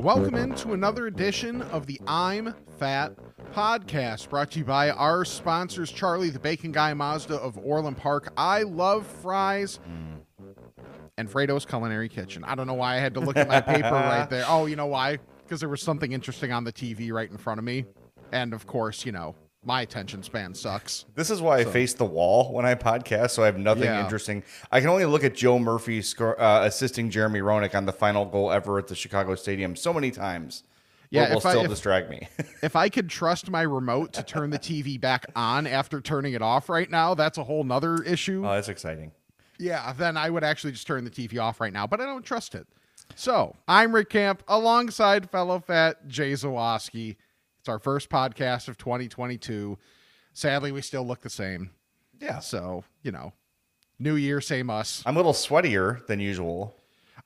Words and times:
Welcome 0.00 0.34
into 0.36 0.72
another 0.72 1.06
edition 1.06 1.62
of 1.62 1.86
the 1.86 2.00
I'm 2.06 2.54
Fat 2.78 3.12
podcast, 3.52 4.28
brought 4.28 4.50
to 4.52 4.60
you 4.60 4.64
by 4.64 4.90
our 4.90 5.24
sponsors, 5.24 5.90
Charlie 5.92 6.30
the 6.30 6.38
Bacon 6.38 6.72
Guy 6.72 6.94
Mazda 6.94 7.34
of 7.36 7.58
Orland 7.58 7.96
Park. 7.96 8.32
I 8.36 8.62
love 8.62 9.06
fries. 9.06 9.78
And 11.18 11.30
Frato's 11.30 11.66
Culinary 11.66 12.08
Kitchen. 12.08 12.44
I 12.44 12.54
don't 12.54 12.66
know 12.66 12.74
why 12.74 12.96
I 12.96 12.98
had 12.98 13.14
to 13.14 13.20
look 13.20 13.36
at 13.36 13.48
my 13.48 13.60
paper 13.60 13.90
right 13.90 14.28
there. 14.30 14.44
Oh, 14.48 14.66
you 14.66 14.76
know 14.76 14.86
why? 14.86 15.18
Because 15.44 15.60
there 15.60 15.68
was 15.68 15.82
something 15.82 16.12
interesting 16.12 16.52
on 16.52 16.64
the 16.64 16.72
TV 16.72 17.12
right 17.12 17.30
in 17.30 17.36
front 17.36 17.58
of 17.58 17.64
me. 17.64 17.84
And 18.32 18.54
of 18.54 18.66
course, 18.66 19.04
you 19.04 19.12
know, 19.12 19.34
my 19.64 19.82
attention 19.82 20.22
span 20.22 20.54
sucks. 20.54 21.04
This 21.14 21.30
is 21.30 21.40
why 21.40 21.58
I 21.58 21.64
face 21.64 21.94
the 21.94 22.04
wall 22.04 22.52
when 22.52 22.66
I 22.66 22.74
podcast, 22.74 23.30
so 23.30 23.42
I 23.42 23.46
have 23.46 23.58
nothing 23.58 23.84
Yeah. 23.84 24.02
interesting. 24.02 24.42
I 24.72 24.80
can 24.80 24.88
only 24.88 25.04
look 25.04 25.22
at 25.24 25.34
Joe 25.34 25.58
Murphy 25.58 26.02
score, 26.02 26.40
uh, 26.40 26.64
assisting 26.66 27.10
Jeremy 27.10 27.40
Roenick 27.40 27.74
on 27.74 27.86
the 27.86 27.92
final 27.92 28.24
goal 28.24 28.50
ever 28.50 28.78
at 28.78 28.88
the 28.88 28.94
Chicago 28.96 29.34
Stadium 29.36 29.76
so 29.76 29.92
many 29.92 30.10
times. 30.10 30.64
Yeah, 31.10 31.28
will 31.30 31.38
if 31.38 31.46
I- 31.46 31.50
still 31.50 31.64
if- 31.64 31.70
distract 31.70 32.10
me. 32.10 32.26
If 32.62 32.74
I 32.76 32.88
could 32.88 33.08
trust 33.08 33.50
my 33.50 33.62
remote 33.62 34.12
to 34.14 34.22
turn 34.22 34.50
the 34.50 34.58
TV 34.58 35.00
back 35.00 35.26
on 35.36 35.66
after 35.66 36.00
turning 36.00 36.32
it 36.32 36.42
off 36.42 36.68
right 36.68 36.90
now, 36.90 37.14
that's 37.14 37.38
a 37.38 37.44
whole 37.44 37.64
nother 37.64 38.02
issue. 38.02 38.44
oh, 38.46 38.52
that's 38.54 38.68
exciting. 38.68 39.12
Yeah, 39.58 39.92
then 39.92 40.16
I 40.16 40.30
would 40.30 40.42
actually 40.42 40.72
just 40.72 40.86
turn 40.86 41.04
the 41.04 41.10
TV 41.10 41.38
off 41.40 41.60
right 41.60 41.72
now, 41.72 41.86
but 41.86 42.00
I 42.00 42.04
don't 42.04 42.24
trust 42.24 42.54
it. 42.54 42.66
So 43.14 43.54
I'm 43.68 43.94
Rick 43.94 44.10
Camp 44.10 44.42
alongside 44.48 45.28
fellow 45.30 45.60
fat 45.60 46.08
Jay 46.08 46.32
Zawaski. 46.32 47.16
It's 47.62 47.68
our 47.68 47.78
first 47.78 48.10
podcast 48.10 48.66
of 48.66 48.76
2022. 48.76 49.78
Sadly, 50.32 50.72
we 50.72 50.82
still 50.82 51.06
look 51.06 51.20
the 51.20 51.30
same. 51.30 51.70
Yeah, 52.20 52.40
So, 52.40 52.82
you 53.02 53.12
know, 53.12 53.34
new 54.00 54.16
year, 54.16 54.40
same 54.40 54.68
us. 54.68 55.00
I'm 55.06 55.14
a 55.14 55.20
little 55.20 55.32
sweatier 55.32 56.04
than 56.06 56.18
usual. 56.18 56.74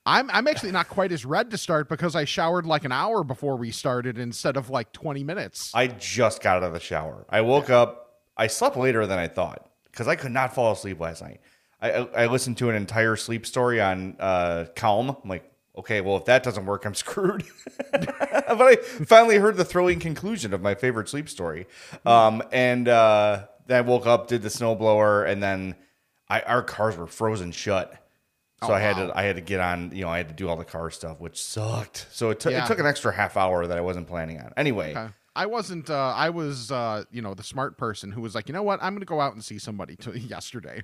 I'm 0.05 0.29
I'm 0.29 0.47
actually 0.47 0.73
not 0.73 0.89
quite 0.89 1.11
as 1.11 1.25
red 1.25 1.49
to 1.49 1.57
start 1.57 1.89
because 1.89 2.15
I 2.15 2.25
showered 2.25 2.67
like 2.67 2.85
an 2.85 2.91
hour 2.91 3.23
before 3.23 3.55
we 3.55 3.71
started 3.71 4.19
instead 4.19 4.57
of 4.57 4.69
like 4.69 4.91
20 4.91 5.23
minutes. 5.23 5.71
I 5.73 5.87
just 5.87 6.43
got 6.43 6.57
out 6.57 6.63
of 6.63 6.73
the 6.73 6.79
shower. 6.79 7.25
I 7.29 7.41
woke 7.41 7.71
up. 7.71 8.21
I 8.37 8.45
slept 8.45 8.77
later 8.77 9.07
than 9.07 9.17
I 9.17 9.27
thought 9.27 9.71
because 9.85 10.07
I 10.07 10.15
could 10.15 10.31
not 10.31 10.53
fall 10.53 10.71
asleep 10.71 10.99
last 10.99 11.23
night. 11.23 11.41
I, 11.81 11.91
I, 11.91 12.23
I 12.23 12.25
listened 12.27 12.57
to 12.59 12.69
an 12.69 12.75
entire 12.75 13.15
sleep 13.15 13.47
story 13.47 13.81
on 13.81 14.15
uh, 14.19 14.65
Calm. 14.75 15.17
I'm 15.23 15.29
like, 15.29 15.51
okay, 15.77 16.01
well, 16.01 16.17
if 16.17 16.25
that 16.25 16.43
doesn't 16.43 16.65
work, 16.65 16.85
I'm 16.85 16.95
screwed. 17.05 17.43
but 17.91 18.61
I 18.61 18.75
finally 19.05 19.37
heard 19.37 19.57
the 19.57 19.65
thrilling 19.65 19.99
conclusion 19.99 20.53
of 20.53 20.61
my 20.61 20.75
favorite 20.75 21.09
sleep 21.09 21.29
story. 21.29 21.67
Um, 22.05 22.43
and 22.51 22.87
uh, 22.87 23.45
then 23.67 23.77
I 23.77 23.81
woke 23.81 24.05
up, 24.05 24.27
did 24.27 24.41
the 24.41 24.49
snowblower, 24.49 25.27
and 25.29 25.41
then 25.41 25.75
I, 26.29 26.41
our 26.41 26.63
cars 26.63 26.97
were 26.97 27.07
frozen 27.07 27.51
shut. 27.51 27.91
So 28.63 28.69
Oh, 28.71 28.73
I 28.73 28.79
had 28.79 28.97
wow. 28.97 29.07
to 29.07 29.17
I 29.19 29.21
had 29.23 29.35
to 29.35 29.41
get 29.43 29.59
on, 29.59 29.91
you 29.95 30.01
know, 30.03 30.09
I 30.09 30.17
had 30.17 30.29
to 30.29 30.33
do 30.33 30.49
all 30.49 30.55
the 30.55 30.65
car 30.65 30.89
stuff, 30.89 31.19
which 31.19 31.39
sucked. 31.39 32.07
So 32.11 32.31
it, 32.31 32.39
took 32.39 32.51
Yeah. 32.51 32.63
it 32.63 32.67
took 32.67 32.79
an 32.79 32.87
extra 32.87 33.13
half 33.13 33.37
hour 33.37 33.67
that 33.67 33.77
I 33.77 33.81
wasn't 33.81 34.07
planning 34.07 34.39
on. 34.39 34.51
Anyway, 34.57 34.91
Okay. 34.95 35.09
I 35.35 35.45
wasn't 35.45 35.91
uh 35.91 36.13
I 36.15 36.31
was 36.31 36.71
uh 36.71 37.03
you 37.11 37.21
know 37.21 37.35
the 37.35 37.43
smart 37.43 37.77
person 37.77 38.11
who 38.11 38.19
was 38.21 38.33
like, 38.33 38.47
"You 38.49 38.53
know 38.53 38.63
what? 38.63 38.79
I'm 38.81 38.93
going 38.93 39.01
to 39.01 39.05
go 39.05 39.21
out 39.21 39.33
and 39.35 39.43
see 39.45 39.59
somebody 39.59 39.95
to 39.97 40.17
yesterday." 40.35 40.81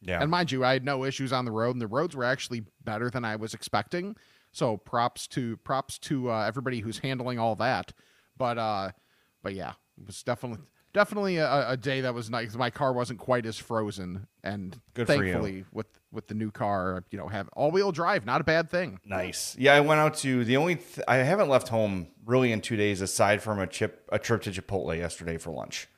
yeah. 0.00 0.20
And 0.20 0.32
mind 0.32 0.50
you, 0.50 0.64
I 0.64 0.72
had 0.72 0.84
no 0.84 1.04
issues 1.04 1.32
on 1.32 1.44
the 1.44 1.52
road, 1.52 1.70
and 1.76 1.80
the 1.80 1.86
roads 1.86 2.16
were 2.16 2.24
actually 2.24 2.64
better 2.82 3.08
than 3.08 3.24
I 3.24 3.36
was 3.36 3.54
expecting. 3.54 4.16
So 4.52 4.76
props 4.76 5.26
to 5.28 5.56
props 5.58 5.98
to 6.00 6.30
uh, 6.30 6.44
everybody 6.46 6.80
who's 6.80 6.98
handling 6.98 7.38
all 7.38 7.56
that. 7.56 7.92
But 8.36 8.58
uh, 8.58 8.90
but 9.42 9.54
yeah, 9.54 9.72
it 9.98 10.06
was 10.06 10.22
definitely 10.22 10.64
definitely 10.92 11.38
a, 11.38 11.70
a 11.70 11.76
day 11.76 12.02
that 12.02 12.14
was 12.14 12.30
nice. 12.30 12.54
My 12.54 12.70
car 12.70 12.92
wasn't 12.92 13.18
quite 13.18 13.46
as 13.46 13.56
frozen, 13.56 14.26
and 14.42 14.78
Good 14.94 15.06
thankfully 15.06 15.64
with 15.72 15.86
with 16.10 16.28
the 16.28 16.34
new 16.34 16.50
car, 16.50 17.04
you 17.10 17.18
know, 17.18 17.28
have 17.28 17.48
all 17.54 17.70
wheel 17.70 17.92
drive, 17.92 18.26
not 18.26 18.40
a 18.40 18.44
bad 18.44 18.70
thing. 18.70 18.98
Nice. 19.04 19.56
Yeah, 19.58 19.74
I 19.74 19.80
went 19.80 20.00
out 20.00 20.14
to 20.18 20.44
the 20.44 20.56
only 20.56 20.76
th- 20.76 21.00
I 21.08 21.16
haven't 21.16 21.48
left 21.48 21.68
home 21.68 22.08
really 22.24 22.52
in 22.52 22.60
two 22.60 22.76
days 22.76 23.00
aside 23.00 23.42
from 23.42 23.58
a 23.58 23.66
chip 23.66 24.08
a 24.10 24.18
trip 24.18 24.42
to 24.42 24.50
Chipotle 24.50 24.96
yesterday 24.96 25.38
for 25.38 25.50
lunch. 25.50 25.88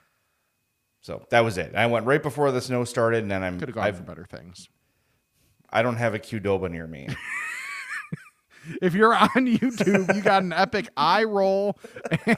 So 1.01 1.27
that 1.31 1.41
was 1.41 1.59
it. 1.59 1.75
I 1.75 1.87
went 1.87 2.07
right 2.07 2.23
before 2.23 2.51
the 2.51 2.61
snow 2.61 2.85
started, 2.85 3.23
and 3.23 3.31
then 3.31 3.43
I'm 3.43 3.59
Could 3.59 3.69
have 3.69 3.75
gone 3.75 3.85
I've, 3.85 3.97
for 3.99 4.05
better 4.05 4.25
things. 4.25 4.69
I 5.71 5.83
don't 5.83 5.97
have 5.97 6.15
a 6.15 6.19
Qdoba 6.19 6.71
near 6.71 6.87
me. 6.87 7.09
If 8.83 8.95
you're 8.95 9.15
on 9.15 9.29
YouTube, 9.35 10.15
you 10.15 10.23
got 10.23 10.43
an 10.43 10.53
epic 10.53 10.89
eye 10.97 11.25
roll 11.25 11.79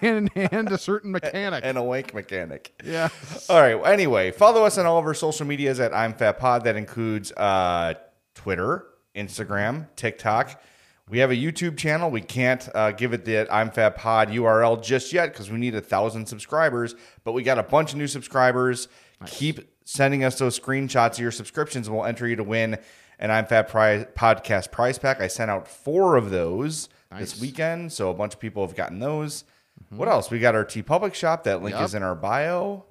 and 0.00 0.30
and 0.34 0.70
a 0.70 0.78
certain 0.78 1.10
mechanic. 1.12 1.62
and 1.64 1.78
a 1.78 1.82
wake 1.82 2.14
mechanic. 2.14 2.72
yeah. 2.84 3.08
All 3.48 3.60
right. 3.60 3.74
well, 3.76 3.92
Anyway, 3.92 4.30
follow 4.30 4.64
us 4.64 4.78
on 4.78 4.86
all 4.86 4.98
of 4.98 5.04
our 5.06 5.14
social 5.14 5.46
medias 5.46 5.80
at 5.80 5.94
I'm 5.94 6.14
Fat 6.14 6.38
Pod. 6.38 6.64
That 6.64 6.76
includes 6.76 7.32
uh, 7.32 7.94
Twitter, 8.34 8.86
Instagram, 9.14 9.88
TikTok. 9.96 10.62
We 11.08 11.18
have 11.18 11.30
a 11.30 11.36
YouTube 11.36 11.76
channel. 11.76 12.10
We 12.10 12.20
can't 12.20 12.68
uh, 12.74 12.90
give 12.90 13.12
it 13.12 13.24
the 13.24 13.46
I'm 13.54 13.70
Fat 13.70 13.96
Pod 13.96 14.28
URL 14.28 14.82
just 14.82 15.12
yet 15.12 15.32
because 15.32 15.50
we 15.50 15.58
need 15.58 15.74
a 15.76 15.80
thousand 15.80 16.26
subscribers. 16.26 16.96
But 17.22 17.32
we 17.32 17.42
got 17.44 17.58
a 17.58 17.62
bunch 17.62 17.92
of 17.92 17.98
new 17.98 18.08
subscribers. 18.08 18.88
Keep 19.26 19.60
sending 19.84 20.24
us 20.24 20.36
those 20.38 20.58
screenshots 20.58 21.12
of 21.12 21.18
your 21.20 21.30
subscriptions, 21.30 21.86
and 21.86 21.96
we'll 21.96 22.04
enter 22.06 22.26
you 22.26 22.34
to 22.36 22.42
win 22.44 22.76
an 23.18 23.30
I'm 23.30 23.46
Fat 23.46 23.68
prize, 23.68 24.06
podcast 24.16 24.70
prize 24.72 24.98
pack. 24.98 25.20
I 25.20 25.26
sent 25.28 25.50
out 25.50 25.66
four 25.68 26.16
of 26.16 26.30
those 26.30 26.88
this 27.18 27.40
weekend, 27.40 27.92
so 27.92 28.10
a 28.10 28.14
bunch 28.14 28.34
of 28.34 28.40
people 28.40 28.66
have 28.66 28.76
gotten 28.76 28.98
those. 28.98 29.44
What 29.90 30.08
else? 30.08 30.30
We 30.30 30.38
got 30.38 30.54
our 30.54 30.64
TeePublic 30.64 31.14
shop. 31.14 31.44
That 31.44 31.62
link 31.62 31.74
Yup. 31.76 31.84
is 31.84 31.94
in 31.94 32.02
our 32.02 32.14
bio. 32.14 32.84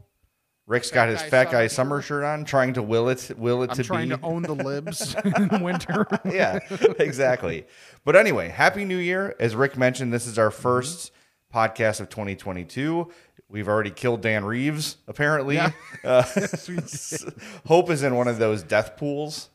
Rick's 0.68 0.90
got 0.90 1.09
his 1.09 1.22
Guy 1.22 1.30
fat 1.30 1.52
guy 1.52 1.68
summer 1.68 2.02
shirt 2.02 2.24
on, 2.24 2.44
trying 2.44 2.74
to 2.74 2.81
will 2.81 3.09
it 3.09 3.31
will 3.38 3.62
it 3.62 3.69
I'm 3.72 3.75
to 3.78 3.84
trying 3.84 4.09
be. 4.09 4.16
to 4.18 4.22
own 4.24 4.41
the 4.41 4.56
libs 4.56 5.16
in 5.38 5.62
winter. 5.62 6.08
yeah, 6.25 6.57
exactly. 6.97 7.68
But 8.03 8.16
anyway, 8.16 8.50
happy 8.50 8.84
New 8.84 8.97
Year! 8.97 9.36
As 9.40 9.56
Rick 9.56 9.78
mentioned, 9.78 10.12
this 10.12 10.25
is 10.25 10.40
our 10.40 10.50
1st 10.50 11.12
podcast 11.53 12.00
of 12.00 12.09
2022. 12.09 13.12
We've 13.47 13.68
already 13.68 13.92
killed 13.92 14.22
Dan 14.22 14.44
Reeves. 14.44 14.97
Apparently, 15.07 15.56
Yeah. 15.56 15.72
uh, 16.03 16.24
Hope 17.68 17.92
is 17.92 18.02
in 18.02 18.16
one 18.16 18.28
of 18.28 18.40
those 18.40 18.63
death 18.63 18.97
pools. 18.97 19.50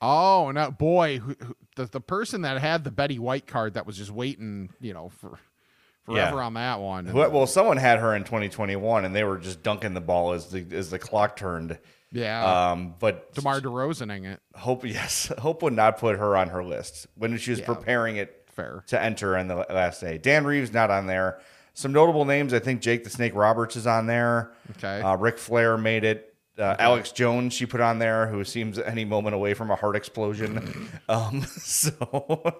Oh 0.00 0.50
no, 0.52 0.70
boy! 0.70 1.18
Who, 1.18 1.34
who, 1.40 1.56
the 1.76 1.86
the 1.86 2.00
person 2.00 2.42
that 2.42 2.60
had 2.60 2.84
the 2.84 2.90
Betty 2.90 3.18
White 3.18 3.46
card 3.46 3.74
that 3.74 3.86
was 3.86 3.96
just 3.96 4.10
waiting, 4.10 4.70
you 4.80 4.92
know, 4.92 5.08
for 5.08 5.38
forever 6.04 6.36
Yeah. 6.36 6.42
on 6.44 6.54
that 6.54 6.80
one. 6.80 7.12
Well, 7.12 7.30
well, 7.30 7.46
someone 7.46 7.76
had 7.78 7.98
her 8.00 8.14
in 8.14 8.24
2021, 8.24 9.04
and 9.04 9.14
they 9.14 9.24
were 9.24 9.38
just 9.38 9.62
dunking 9.62 9.94
the 9.94 10.00
ball 10.02 10.32
as 10.32 10.50
the 10.50 10.64
as 10.72 10.90
the 10.90 10.98
clock 10.98 11.36
turned. 11.36 11.78
yeah, 12.12 12.70
Um, 12.72 12.94
but 12.98 13.32
DeMar 13.34 13.60
DeRozan 13.60 14.24
it. 14.30 14.40
Hope, 14.54 14.84
yes, 14.84 15.32
Hope 15.38 15.62
would 15.62 15.72
not 15.72 15.98
put 15.98 16.18
her 16.18 16.36
on 16.36 16.48
her 16.50 16.62
list 16.62 17.06
when 17.16 17.36
she 17.38 17.50
was 17.52 17.60
Yeah. 17.60 17.66
preparing 17.66 18.16
it 18.16 18.44
Fair. 18.54 18.84
to 18.88 19.00
enter 19.02 19.36
on 19.36 19.48
the 19.48 19.56
last 19.56 20.00
day. 20.00 20.18
Dan 20.18 20.44
Reeves 20.44 20.72
not 20.72 20.90
on 20.90 21.06
there. 21.06 21.40
Some 21.72 21.92
notable 21.92 22.24
names. 22.24 22.54
I 22.54 22.60
think 22.60 22.82
Jake 22.82 23.02
the 23.02 23.10
Snake 23.10 23.34
Roberts 23.34 23.74
is 23.74 23.86
on 23.86 24.06
there. 24.06 24.52
Okay. 24.76 25.00
Uh, 25.00 25.16
Ric 25.16 25.38
Flair 25.38 25.76
made 25.76 26.04
it. 26.04 26.33
Uh, 26.58 26.76
Alex 26.78 27.10
Jones 27.12 27.52
she 27.52 27.66
put 27.66 27.80
on 27.80 27.98
there, 27.98 28.28
who 28.28 28.44
seems 28.44 28.78
any 28.78 29.04
moment 29.04 29.34
away 29.34 29.54
from 29.54 29.70
a 29.70 29.74
heart 29.74 29.96
explosion. 29.96 30.88
um, 31.08 31.42
so 31.58 31.90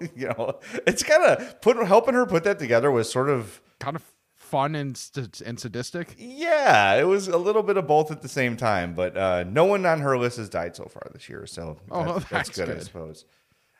you 0.17 0.29
know, 0.29 0.59
it's 0.87 1.03
kind 1.03 1.23
of 1.23 1.61
put 1.61 1.77
helping 1.87 2.15
her 2.15 2.27
put 2.27 2.45
that 2.45 2.59
together 2.59 2.91
was 2.91 3.11
sort 3.11 3.29
of 3.31 3.61
Kind 3.79 3.97
of 3.97 4.03
fun 4.35 4.75
and 4.75 4.97
st- 4.97 5.41
and 5.41 5.59
sadistic. 5.59 6.15
yeah, 6.19 6.95
it 6.95 7.05
was 7.05 7.29
a 7.29 7.37
little 7.39 7.63
bit 7.63 7.77
of 7.77 7.87
both 7.87 8.11
at 8.11 8.23
the 8.23 8.29
same 8.29 8.57
time. 8.57 8.95
But 8.95 9.17
uh, 9.17 9.45
no 9.45 9.65
one 9.65 9.85
on 9.87 10.01
her 10.01 10.17
list 10.19 10.37
has 10.39 10.49
died 10.49 10.75
so 10.77 10.85
far 10.85 11.03
this 11.13 11.29
year, 11.29 11.47
so 11.47 11.77
Oh, 11.91 11.99
that- 11.99 12.07
well, 12.07 12.15
that's, 12.19 12.31
that's 12.31 12.51
good, 12.51 12.71
I 12.71 12.79
suppose. 12.81 13.25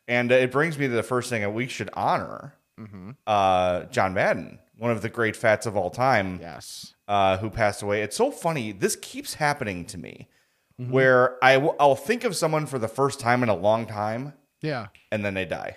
And 0.09 0.31
uh, 0.31 0.37
it 0.37 0.51
brings 0.53 0.79
me 0.79 0.87
to 0.89 0.93
the 0.95 1.03
first 1.03 1.31
thing 1.31 1.41
that 1.43 1.51
we 1.55 1.67
should 1.67 1.91
honor 1.95 2.55
Mm-hmm. 2.79 3.11
uh, 3.27 3.85
John 3.85 4.15
Madden, 4.15 4.59
one 4.85 4.93
of 4.93 5.01
the 5.03 5.09
great 5.09 5.35
fats 5.35 5.65
of 5.65 5.77
all 5.79 5.89
time, 5.91 6.39
Yes. 6.43 6.95
uh, 7.09 7.39
who 7.39 7.49
passed 7.49 7.81
away. 7.83 8.03
It's 8.03 8.15
so 8.17 8.31
funny. 8.31 8.71
This 8.71 8.97
keeps 8.97 9.35
happening 9.35 9.87
to 9.87 9.97
me, 9.99 10.29
Mm-hmm. 10.81 10.93
where 10.93 11.43
I 11.43 11.55
w- 11.55 11.75
I'll 11.81 11.95
think 11.97 12.25
of 12.25 12.37
someone 12.37 12.67
for 12.67 12.79
the 12.79 12.89
first 12.89 13.19
time 13.21 13.43
in 13.43 13.49
a 13.49 13.55
long 13.55 13.87
time, 13.87 14.35
Yeah. 14.61 14.89
and 15.13 15.25
then 15.25 15.33
they 15.35 15.45
die. 15.47 15.77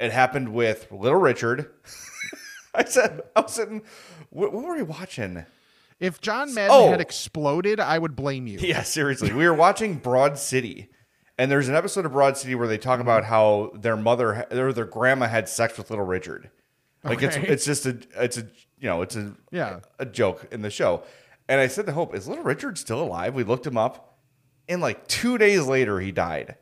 It 0.00 0.10
happened 0.10 0.54
with 0.54 0.90
Little 0.90 1.20
Richard. 1.20 1.70
I 2.74 2.84
said, 2.84 3.20
I 3.36 3.40
was 3.42 3.52
sitting. 3.52 3.82
What, 4.30 4.52
what 4.52 4.64
were 4.64 4.74
we 4.76 4.82
watching? 4.82 5.44
If 6.00 6.20
John 6.22 6.54
Madden 6.54 6.70
Oh. 6.74 6.90
had 6.90 7.00
exploded, 7.02 7.78
I 7.78 7.98
would 7.98 8.16
blame 8.16 8.46
you. 8.46 8.58
Yeah, 8.58 8.82
seriously. 8.82 9.32
We 9.34 9.46
were 9.46 9.52
watching 9.54 9.96
Broad 9.96 10.38
City, 10.38 10.88
and 11.36 11.50
there's 11.50 11.68
an 11.68 11.74
episode 11.74 12.06
of 12.06 12.12
Broad 12.12 12.38
City 12.38 12.54
where 12.54 12.66
they 12.68 12.78
talk 12.78 13.00
about 13.00 13.24
how 13.26 13.70
their 13.74 13.96
mother 13.98 14.46
or 14.50 14.72
their 14.72 14.86
grandma 14.86 15.26
had 15.28 15.46
sex 15.48 15.76
with 15.76 15.90
Little 15.90 16.06
Richard. 16.06 16.50
Like 17.04 17.22
it's 17.22 17.36
Okay. 17.36 17.46
it's 17.48 17.64
just 17.64 17.86
a 17.86 17.98
it's 18.16 18.36
a 18.38 18.42
you 18.78 18.88
know 18.88 19.02
it's 19.02 19.16
a 19.16 19.34
Yeah. 19.50 19.80
a 19.98 20.06
joke 20.06 20.46
in 20.50 20.62
the 20.62 20.70
show. 20.70 21.02
And 21.48 21.60
I 21.60 21.66
said 21.66 21.86
to 21.86 21.92
Hope, 21.92 22.14
"Is 22.14 22.28
Little 22.28 22.44
Richard 22.44 22.78
still 22.78 23.02
alive?" 23.02 23.34
We 23.34 23.42
looked 23.42 23.66
him 23.66 23.76
up, 23.78 24.18
and 24.68 24.80
like 24.80 25.06
two 25.08 25.38
days 25.38 25.66
later 25.66 25.98
he 26.00 26.12
died. 26.12 26.56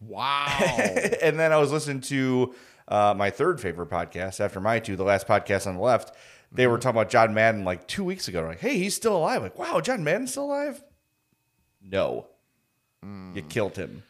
Wow. 0.00 0.46
and 1.22 1.38
then 1.40 1.52
I 1.52 1.56
was 1.56 1.72
listening 1.72 2.02
to 2.02 2.54
uh, 2.86 3.14
my 3.16 3.30
third 3.30 3.60
favorite 3.60 3.90
podcast 3.90 4.38
after 4.40 4.60
my 4.60 4.78
two, 4.78 4.94
the 4.96 5.02
last 5.04 5.26
podcast 5.26 5.66
on 5.66 5.74
the 5.74 5.80
left. 5.82 6.14
They 6.52 6.66
were 6.66 6.78
talking 6.78 6.98
about 7.00 7.10
John 7.10 7.34
Madden 7.34 7.64
like 7.64 7.86
two 7.88 8.04
weeks 8.04 8.28
ago. 8.28 8.42
Like, 8.42 8.60
hey, 8.60 8.78
he's 8.78 8.94
still 8.94 9.16
alive. 9.16 9.42
Like, 9.42 9.58
wow, 9.58 9.80
John 9.80 10.04
Madden's 10.04 10.30
still 10.30 10.44
alive? 10.46 10.82
No. 11.82 12.26
You 13.02 13.42
killed 13.48 13.76
him. 13.76 14.02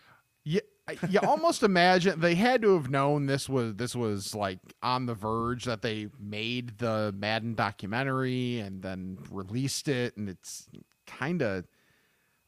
You, 1.09 1.21
almost 1.23 1.63
imagine 1.63 2.21
they 2.21 2.35
had 2.35 2.63
to 2.63 2.75
have 2.75 2.91
known 2.91 3.27
this 3.27 3.49
was 3.49 3.75
this 3.77 3.95
was 3.95 4.35
like 4.35 4.59
on 4.83 5.07
the 5.07 5.15
verge 5.15 5.65
that 5.65 5.83
they 5.83 6.09
made 6.19 6.79
the 6.79 7.15
Madden 7.17 7.55
documentary 7.55 8.61
and 8.61 8.83
then 8.83 9.19
released 9.31 9.89
it, 9.89 10.17
and 10.17 10.29
it's 10.29 10.69
kind 11.07 11.43
of 11.43 11.65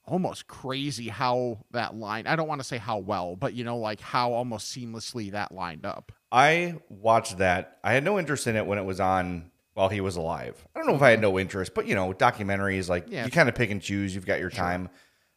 almost 0.06 0.46
crazy 0.48 1.08
how 1.08 1.58
that 1.70 1.94
line. 1.94 2.26
I 2.26 2.34
don't 2.36 2.48
want 2.48 2.60
to 2.60 2.66
say 2.66 2.78
how 2.78 2.98
well, 2.98 3.36
but 3.36 3.54
you 3.54 3.64
know, 3.64 3.76
like 3.78 4.00
how 4.00 4.32
almost 4.32 4.74
seamlessly 4.76 5.30
that 5.32 5.52
lined 5.52 5.86
up. 5.86 6.12
I 6.32 6.76
watched 6.88 7.38
that. 7.38 7.78
I 7.84 7.92
had 7.92 8.04
no 8.04 8.18
interest 8.18 8.46
in 8.46 8.56
it 8.56 8.66
when 8.66 8.78
it 8.78 8.84
was 8.84 9.00
on 9.00 9.50
while 9.74 9.88
he 9.88 10.00
was 10.00 10.16
alive. 10.16 10.66
I 10.74 10.78
don't 10.80 10.88
know 10.88 10.96
if 10.96 11.02
I 11.02 11.10
had 11.10 11.20
no 11.20 11.38
interest, 11.38 11.74
but 11.74 11.86
you 11.86 11.94
know, 11.94 12.12
documentaries 12.12 12.88
like 12.88 13.06
Yeah. 13.08 13.24
you 13.24 13.30
kind 13.30 13.48
of 13.48 13.54
pick 13.54 13.70
and 13.70 13.80
choose. 13.80 14.14
You've 14.14 14.26
got 14.26 14.40
your 14.40 14.50
time. 14.50 14.88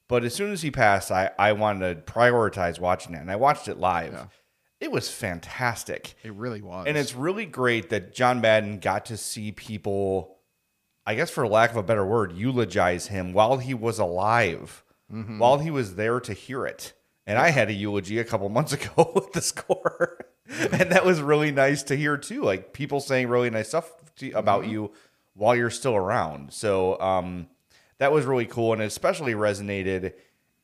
But 0.10 0.24
as 0.24 0.34
soon 0.34 0.52
as 0.52 0.62
he 0.62 0.72
passed, 0.72 1.12
I 1.12 1.32
I 1.40 1.54
wanted 1.54 2.06
to 2.06 2.12
prioritize 2.12 2.80
watching 2.80 3.14
it, 3.16 3.22
and 3.22 3.32
I 3.32 3.36
watched 3.36 3.68
it 3.68 3.78
live. 3.78 4.14
Yeah. 4.14 4.26
It 4.80 4.92
was 4.92 5.10
fantastic. 5.10 6.14
It 6.24 6.34
really 6.34 6.62
was, 6.62 6.88
And 6.88 6.98
it's 6.98 7.16
really 7.16 7.46
great 7.46 7.90
that 7.92 8.14
John 8.14 8.42
Madden 8.42 8.80
got 8.80 9.06
to 9.06 9.16
see 9.16 9.54
people, 9.54 10.40
I 11.06 11.16
guess 11.16 11.30
for 11.30 11.48
lack 11.48 11.72
of 11.72 11.78
a 11.78 11.84
better 11.84 12.06
word, 12.06 12.34
eulogize 12.34 13.08
him 13.08 13.32
while 13.32 13.60
he 13.60 13.74
was 13.74 13.98
alive, 13.98 14.84
while 15.08 15.60
he 15.60 15.72
was 15.72 15.96
there 15.96 16.20
to 16.20 16.34
hear 16.34 16.66
it. 16.66 16.92
And 17.26 17.38
I 17.38 17.52
had 17.52 17.70
a 17.70 17.74
eulogy 17.74 18.20
a 18.20 18.26
couple 18.26 18.50
months 18.58 18.74
ago 18.74 19.10
with 19.16 19.32
the 19.32 19.42
score. 19.42 20.18
and 20.50 20.92
that 20.92 21.06
was 21.06 21.22
really 21.22 21.52
nice 21.52 21.84
to 21.84 21.96
hear 21.96 22.18
too. 22.18 22.44
Like 22.44 22.74
people 22.74 23.00
saying 23.00 23.30
really 23.30 23.50
nice 23.50 23.70
stuff 23.70 23.90
to, 24.18 24.32
about 24.32 24.68
you 24.68 24.92
while 25.34 25.56
you're 25.56 25.70
still 25.70 25.96
around. 25.96 26.52
So 26.52 27.00
um, 27.00 27.48
that 27.98 28.12
was 28.12 28.25
really 28.25 28.45
cool 28.45 28.74
and 28.74 28.81
it 28.81 28.86
especially 28.86 29.34
resonated 29.34 30.13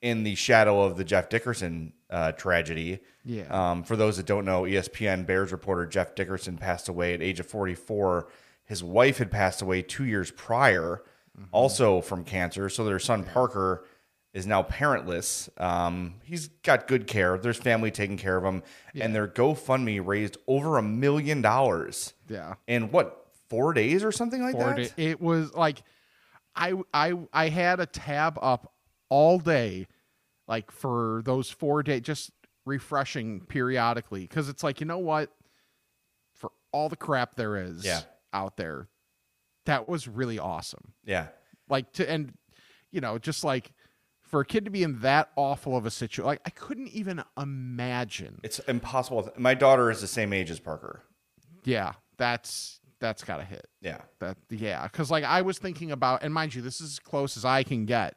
in 0.01 0.23
the 0.23 0.35
shadow 0.35 0.81
of 0.81 0.97
the 0.97 1.03
Jeff 1.03 1.29
Dickerson 1.29 1.93
uh, 2.09 2.31
tragedy. 2.33 2.99
Yeah. 3.25 3.47
Um, 3.49 3.83
for 3.83 3.95
those 3.95 4.17
that 4.17 4.25
don't 4.25 4.45
know, 4.45 4.63
ESPN 4.63 5.25
Bears 5.25 5.51
reporter 5.51 5.85
Jeff 5.85 6.15
Dickerson 6.15 6.57
passed 6.57 6.89
away 6.89 7.13
at 7.13 7.21
age 7.21 7.39
of 7.39 7.47
44. 7.47 8.29
His 8.65 8.83
wife 8.83 9.17
had 9.17 9.31
passed 9.31 9.61
away 9.61 9.81
two 9.81 10.05
years 10.05 10.31
prior, 10.31 11.03
also 11.51 12.01
from 12.01 12.23
cancer. 12.23 12.69
So 12.69 12.85
their 12.85 12.99
son 12.99 13.23
Parker 13.23 13.85
is 14.33 14.45
now 14.45 14.63
parentless. 14.63 15.49
Um, 15.59 16.15
he's 16.23 16.49
got 16.63 16.87
good 16.87 17.07
care. 17.07 17.37
There's 17.37 17.57
family 17.57 17.91
taking 17.91 18.17
care 18.17 18.37
of 18.37 18.43
him, 18.43 18.63
and 18.95 19.15
their 19.15 19.27
GoFundMe 19.27 20.05
raised 20.05 20.37
over 20.47 20.77
a 20.77 20.81
million 20.81 21.41
dollars 21.41 22.13
yeah. 22.27 22.55
in 22.67 22.91
what 22.91 23.27
four 23.49 23.73
days 23.73 24.03
or 24.03 24.11
something 24.11 24.41
like 24.41 24.53
for 24.53 24.75
that. 24.75 24.79
it. 24.79 24.93
It 24.97 25.21
was 25.21 25.53
like 25.55 25.81
I 26.59 26.73
I 26.93 27.13
I 27.33 27.49
had 27.49 27.79
a 27.79 27.85
tab 27.87 28.37
up 28.41 28.73
all 29.09 29.39
day, 29.39 29.87
like 30.47 30.69
for 30.71 31.21
those 31.25 31.49
four 31.49 31.81
days, 31.81 32.01
just 32.01 32.31
refreshing 32.65 33.41
periodically 33.47 34.21
because 34.21 34.49
it's 34.49 34.63
like 34.63 34.79
you 34.79 34.85
know 34.85 34.99
what, 34.99 35.31
for 36.33 36.51
all 36.71 36.89
the 36.89 36.95
crap 36.95 37.35
there 37.35 37.55
is 37.55 37.83
Yeah. 37.85 38.01
out 38.33 38.57
there, 38.57 38.87
that 39.65 39.87
was 39.89 40.07
really 40.07 40.37
awesome. 40.37 40.93
Yeah, 41.05 41.27
Like 41.69 41.91
to 41.93 42.07
and 42.09 42.33
you 42.91 43.01
know 43.01 43.17
just 43.17 43.43
like 43.43 43.71
for 44.21 44.41
a 44.41 44.45
kid 44.45 44.65
to 44.65 44.69
be 44.71 44.83
in 44.83 44.99
that 44.99 45.31
awful 45.35 45.75
of 45.75 45.87
a 45.87 45.91
situation, 45.91 46.25
like 46.25 46.41
I 46.45 46.51
couldn't 46.51 46.89
even 46.89 47.23
imagine. 47.35 48.39
it's 48.43 48.59
impossible. 48.59 49.31
My 49.37 49.55
daughter 49.55 49.89
is 49.89 50.01
the 50.01 50.07
same 50.07 50.33
age 50.33 50.51
as 50.51 50.59
Parker. 50.59 51.01
Yeah, 51.63 51.93
that's 52.17 52.78
that's 52.99 53.23
got 53.23 53.37
to 53.37 53.43
hit. 53.43 53.67
Yeah, 53.81 54.01
That 54.19 54.37
yeah, 54.49 54.83
because 54.83 55.09
like 55.09 55.23
I 55.23 55.41
was 55.41 55.57
thinking 55.57 55.91
about, 55.91 56.23
and 56.23 56.33
mind 56.33 56.55
you, 56.55 56.61
this 56.61 56.81
is 56.81 56.93
as 56.93 56.99
close 56.99 57.37
as 57.37 57.45
I 57.45 57.63
can 57.63 57.85
get. 57.85 58.15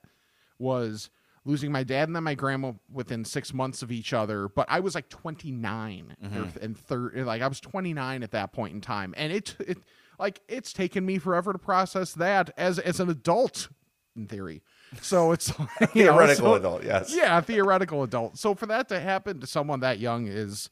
Was 0.58 1.10
losing 1.44 1.72
my 1.72 1.82
dad 1.82 2.08
and 2.08 2.14
then 2.14 2.22
my 2.22 2.34
grandma 2.34 2.72
within 2.92 3.24
six 3.24 3.52
months 3.52 3.82
of 3.82 3.90
each 3.90 4.12
other, 4.12 4.48
but 4.48 4.66
I 4.68 4.80
was 4.80 4.94
like 4.94 5.08
29 5.08 6.16
mm-hmm. 6.22 6.38
or- 6.38 6.62
and 6.62 6.76
third, 6.76 7.16
like 7.26 7.42
I 7.42 7.48
was 7.48 7.60
29 7.60 8.22
at 8.22 8.30
that 8.30 8.52
point 8.52 8.74
in 8.74 8.80
time, 8.80 9.14
and 9.16 9.32
it 9.32 9.56
it 9.58 9.78
like 10.18 10.40
it's 10.48 10.72
taken 10.72 11.04
me 11.04 11.18
forever 11.18 11.52
to 11.52 11.58
process 11.58 12.12
that 12.14 12.50
as 12.56 12.78
as 12.78 13.00
an 13.00 13.10
adult 13.10 13.68
in 14.14 14.26
theory. 14.26 14.62
So 15.00 15.32
it's 15.32 15.58
like, 15.58 15.68
you 15.94 16.04
know, 16.04 16.12
theoretical 16.12 16.46
so- 16.46 16.54
adult. 16.54 16.84
Yes. 16.84 17.14
yeah, 17.14 17.38
a 17.38 17.42
theoretical 17.42 18.02
adult. 18.02 18.38
So 18.38 18.54
for 18.54 18.66
that 18.66 18.88
to 18.90 19.00
happen 19.00 19.40
to 19.40 19.46
someone 19.46 19.80
that 19.80 19.98
young 19.98 20.26
is 20.26 20.70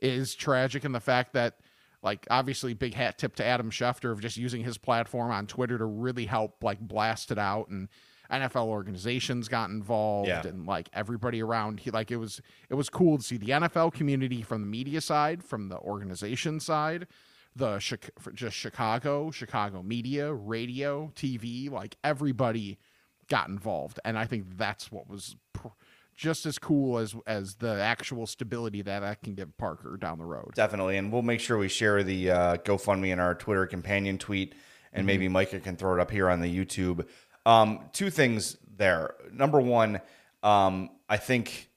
is 0.00 0.34
tragic, 0.34 0.84
and 0.84 0.94
the 0.94 1.00
fact 1.00 1.32
that 1.34 1.58
like 2.02 2.26
obviously 2.30 2.74
big 2.74 2.94
hat 2.94 3.18
tip 3.18 3.34
to 3.36 3.44
Adam 3.44 3.70
Schefter 3.70 4.12
of 4.12 4.20
just 4.20 4.36
using 4.36 4.62
his 4.64 4.78
platform 4.78 5.30
on 5.30 5.46
Twitter 5.46 5.78
to 5.78 5.84
really 5.84 6.26
help 6.26 6.62
like 6.62 6.80
blast 6.80 7.30
it 7.30 7.38
out 7.38 7.68
and 7.68 7.88
NFL 8.30 8.66
organizations 8.66 9.48
got 9.48 9.70
involved 9.70 10.28
Yeah. 10.28 10.46
and 10.46 10.66
like 10.66 10.88
everybody 10.92 11.42
around 11.42 11.80
he 11.80 11.90
like 11.90 12.10
it 12.10 12.16
was 12.18 12.40
it 12.68 12.74
was 12.74 12.88
cool 12.90 13.16
to 13.18 13.24
see 13.24 13.36
the 13.38 13.48
NFL 13.48 13.92
community 13.94 14.42
from 14.42 14.60
the 14.60 14.66
media 14.66 15.00
side, 15.00 15.42
from 15.42 15.68
the 15.70 15.78
organization 15.78 16.60
side, 16.60 17.06
the 17.56 17.78
just 18.34 18.54
Chicago, 18.56 19.30
Chicago 19.30 19.82
media, 19.82 20.32
radio, 20.32 21.10
TV, 21.16 21.70
like 21.70 21.96
everybody 22.04 22.78
got 23.28 23.48
involved 23.48 23.98
and 24.04 24.18
I 24.18 24.26
think 24.26 24.56
that's 24.56 24.92
what 24.92 25.08
was 25.08 25.34
pr- 25.52 25.68
just 26.18 26.44
as 26.46 26.58
cool 26.58 26.98
as 26.98 27.14
as 27.26 27.54
the 27.54 27.80
actual 27.80 28.26
stability 28.26 28.82
that 28.82 29.00
that 29.00 29.22
can 29.22 29.34
give 29.34 29.56
Parker 29.56 29.96
down 29.96 30.18
the 30.18 30.24
road. 30.26 30.50
Definitely, 30.54 30.98
and 30.98 31.10
we'll 31.12 31.22
make 31.22 31.40
sure 31.40 31.56
we 31.56 31.68
share 31.68 32.02
the 32.02 32.30
uh, 32.30 32.56
GoFundMe 32.58 33.10
in 33.12 33.20
our 33.20 33.34
Twitter 33.34 33.66
companion 33.66 34.18
tweet, 34.18 34.54
and 34.92 35.06
maybe 35.06 35.28
Micah 35.28 35.60
can 35.60 35.76
throw 35.76 35.94
it 35.94 36.00
up 36.00 36.10
here 36.10 36.28
on 36.28 36.40
the 36.40 36.54
YouTube. 36.54 37.06
Um, 37.46 37.88
two 37.92 38.10
things 38.10 38.58
there. 38.76 39.14
Number 39.32 39.60
one, 39.60 40.00
um, 40.42 40.90
I 41.08 41.16
think, 41.16 41.70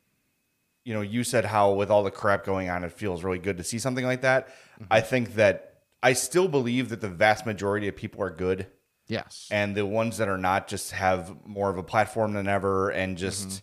you 0.83 0.93
know, 0.95 1.01
you 1.01 1.23
said 1.23 1.45
how 1.45 1.73
with 1.73 1.91
all 1.91 2.03
the 2.03 2.11
crap 2.11 2.43
going 2.43 2.67
on, 2.69 2.83
it 2.83 2.91
feels 2.91 3.23
really 3.23 3.39
good 3.39 3.57
to 3.57 3.63
see 3.63 3.77
something 3.79 4.03
like 4.05 4.21
that. 4.21 4.49
I 4.89 5.01
think 5.01 5.35
that 5.35 5.83
I 6.01 6.13
still 6.13 6.47
believe 6.47 6.89
that 6.89 6.99
the 6.99 7.09
vast 7.09 7.45
majority 7.45 7.87
of 7.87 7.95
people 7.95 8.23
are 8.23 8.31
good 8.31 8.65
Yes. 9.07 9.47
and 9.51 9.75
the 9.75 9.85
ones 9.85 10.17
that 10.17 10.27
are 10.29 10.37
not 10.37 10.67
just 10.67 10.91
have 10.93 11.35
more 11.45 11.69
of 11.69 11.77
a 11.77 11.83
platform 11.83 12.33
than 12.33 12.47
ever 12.47 12.89
and 12.89 13.17
just 13.17 13.61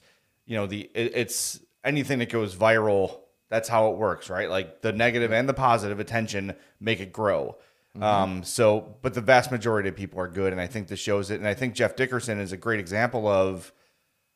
you 0.49 0.57
know 0.57 0.67
the 0.67 0.91
it, 0.95 1.13
it's 1.15 1.61
anything 1.85 2.19
that 2.19 2.31
goes 2.31 2.57
viral 2.57 3.21
that's 3.51 3.69
how 3.69 3.93
it 3.93 3.97
works 3.97 4.29
right? 4.29 4.51
Like 4.51 4.83
the 4.83 4.93
negative 4.93 5.33
and 5.33 5.49
the 5.49 5.55
positive 5.55 6.01
attention 6.01 6.55
make 6.81 7.01
it 7.01 7.13
grow. 7.13 7.57
Mm-hmm. 7.95 8.03
Um 8.03 8.43
so 8.43 8.97
but 9.03 9.15
the 9.15 9.21
vast 9.21 9.53
majority 9.53 9.91
of 9.91 9.97
people 9.97 10.19
are 10.19 10.29
good 10.29 10.53
and 10.53 10.61
i 10.61 10.67
think 10.67 10.89
this 10.89 10.99
shows 10.99 11.31
it. 11.31 11.39
And 11.39 11.47
i 11.47 11.55
think 11.55 11.75
jeff 11.75 11.95
dickerson 11.95 12.41
is 12.41 12.51
a 12.51 12.57
great 12.57 12.81
example 12.81 13.29
of 13.29 13.73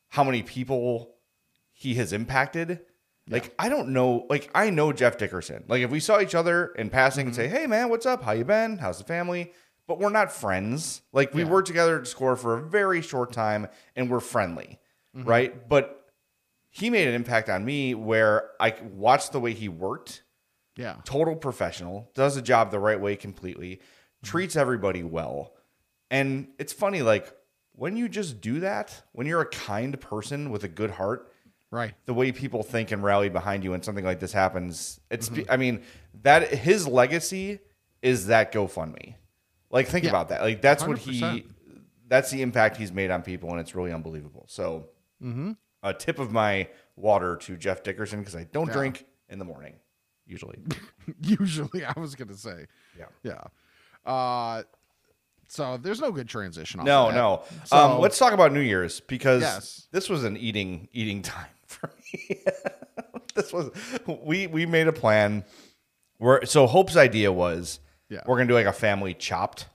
how 0.09 0.23
many 0.23 0.43
people 0.43 1.15
he 1.73 1.95
has 1.95 2.13
impacted. 2.13 2.79
Like 3.27 3.53
i 3.57 3.67
don't 3.67 3.89
know 3.89 4.27
like 4.29 4.49
i 4.53 4.69
know 4.69 4.93
jeff 4.93 5.17
dickerson. 5.17 5.63
Like 5.67 5.81
if 5.81 5.89
we 5.89 5.99
saw 5.99 6.21
each 6.21 6.35
other 6.35 6.67
in 6.77 6.89
passing 6.89 7.27
and 7.27 7.35
mm-hmm. 7.35 7.41
say 7.41 7.47
hey 7.47 7.65
man 7.65 7.89
what's 7.89 8.05
up? 8.05 8.23
How 8.23 8.33
you 8.33 8.45
been? 8.45 8.77
How's 8.77 8.99
the 8.99 9.03
family? 9.03 9.51
But 9.87 9.99
we're 9.99 10.09
not 10.09 10.31
friends. 10.31 11.01
Like 11.11 11.33
we 11.33 11.41
Yeah. 11.43 11.49
worked 11.49 11.67
together 11.67 11.99
to 11.99 12.05
score 12.05 12.35
for 12.35 12.57
a 12.57 12.61
very 12.61 13.01
short 13.01 13.31
time 13.31 13.67
and 13.95 14.11
we're 14.11 14.19
friendly 14.19 14.79
mm-hmm. 15.15 15.27
right? 15.27 15.69
But 15.69 16.02
he 16.73 16.89
made 16.89 17.07
an 17.07 17.13
impact 17.13 17.49
on 17.49 17.63
me 17.63 17.95
where 17.95 18.49
i 18.59 18.75
watched 18.93 19.31
the 19.31 19.39
way 19.39 19.53
he 19.53 19.69
worked 19.69 20.23
yeah. 20.75 20.95
total 21.03 21.35
professional, 21.35 22.09
does 22.13 22.35
the 22.35 22.41
job 22.41 22.71
the 22.71 22.79
right 22.79 22.99
way 22.99 23.15
completely, 23.15 23.75
mm-hmm. 23.75 24.25
treats 24.27 24.55
everybody 24.55 25.03
well. 25.03 25.53
And 26.09 26.47
it's 26.59 26.73
funny, 26.73 27.01
like 27.01 27.33
when 27.73 27.97
you 27.97 28.09
just 28.09 28.41
do 28.41 28.59
that, 28.61 29.03
when 29.11 29.27
you're 29.27 29.41
a 29.41 29.49
kind 29.49 29.99
person 29.99 30.49
with 30.51 30.63
a 30.63 30.67
good 30.67 30.91
heart, 30.91 31.29
Right. 31.71 31.95
the 32.05 32.13
way 32.13 32.31
people 32.31 32.61
think 32.61 32.91
and 32.91 33.03
rally 33.03 33.29
behind 33.29 33.63
you 33.63 33.71
when 33.71 33.81
something 33.81 34.05
like 34.05 34.19
this 34.19 34.31
happens, 34.31 34.99
it's, 35.09 35.29
mm-hmm. 35.29 35.49
I 35.51 35.57
mean, 35.57 35.81
that 36.21 36.53
his 36.53 36.87
legacy 36.87 37.61
is 38.03 38.27
that 38.27 38.51
GoFundMe. 38.53 39.15
Like, 39.71 39.87
think 39.87 40.03
Yeah. 40.03 40.11
about 40.11 40.29
that. 40.29 40.43
Like, 40.43 40.61
that's 40.61 40.85
what 40.85 40.99
he, 40.99 41.47
that's 42.07 42.29
the 42.29 42.43
impact 42.43 42.77
he's 42.77 42.91
made 42.91 43.09
on 43.09 43.23
people, 43.23 43.49
and 43.49 43.59
it's 43.59 43.73
really 43.73 43.91
unbelievable. 43.91 44.45
So, 44.49 44.89
mm-hmm. 45.19 45.53
A 45.83 45.93
tip 45.93 46.17
of 46.19 46.31
my 46.31 46.67
water 46.95 47.35
to 47.37 47.57
Jeff 47.57 47.83
Dickerson 47.83 48.19
because 48.19 48.35
I 48.35 48.45
don't 48.45 48.67
Yeah. 48.67 48.73
drink 48.73 49.05
in 49.29 49.37
the 49.39 49.45
morning, 49.45 49.75
usually. 50.25 50.59
Usually, 51.21 51.83
I 51.85 51.93
was 51.99 52.15
gonna 52.15 52.35
say. 52.35 52.67
Yeah. 52.97 53.05
Yeah. 53.23 54.09
Uh, 54.11 54.63
so 55.47 55.77
there's 55.77 55.99
no 56.01 56.11
good 56.11 56.27
transition. 56.29 56.83
No, 56.83 57.07
that. 57.09 57.15
no. 57.15 57.43
So, 57.65 57.75
um, 57.77 57.99
let's 57.99 58.17
talk 58.17 58.33
about 58.33 58.51
New 58.53 58.61
Year's 58.61 59.01
because 59.01 59.41
Yes. 59.41 59.87
this 59.91 60.09
was 60.09 60.23
an 60.23 60.37
eating 60.37 60.87
eating 60.93 61.21
time 61.21 61.47
for 61.67 61.91
me. 62.13 62.39
this 63.35 63.51
was 63.51 63.71
we 64.23 64.47
we 64.47 64.65
made 64.65 64.87
a 64.87 64.93
plan. 64.93 65.43
Where 66.19 66.45
so 66.45 66.67
Hope's 66.67 66.95
idea 66.95 67.31
was 67.31 67.79
Yeah. 68.09 68.21
we're 68.25 68.37
gonna 68.37 68.47
do 68.47 68.53
like 68.53 68.65
a 68.65 68.71
family 68.73 69.13
chopped, 69.13 69.67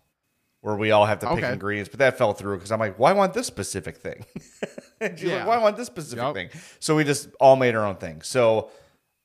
where 0.61 0.75
we 0.77 0.91
all 0.91 1.07
have 1.07 1.21
to 1.21 1.27
pick 1.29 1.39
Okay. 1.39 1.53
ingredients, 1.53 1.89
but 1.89 1.99
that 2.01 2.19
fell 2.19 2.33
through 2.33 2.57
because 2.57 2.73
I'm 2.73 2.81
like, 2.81 2.99
well, 2.99 3.15
want 3.15 3.33
this 3.35 3.47
specific 3.47 3.99
thing. 3.99 4.25
and 5.01 5.19
she's 5.19 5.29
Yeah. 5.29 5.39
like, 5.39 5.47
well, 5.49 5.63
want 5.63 5.77
this 5.77 5.87
specific 5.87 6.19
Yup. 6.23 6.35
thing. 6.35 6.51
So 6.81 6.97
we 6.97 7.05
just 7.05 7.29
all 7.41 7.57
made 7.57 7.75
our 7.77 7.85
own 7.87 7.97
thing. 7.97 8.23
So 8.23 8.71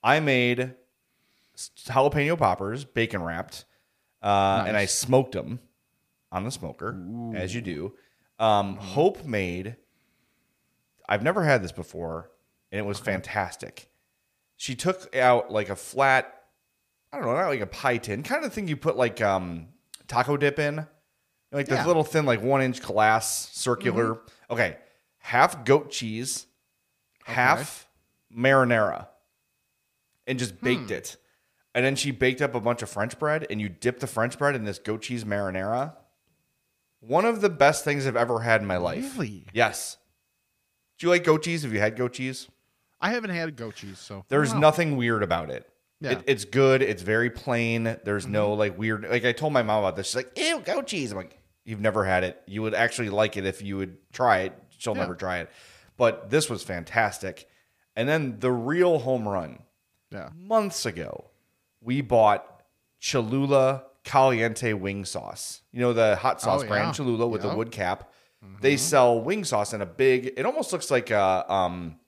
I 0.04 0.20
made 0.20 0.76
jalapeno 1.58 2.38
poppers, 2.38 2.86
bacon 2.86 3.24
wrapped, 3.24 3.66
uh, 4.22 4.64
and 4.68 4.78
I 4.78 4.86
smoked 4.86 5.34
them 5.34 5.60
on 6.32 6.44
the 6.44 6.52
smoker, 6.52 6.98
as 7.36 7.54
you 7.54 7.62
do. 7.62 7.94
Um, 8.40 8.78
Hope 8.78 9.26
made. 9.26 9.76
I've 11.08 11.24
never 11.24 11.44
had 11.44 11.64
this 11.64 11.72
before, 11.72 12.32
and 12.72 12.80
it 12.80 12.86
was 12.86 13.00
fantastic. 13.00 13.90
She 14.56 14.76
took 14.76 15.16
out 15.16 15.52
like 15.52 15.70
a 15.70 15.76
flat, 15.76 16.34
I 17.12 17.18
don't 17.18 17.26
know, 17.26 17.34
not 17.36 17.48
like 17.48 17.60
a 17.60 17.68
pie 17.68 17.98
tin, 17.98 18.24
kind 18.24 18.46
of 18.46 18.54
thing 18.54 18.68
you 18.68 18.78
put 18.78 18.96
like 18.98 19.22
um, 19.22 19.68
taco 20.08 20.38
dip 20.38 20.58
in, 20.60 20.88
like 21.54 21.68
this 21.68 21.80
Yeah. 21.80 21.88
little 21.88 22.04
thin, 22.04 22.26
like 22.26 22.42
one 22.42 22.62
inch 22.62 22.82
glass 22.82 23.50
circular. 23.54 24.16
Mm-hmm. 24.16 24.54
Okay, 24.54 24.78
half 25.20 25.64
goat 25.66 25.92
cheese, 25.92 26.48
half 27.26 27.88
marinara, 28.36 29.08
and 30.28 30.40
just 30.40 30.60
baked 30.62 30.90
hmm. 30.90 30.94
it. 30.94 31.18
And 31.76 31.84
then 31.84 31.96
she 31.96 32.12
baked 32.12 32.42
up 32.42 32.54
a 32.54 32.60
bunch 32.60 32.82
of 32.82 32.90
French 32.90 33.18
bread, 33.18 33.48
and 33.50 33.60
you 33.60 33.70
dip 33.70 34.00
the 34.00 34.08
French 34.08 34.38
bread 34.38 34.56
in 34.56 34.64
this 34.66 34.80
goat 34.80 35.02
cheese 35.02 35.24
marinara. 35.24 35.96
One 37.00 37.26
of 37.26 37.42
the 37.42 37.50
best 37.50 37.84
things 37.84 38.06
I've 38.06 38.16
ever 38.16 38.40
had 38.40 38.62
in 38.62 38.68
my 38.68 38.78
life. 38.78 39.18
Really? 39.18 39.46
Yes. 39.54 39.98
Do 40.98 41.08
you 41.08 41.10
like 41.12 41.24
goat 41.24 41.44
cheese? 41.44 41.64
Have 41.64 41.74
you 41.74 41.80
had 41.80 41.96
goat 41.96 42.14
cheese? 42.14 42.48
I 43.02 43.12
haven't 43.12 43.32
had 43.32 43.56
goat 43.58 43.76
cheese, 43.76 44.00
so 44.00 44.24
There's 44.30 44.54
Wow. 44.54 44.60
nothing 44.60 44.96
weird 44.96 45.24
about 45.24 45.50
it. 45.50 45.68
Yeah. 46.00 46.12
It, 46.12 46.24
it's 46.28 46.46
good. 46.46 46.82
It's 46.82 47.02
very 47.02 47.30
plain. 47.30 47.98
There's 48.04 48.28
no 48.28 48.50
mm-hmm. 48.52 48.60
like 48.60 48.78
weird. 48.78 49.10
Like 49.10 49.26
I 49.26 49.32
told 49.32 49.54
my 49.54 49.64
mom 49.64 49.80
about 49.80 49.96
this. 49.96 50.08
She's 50.08 50.16
like, 50.16 50.38
"Ew, 50.38 50.60
goat 50.60 50.88
cheese." 50.88 51.12
I'm 51.12 51.18
like, 51.18 51.38
"You've 51.66 51.80
never 51.82 52.04
had 52.06 52.24
it. 52.24 52.42
You 52.46 52.62
would 52.62 52.74
actually 52.74 53.10
like 53.10 53.38
it 53.38 53.46
if 53.46 53.62
you 53.62 53.78
would 53.78 53.98
try 54.12 54.40
it." 54.40 54.54
She'll 54.78 54.96
Yeah. 54.96 55.02
never 55.02 55.16
try 55.16 55.40
it. 55.40 55.50
But 55.98 56.30
this 56.30 56.50
was 56.50 56.64
fantastic. 56.64 57.48
And 57.96 58.10
then 58.10 58.40
the 58.40 58.52
real 58.52 59.00
home 59.00 59.28
run 59.28 59.64
Yeah. 60.10 60.30
months 60.36 60.86
ago, 60.86 61.30
we 61.82 62.02
bought 62.02 62.64
Cholula 63.00 63.84
Caliente 64.04 64.74
wing 64.74 65.06
sauce. 65.06 65.62
You 65.72 65.80
know 65.82 65.94
the 65.94 66.16
hot 66.18 66.42
sauce 66.42 66.64
Oh, 66.64 66.68
brand 66.68 66.88
yeah. 66.88 66.94
Cholula 66.94 67.28
with 67.28 67.42
the 67.44 67.56
wood 67.56 67.72
cap. 67.72 68.10
They 68.60 68.76
sell 68.76 69.22
wing 69.22 69.46
sauce 69.46 69.72
in 69.74 69.82
a 69.82 69.86
big. 69.86 70.34
It 70.36 70.46
almost 70.46 70.74
looks 70.74 70.92
like 70.92 71.12
a 71.12 71.46
um, 71.52 72.00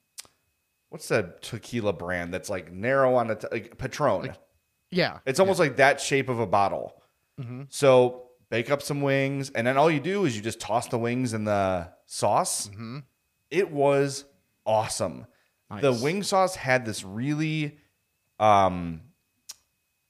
what's 0.89 1.07
the 1.07 1.33
tequila 1.41 1.93
brand 1.93 2.33
that's 2.33 2.49
like 2.49 2.71
narrow 2.71 3.15
on 3.15 3.27
the 3.27 3.35
t- 3.35 3.47
like 3.51 3.77
Patron. 3.77 4.35
Yeah. 4.91 5.19
It's 5.25 5.39
almost 5.39 5.59
like 5.59 5.77
that 5.77 6.01
shape 6.01 6.27
of 6.27 6.39
a 6.39 6.45
bottle. 6.47 7.01
Mm-hmm. 7.39 7.63
So 7.69 8.24
bake 8.49 8.69
up 8.71 8.81
some 8.81 9.01
wings, 9.01 9.49
and 9.51 9.65
then 9.65 9.77
all 9.77 9.89
you 9.89 9.99
do 9.99 10.25
is 10.25 10.35
you 10.35 10.41
just 10.41 10.59
toss 10.59 10.87
the 10.87 10.97
wings 10.97 11.33
in 11.33 11.43
the 11.45 11.89
sauce. 12.05 12.67
Mm-hmm. 12.69 12.99
It 13.51 13.71
was 13.71 14.25
awesome. 14.65 15.25
The 15.81 15.91
wing 15.93 16.23
sauce 16.23 16.55
had 16.55 16.85
this 16.85 17.03
really 17.03 17.77
um 18.39 19.01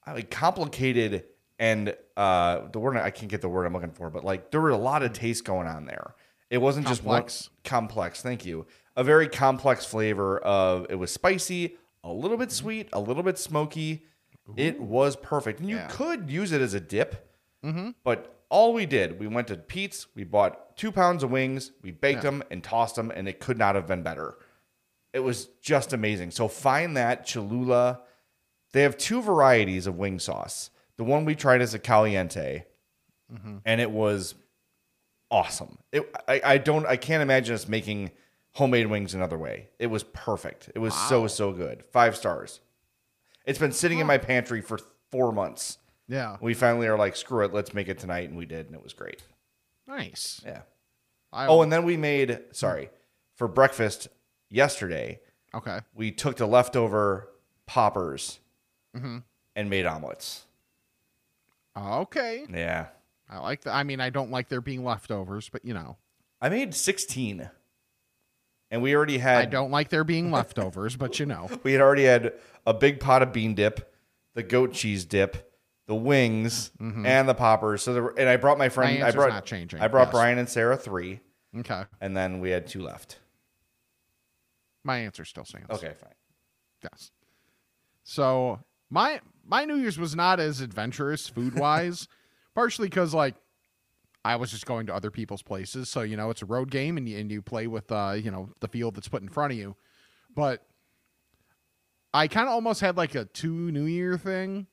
like 0.07 0.29
complicated 0.29 1.23
and 1.57 1.95
uh 2.17 2.61
the 2.71 2.79
word 2.79 2.97
I 2.97 3.09
can't 3.09 3.29
get 3.31 3.41
the 3.41 3.49
word 3.49 3.65
I'm 3.65 3.73
looking 3.73 3.91
for, 3.91 4.09
but 4.09 4.23
like 4.23 4.51
there 4.51 4.61
were 4.61 4.69
a 4.69 4.77
lot 4.77 5.01
of 5.03 5.13
taste 5.13 5.43
going 5.45 5.67
on 5.67 5.85
there. 5.85 6.13
It 6.49 6.59
wasn't 6.59 6.87
just 6.87 7.01
Complex. 7.01 7.49
one 7.49 7.57
complex, 7.63 8.21
thank 8.21 8.45
you. 8.45 8.67
A 8.95 9.03
very 9.03 9.27
complex 9.27 9.85
flavor 9.85 10.37
of 10.39 10.85
it 10.89 10.95
was 10.95 11.11
spicy, 11.11 11.75
a 12.03 12.11
little 12.11 12.37
bit 12.37 12.51
sweet, 12.51 12.89
a 12.93 12.99
little 12.99 13.23
bit 13.23 13.37
smoky. 13.39 14.05
It 14.55 14.79
was 14.79 15.15
perfect. 15.15 15.59
And 15.59 15.69
you 15.69 15.77
Yeah. 15.77 15.87
could 15.87 16.29
use 16.29 16.51
it 16.51 16.61
as 16.61 16.75
a 16.75 16.79
dip. 16.79 17.27
Mm-hmm. 17.63 17.91
But 18.03 18.43
all 18.49 18.73
we 18.73 18.85
did, 18.85 19.19
we 19.19 19.27
went 19.27 19.47
to 19.47 19.57
Pete's, 19.57 20.07
we 20.15 20.23
bought 20.23 20.75
two 20.77 20.91
pounds 20.91 21.23
of 21.23 21.31
wings, 21.31 21.71
we 21.81 21.91
baked 21.91 22.21
them 22.21 22.43
and 22.51 22.63
tossed 22.63 22.95
them, 22.95 23.11
and 23.11 23.27
it 23.27 23.39
could 23.39 23.57
not 23.57 23.75
have 23.75 23.87
been 23.87 24.03
better. 24.03 24.37
It 25.13 25.19
was 25.19 25.49
just 25.61 25.93
amazing. 25.93 26.31
So 26.31 26.47
find 26.47 26.97
that 26.97 27.25
Cholula. 27.25 28.01
They 28.73 28.81
have 28.81 28.97
two 28.97 29.21
varieties 29.21 29.87
of 29.87 29.97
wing 29.97 30.19
sauce. 30.19 30.69
The 30.97 31.05
one 31.05 31.23
we 31.23 31.35
tried 31.35 31.61
is 31.61 31.73
a 31.73 31.79
caliente, 31.79 32.65
mm-hmm. 33.33 33.57
and 33.63 33.79
it 33.79 33.89
was 33.89 34.35
awesome. 35.31 35.77
It, 35.91 36.13
I, 36.27 36.41
I 36.43 36.57
don't, 36.57 36.85
I 36.85 36.97
can't 36.97 37.21
imagine 37.23 37.55
us 37.55 37.67
making 37.67 38.11
homemade 38.51 38.87
wings 38.87 39.13
another 39.13 39.37
way. 39.37 39.69
It 39.79 39.87
was 39.87 40.03
perfect. 40.03 40.69
It 40.75 40.79
was 40.79 40.93
so 40.93 41.27
so 41.27 41.51
good. 41.51 41.83
Five 41.85 42.15
stars. 42.15 42.61
It's 43.45 43.59
been 43.59 43.71
sitting 43.71 43.99
in 43.99 44.07
my 44.07 44.17
pantry 44.17 44.61
for 44.61 44.79
four 45.11 45.31
months. 45.31 45.77
Yeah. 46.07 46.37
We 46.41 46.53
finally 46.53 46.87
are 46.87 46.97
like, 46.97 47.15
screw 47.15 47.43
it, 47.45 47.53
let's 47.53 47.73
make 47.73 47.87
it 47.87 47.97
tonight, 47.99 48.29
and 48.29 48.37
we 48.37 48.45
did, 48.45 48.67
and 48.67 48.75
it 48.75 48.83
was 48.83 48.93
great. 48.93 49.23
Nice. 49.87 50.41
Yeah. 50.45 50.61
I, 51.33 51.47
Oh, 51.47 51.61
and 51.61 51.71
then 51.71 51.83
we 51.83 51.97
made 51.97 52.39
sorry 52.51 52.89
for 53.35 53.47
breakfast 53.47 54.07
yesterday. 54.49 55.19
okay. 55.53 55.79
We 55.93 56.11
took 56.11 56.37
the 56.37 56.45
leftover 56.47 57.29
poppers 57.65 58.39
Mm-hmm. 58.95 59.17
and 59.55 59.69
made 59.69 59.85
omelets. 59.85 60.45
Okay. 61.77 62.45
Yeah, 62.49 62.87
I 63.29 63.39
like 63.39 63.61
that. 63.63 63.73
I 63.75 63.83
mean, 63.83 63.99
I 63.99 64.09
don't 64.09 64.31
like 64.31 64.47
there 64.47 64.61
being 64.61 64.85
leftovers, 64.85 65.49
but 65.49 65.65
you 65.65 65.73
know, 65.73 65.97
I 66.39 66.47
made 66.49 66.73
sixteen, 66.73 67.49
and 68.71 68.81
we 68.81 68.95
already 68.95 69.17
had 69.17 69.39
I 69.41 69.45
don't 69.45 69.71
like 69.71 69.89
there 69.89 70.05
being 70.05 70.31
leftovers, 70.31 70.95
but 70.95 71.19
you 71.19 71.25
know, 71.25 71.49
we 71.63 71.73
had 71.73 71.81
already 71.81 72.05
had 72.05 72.33
a 72.65 72.73
big 72.73 73.01
pot 73.01 73.21
of 73.21 73.33
bean 73.33 73.53
dip, 73.55 73.93
the 74.33 74.43
goat 74.43 74.71
cheese 74.71 75.03
dip, 75.03 75.51
the 75.87 75.95
wings, 75.95 76.71
and 76.79 77.29
the 77.29 77.33
poppers. 77.35 77.83
So 77.83 77.93
there, 77.93 78.07
and 78.17 78.27
I 78.29 78.37
brought 78.37 78.57
my 78.57 78.69
friend. 78.69 78.97
I 79.03 79.07
answer's 79.07 79.15
brought 79.15 79.29
not 79.29 79.45
changing. 79.45 79.81
I 79.81 79.87
brought 79.87 80.07
Yes. 80.07 80.11
Brian 80.13 80.37
and 80.37 80.49
Sarah 80.49 80.77
three, 80.77 81.19
okay. 81.59 81.83
and 82.01 82.15
then 82.15 82.39
we 82.39 82.49
had 82.51 82.67
two 82.67 82.81
left. 82.81 83.19
My 84.83 84.99
answer 84.99 85.25
still 85.25 85.45
stands. 85.45 85.69
Okay, 85.69 85.93
fine. 85.99 86.13
Yes. 86.83 87.11
So 88.03 88.59
my 88.89 89.19
my 89.45 89.65
New 89.65 89.75
Year's 89.75 89.97
was 89.99 90.15
not 90.15 90.39
as 90.39 90.61
adventurous 90.61 91.27
food 91.29 91.57
wise, 91.57 92.07
partially 92.53 92.87
because 92.87 93.13
like 93.13 93.35
I 94.23 94.35
was 94.37 94.49
just 94.51 94.65
going 94.65 94.87
to 94.87 94.95
other 94.95 95.11
people's 95.11 95.43
places, 95.43 95.89
so 95.89 96.01
you 96.01 96.17
know 96.17 96.29
it's 96.29 96.41
a 96.41 96.45
road 96.47 96.71
game 96.71 96.97
and 96.97 97.07
you, 97.07 97.17
and 97.17 97.31
you 97.31 97.41
play 97.41 97.67
with 97.67 97.91
uh 97.91 98.15
you 98.17 98.31
know 98.31 98.49
the 98.59 98.67
field 98.67 98.95
that's 98.95 99.07
put 99.07 99.21
in 99.21 99.29
front 99.29 99.53
of 99.53 99.59
you, 99.59 99.75
but 100.35 100.63
I 102.13 102.27
kind 102.27 102.47
of 102.47 102.53
almost 102.53 102.81
had 102.81 102.95
like 102.97 103.13
a 103.15 103.25
two 103.25 103.71
New 103.71 103.85
Year 103.85 104.17
thing, 104.17 104.67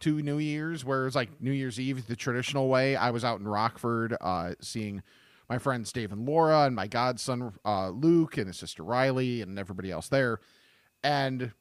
two 0.00 0.22
New 0.22 0.38
Years, 0.38 0.84
where 0.84 1.02
it 1.02 1.04
was 1.06 1.14
like 1.14 1.40
New 1.40 1.50
Year's 1.52 1.78
Eve 1.80 2.06
the 2.06 2.16
traditional 2.16 2.68
way. 2.68 2.96
I 2.96 3.10
was 3.10 3.24
out 3.24 3.40
in 3.40 3.48
Rockford 3.48 4.16
uh, 4.20 4.52
seeing 4.60 5.02
my 5.48 5.58
friends 5.58 5.92
Dave 5.92 6.12
and 6.12 6.26
Laura 6.26 6.64
and 6.64 6.76
my 6.76 6.86
godson 6.86 7.52
uh, 7.64 7.88
Luke 7.90 8.36
and 8.36 8.46
his 8.46 8.56
sister 8.58 8.82
Riley 8.82 9.42
and 9.42 9.58
everybody 9.58 9.90
else 9.90 10.08
there, 10.08 10.40
and 11.02 11.52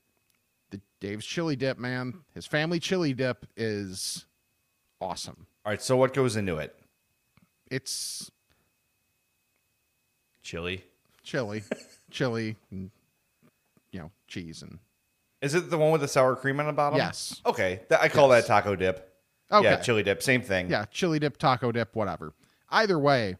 the 0.69 0.81
Dave's 0.99 1.25
chili 1.25 1.55
dip, 1.55 1.77
man, 1.77 2.21
his 2.33 2.45
family 2.45 2.79
chili 2.79 3.13
dip 3.13 3.45
is 3.55 4.25
awesome. 4.99 5.47
All 5.65 5.71
right. 5.71 5.81
So 5.81 5.95
what 5.97 6.13
goes 6.13 6.35
into 6.35 6.57
it? 6.57 6.75
It's 7.69 8.31
Chili. 10.41 10.83
chili, 11.23 11.63
chili, 12.11 12.55
and 12.71 12.89
you 13.91 13.99
know 13.99 14.11
cheese 14.27 14.61
and 14.61 14.79
Is 15.41 15.53
it 15.55 15.69
the 15.69 15.77
one 15.77 15.91
with 15.91 16.01
the 16.01 16.07
sour 16.07 16.35
cream 16.35 16.59
on 16.59 16.65
the 16.67 16.73
bottom? 16.73 16.97
Yes. 16.97 17.41
Okay. 17.45 17.81
That, 17.89 18.01
I 18.01 18.09
call 18.09 18.29
Yes. 18.29 18.43
that 18.43 18.47
taco 18.47 18.75
dip. 18.75 19.13
okay, 19.51 19.63
Yeah, 19.69 19.75
chili 19.77 20.03
dip. 20.03 20.21
Same 20.23 20.41
thing. 20.41 20.69
yeah, 20.69 20.85
chili 20.91 21.19
dip, 21.19 21.37
taco 21.37 21.71
dip, 21.71 21.95
whatever. 21.95 22.33
Either 22.69 22.97
way, 22.99 23.37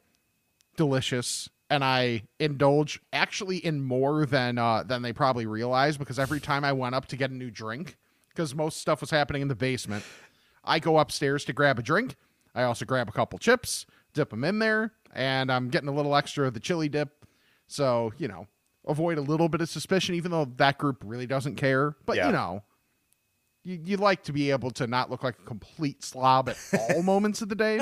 delicious. 0.75 1.49
And 1.69 1.83
I 1.83 2.23
indulge 2.39 3.01
actually 3.11 3.57
in 3.57 3.81
more 3.81 4.25
than 4.25 4.57
uh, 4.57 4.83
than 4.83 5.01
they 5.01 5.11
probably 5.11 5.45
realize 5.45 5.97
because 5.97 6.17
every 6.17 6.39
time 6.39 6.63
I 6.63 6.71
went 6.71 6.95
up 6.95 7.07
to 7.07 7.17
get 7.17 7.29
a 7.29 7.33
new 7.33 7.51
drink, 7.51 7.97
because 8.29 8.55
most 8.55 8.77
stuff 8.79 9.01
was 9.01 9.09
happening 9.09 9.41
in 9.41 9.47
the 9.49 9.55
basement, 9.55 10.05
I 10.63 10.79
go 10.79 10.97
upstairs 10.97 11.43
to 11.45 11.53
grab 11.53 11.77
a 11.77 11.81
drink. 11.83 12.15
I 12.55 12.63
also 12.63 12.85
grab 12.85 13.09
a 13.09 13.11
couple 13.11 13.37
chips, 13.37 13.85
dip 14.13 14.29
them 14.29 14.45
in 14.45 14.59
there, 14.59 14.93
and 15.13 15.51
I'm 15.51 15.67
getting 15.67 15.89
a 15.89 15.93
little 15.93 16.15
extra 16.15 16.47
of 16.47 16.53
the 16.53 16.61
chili 16.61 16.87
dip. 16.87 17.25
So 17.67 18.13
you 18.17 18.29
know, 18.29 18.47
avoid 18.87 19.17
a 19.17 19.21
little 19.21 19.49
bit 19.49 19.61
of 19.61 19.69
suspicion, 19.69 20.15
even 20.15 20.31
though 20.31 20.45
that 20.57 20.77
group 20.77 21.03
really 21.05 21.27
doesn't 21.27 21.55
care. 21.55 21.95
But 22.05 22.17
Yeah. 22.17 22.27
you 22.27 22.31
know, 22.33 22.63
you, 23.63 23.79
you 23.83 23.97
like 23.97 24.23
to 24.23 24.33
be 24.33 24.51
able 24.51 24.71
to 24.71 24.87
not 24.87 25.09
look 25.11 25.23
like 25.23 25.37
a 25.39 25.43
complete 25.43 26.03
slob 26.03 26.49
at 26.49 26.57
all 26.95 27.03
moments 27.03 27.41
of 27.41 27.49
the 27.49 27.55
day. 27.55 27.81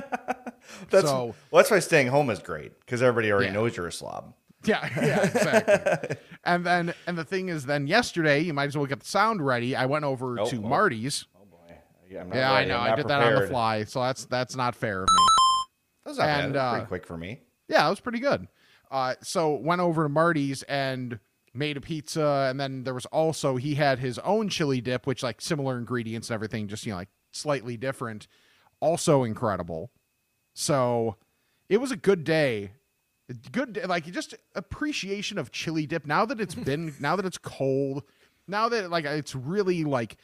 That's, 0.90 1.08
so 1.08 1.36
well, 1.52 1.62
that's 1.62 1.70
why 1.72 1.80
staying 1.80 2.08
home 2.08 2.30
is 2.30 2.40
great 2.40 2.80
because 2.80 3.02
everybody 3.04 3.32
already 3.32 3.48
Yeah. 3.48 3.54
knows 3.54 3.78
you're 3.78 3.88
a 3.88 3.92
slob. 3.92 4.34
yeah, 4.66 4.90
yeah, 5.00 5.24
exactly. 5.26 6.18
and 6.44 6.66
then 6.66 6.94
and 7.06 7.16
the 7.18 7.24
thing 7.24 7.50
is, 7.50 7.68
then 7.68 7.86
yesterday 7.86 8.40
you 8.40 8.52
might 8.54 8.66
as 8.66 8.76
well 8.78 8.88
get 8.88 9.00
the 9.02 9.06
sound 9.06 9.46
ready. 9.46 9.76
I 9.76 9.86
went 9.86 10.06
over 10.06 10.40
Oh, 10.40 10.46
to 10.50 10.58
oh. 10.58 10.62
Marty's. 10.68 11.26
Oh 11.40 11.46
boy. 11.46 11.76
Yeah, 12.10 12.22
I'm 12.22 12.30
not 12.30 12.36
Yeah, 12.36 12.52
I 12.52 12.66
know. 12.66 12.78
I 12.78 12.88
not 12.90 12.96
did 12.98 13.08
that 13.10 13.22
on 13.22 13.42
the 13.42 13.48
fly, 13.48 13.84
so 13.84 14.02
that's 14.02 14.26
that's 14.26 14.56
not 14.56 14.74
fair 14.76 15.04
of 15.04 15.08
me. 15.10 15.26
That's 16.04 16.18
not 16.18 16.26
bad. 16.26 16.46
And, 16.46 16.56
That's 16.56 16.64
uh, 16.64 16.72
pretty 16.74 16.88
quick 16.88 17.06
for 17.06 17.18
me. 17.18 17.42
Yeah, 17.68 17.86
it 17.86 17.90
was 17.92 18.00
pretty 18.00 18.20
good. 18.20 18.48
Uh, 18.96 19.14
so 19.22 19.54
went 19.56 19.82
over 19.82 20.04
to 20.04 20.10
Marty's 20.10 20.64
and 20.64 21.20
made 21.54 21.76
a 21.76 21.82
pizza, 21.82 22.48
and 22.50 22.58
then 22.58 22.86
there 22.86 22.94
was 22.94 23.06
also 23.08 23.58
he 23.58 23.76
had 23.76 24.00
his 24.00 24.18
own 24.20 24.48
chili 24.48 24.80
dip, 24.80 25.06
which 25.06 25.22
like 25.22 25.42
similar 25.42 25.78
ingredients 25.78 26.30
and 26.30 26.36
everything, 26.36 26.70
just 26.70 26.86
you 26.86 26.94
know 26.94 27.00
like 27.00 27.10
slightly 27.34 27.76
different. 27.76 28.30
Also 28.80 29.24
incredible. 29.24 29.92
So 30.54 31.18
it 31.68 31.82
was 31.82 31.92
a 31.92 31.98
good 31.98 32.24
day. 32.24 32.72
Good 33.52 33.74
day, 33.74 33.86
like 33.86 34.06
just 34.06 34.34
appreciation 34.56 35.38
of 35.38 35.52
chili 35.52 35.86
dip. 35.86 36.06
Now 36.06 36.26
that 36.28 36.40
it's 36.40 36.56
been, 36.56 36.96
now 37.02 37.18
that 37.18 37.26
it's 37.26 37.38
cold, 37.38 38.04
now 38.48 38.70
that 38.70 38.90
like 38.90 39.04
it's 39.04 39.36
really 39.36 39.84
like 39.84 40.16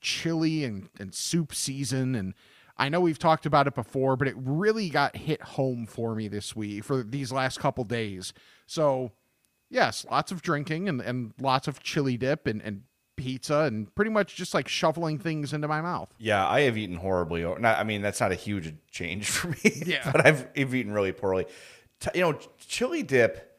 chili 0.00 0.64
and 0.64 0.88
and 0.98 1.14
soup 1.14 1.54
season, 1.54 2.14
and 2.14 2.32
I 2.76 2.88
know 2.88 3.00
we've 3.00 3.18
talked 3.18 3.46
about 3.46 3.66
it 3.66 3.74
before, 3.74 4.16
but 4.16 4.26
it 4.26 4.34
really 4.36 4.88
got 4.88 5.16
hit 5.16 5.40
home 5.42 5.86
for 5.86 6.14
me 6.14 6.28
this 6.28 6.56
week 6.56 6.84
for 6.84 7.02
these 7.02 7.30
last 7.30 7.60
couple 7.60 7.84
days. 7.84 8.32
So 8.66 9.12
yes, 9.70 10.04
lots 10.10 10.32
of 10.32 10.42
drinking 10.42 10.88
and 10.88 11.00
and 11.00 11.32
lots 11.40 11.68
of 11.68 11.80
chili 11.82 12.16
dip 12.16 12.46
and 12.46 12.60
and 12.62 12.82
pizza 13.16 13.60
and 13.60 13.94
pretty 13.94 14.10
much 14.10 14.34
just 14.34 14.54
like 14.54 14.68
shoveling 14.68 15.18
things 15.18 15.52
into 15.52 15.68
my 15.68 15.80
mouth. 15.80 16.12
Yeah, 16.18 16.46
I 16.46 16.62
have 16.62 16.76
eaten 16.76 16.96
horribly. 16.96 17.42
Not, 17.42 17.78
I 17.78 17.84
mean, 17.84 18.02
that's 18.02 18.20
not 18.20 18.32
a 18.32 18.36
huge 18.36 18.74
change 18.90 19.28
for 19.28 19.48
me. 19.48 19.56
Yeah. 19.86 20.10
but 20.10 20.26
I've, 20.26 20.48
I've 20.56 20.74
eaten 20.74 20.92
really 20.92 21.12
poorly. 21.12 21.46
You 22.14 22.20
know, 22.22 22.38
Chili 22.58 23.02
Dip. 23.02 23.50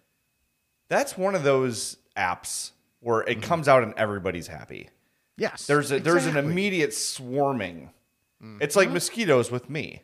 That's 0.88 1.17
one 1.17 1.36
of 1.36 1.43
those 1.43 1.98
apps 2.15 2.72
where 3.00 3.22
it 3.22 3.39
mm-hmm. 3.39 3.41
comes 3.41 3.67
out 3.67 3.84
and 3.84 3.93
everybody's 3.98 4.48
happy. 4.48 4.89
Yes, 5.38 5.67
There's 5.67 5.91
a, 5.91 6.00
there's 6.00 6.25
an 6.27 6.38
immediate 6.38 6.93
swarming. 6.93 7.89
It's 8.61 8.75
like 8.75 8.89
mosquitoes 8.91 9.51
with 9.51 9.69
me. 9.69 10.01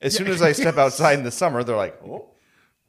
As 0.00 0.14
soon 0.16 0.26
as 0.28 0.42
I 0.42 0.52
step 0.52 0.76
outside 0.84 1.18
in 1.18 1.24
the 1.24 1.30
summer, 1.30 1.62
they're 1.62 1.76
like, 1.76 2.00
oh. 2.04 2.28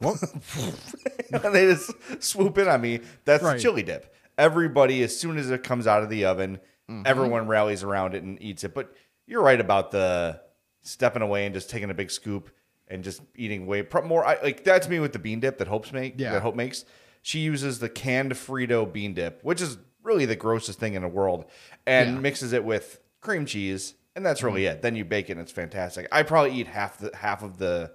and 0.00 1.54
they 1.54 1.66
just 1.66 1.92
swoop 2.22 2.58
in 2.58 2.68
on 2.68 2.80
me. 2.80 3.00
That's 3.24 3.42
Right. 3.42 3.60
chili 3.60 3.82
dip. 3.82 4.12
Everybody, 4.36 5.02
as 5.02 5.18
soon 5.18 5.38
as 5.38 5.50
it 5.50 5.62
comes 5.62 5.86
out 5.86 6.02
of 6.02 6.10
the 6.10 6.24
oven, 6.24 6.60
Mm-hmm. 6.90 7.02
everyone 7.06 7.46
rallies 7.48 7.82
around 7.82 8.14
it 8.14 8.22
and 8.24 8.36
eats 8.42 8.62
it. 8.62 8.74
But 8.74 8.94
you're 9.26 9.40
right 9.40 9.58
about 9.58 9.90
the 9.90 10.38
stepping 10.82 11.22
away 11.22 11.46
and 11.46 11.54
just 11.54 11.70
taking 11.70 11.88
a 11.88 11.94
big 11.94 12.10
scoop 12.10 12.50
and 12.88 13.02
just 13.02 13.22
eating 13.34 13.64
way 13.66 13.86
more. 14.04 14.22
I, 14.22 14.38
like 14.42 14.64
that's 14.64 14.86
me 14.86 15.00
with 15.00 15.14
the 15.14 15.18
bean 15.18 15.40
dip 15.40 15.56
that 15.58 15.66
Hope's 15.68 15.92
make. 15.94 16.20
Yeah. 16.20 16.32
That 16.32 16.42
Hope 16.42 16.54
makes. 16.56 16.84
She 17.22 17.38
uses 17.38 17.78
the 17.78 17.88
canned 17.88 18.32
Frito 18.32 18.84
bean 18.92 19.14
dip, 19.14 19.42
which 19.42 19.62
is 19.62 19.78
really 20.02 20.26
the 20.26 20.36
grossest 20.36 20.78
thing 20.78 20.92
in 20.92 21.00
the 21.00 21.08
world, 21.08 21.46
and 21.86 22.08
Yeah. 22.08 22.12
Mm-hmm. 22.12 22.22
mixes 22.22 22.52
it 22.52 22.64
with 22.64 23.00
cream 23.22 23.46
cheese, 23.46 23.94
and 24.16 24.24
that's 24.24 24.42
really 24.42 24.62
mm-hmm. 24.62 24.76
it. 24.76 24.82
Then 24.82 24.96
you 24.96 25.04
bake 25.04 25.28
it, 25.28 25.32
and 25.32 25.40
it's 25.40 25.52
fantastic. 25.52 26.08
I 26.12 26.22
probably 26.22 26.52
eat 26.52 26.66
half 26.66 26.98
the 26.98 27.14
half 27.14 27.42
of 27.42 27.58
the 27.58 27.92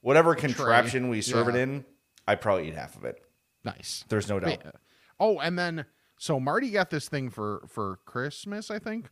whatever 0.00 0.34
contraption 0.34 1.08
we 1.08 1.20
serve 1.20 1.48
it 1.48 1.56
in. 1.56 1.84
I 2.26 2.34
probably 2.34 2.68
eat 2.68 2.74
half 2.74 2.96
of 2.96 3.04
it. 3.04 3.22
nice. 3.64 4.04
There's 4.08 4.28
no 4.28 4.40
doubt. 4.40 4.62
Yeah. 4.64 4.70
Oh, 5.20 5.38
and 5.38 5.58
then 5.58 5.86
so 6.18 6.38
Marty 6.40 6.70
got 6.70 6.90
this 6.90 7.08
thing 7.08 7.30
for 7.30 7.64
for 7.68 8.00
Christmas, 8.04 8.70
I 8.70 8.78
think, 8.78 9.10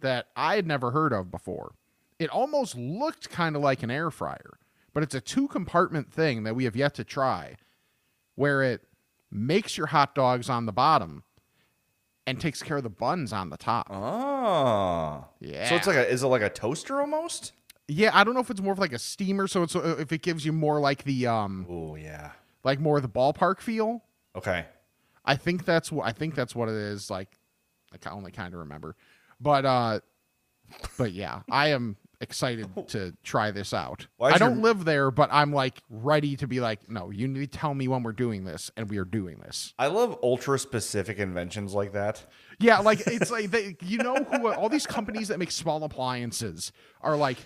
that 0.00 0.26
I 0.36 0.56
had 0.56 0.66
never 0.66 0.90
heard 0.90 1.12
of 1.12 1.30
before. 1.30 1.74
It 2.18 2.30
almost 2.30 2.76
looked 2.76 3.30
kind 3.30 3.56
of 3.56 3.62
like 3.62 3.82
an 3.82 3.90
air 3.90 4.10
fryer, 4.10 4.58
but 4.94 5.02
it's 5.02 5.14
a 5.14 5.20
two 5.20 5.48
compartment 5.48 6.12
thing 6.12 6.44
that 6.44 6.56
we 6.56 6.64
have 6.64 6.76
yet 6.76 6.94
to 6.94 7.04
try, 7.04 7.56
where 8.34 8.62
it 8.62 8.82
makes 9.30 9.76
your 9.76 9.88
hot 9.88 10.14
dogs 10.14 10.48
on 10.48 10.66
the 10.66 10.72
bottom 10.72 11.24
and 12.26 12.40
takes 12.40 12.62
care 12.62 12.76
of 12.78 12.82
the 12.82 12.90
buns 12.90 13.32
on 13.32 13.50
the 13.50 13.56
top. 13.56 13.86
Oh, 13.90 15.26
Yeah. 15.40 15.68
So 15.68 15.76
it's 15.76 15.86
like 15.86 15.96
a 15.96 16.08
is 16.08 16.22
it 16.22 16.26
like 16.26 16.42
a 16.42 16.50
toaster 16.50 17.00
almost? 17.00 17.52
Yeah, 17.88 18.10
I 18.12 18.24
don't 18.24 18.34
know 18.34 18.40
if 18.40 18.50
it's 18.50 18.60
more 18.60 18.72
of 18.72 18.78
like 18.80 18.92
a 18.92 18.98
steamer, 18.98 19.46
so 19.46 19.62
it's 19.62 19.76
uh, 19.76 19.96
if 19.98 20.10
it 20.12 20.22
gives 20.22 20.44
you 20.44 20.52
more 20.52 20.80
like 20.80 21.04
the 21.04 21.26
um 21.28 21.66
Oh 21.70 21.94
yeah. 21.94 22.32
like 22.64 22.80
more 22.80 22.96
of 22.96 23.02
the 23.02 23.08
ballpark 23.08 23.60
feel. 23.60 24.02
Okay. 24.34 24.66
I 25.24 25.36
think 25.36 25.64
that's 25.64 25.90
what 25.92 26.06
I 26.06 26.12
think 26.12 26.34
that's 26.34 26.54
what 26.54 26.68
it 26.68 26.74
is. 26.74 27.10
Like, 27.10 27.28
I 27.92 27.96
can 27.98 28.12
only 28.12 28.30
kind 28.32 28.52
of 28.54 28.60
remember, 28.60 28.96
but 29.40 29.64
uh, 29.64 30.00
but 30.98 31.12
yeah, 31.12 31.42
I 31.50 31.68
am 31.68 31.96
excited 32.20 32.68
to 32.88 33.12
try 33.22 33.50
this 33.50 33.72
out. 33.74 34.06
I 34.20 34.38
don't 34.38 34.54
your- 34.56 34.62
live 34.62 34.84
there, 34.84 35.10
but 35.10 35.28
I'm 35.32 35.52
like 35.52 35.80
ready 35.90 36.36
to 36.36 36.46
be 36.46 36.60
like, 36.60 36.88
no, 36.90 37.10
you 37.10 37.28
need 37.28 37.52
to 37.52 37.58
tell 37.58 37.74
me 37.74 37.88
when 37.88 38.02
we're 38.02 38.12
doing 38.12 38.44
this, 38.44 38.70
and 38.76 38.88
we 38.90 38.98
are 38.98 39.04
doing 39.04 39.38
this. 39.38 39.74
I 39.78 39.86
love 39.88 40.18
ultra 40.22 40.58
specific 40.58 41.18
inventions 41.18 41.74
like 41.74 41.92
that. 41.92 42.24
Yeah, 42.58 42.78
like 42.78 43.00
it's 43.06 43.30
like 43.30 43.50
they, 43.50 43.76
you 43.82 43.98
know 43.98 44.14
who 44.16 44.52
all 44.52 44.68
these 44.68 44.86
companies 44.86 45.28
that 45.28 45.38
make 45.38 45.50
small 45.50 45.82
appliances 45.84 46.72
are 47.02 47.16
like 47.16 47.38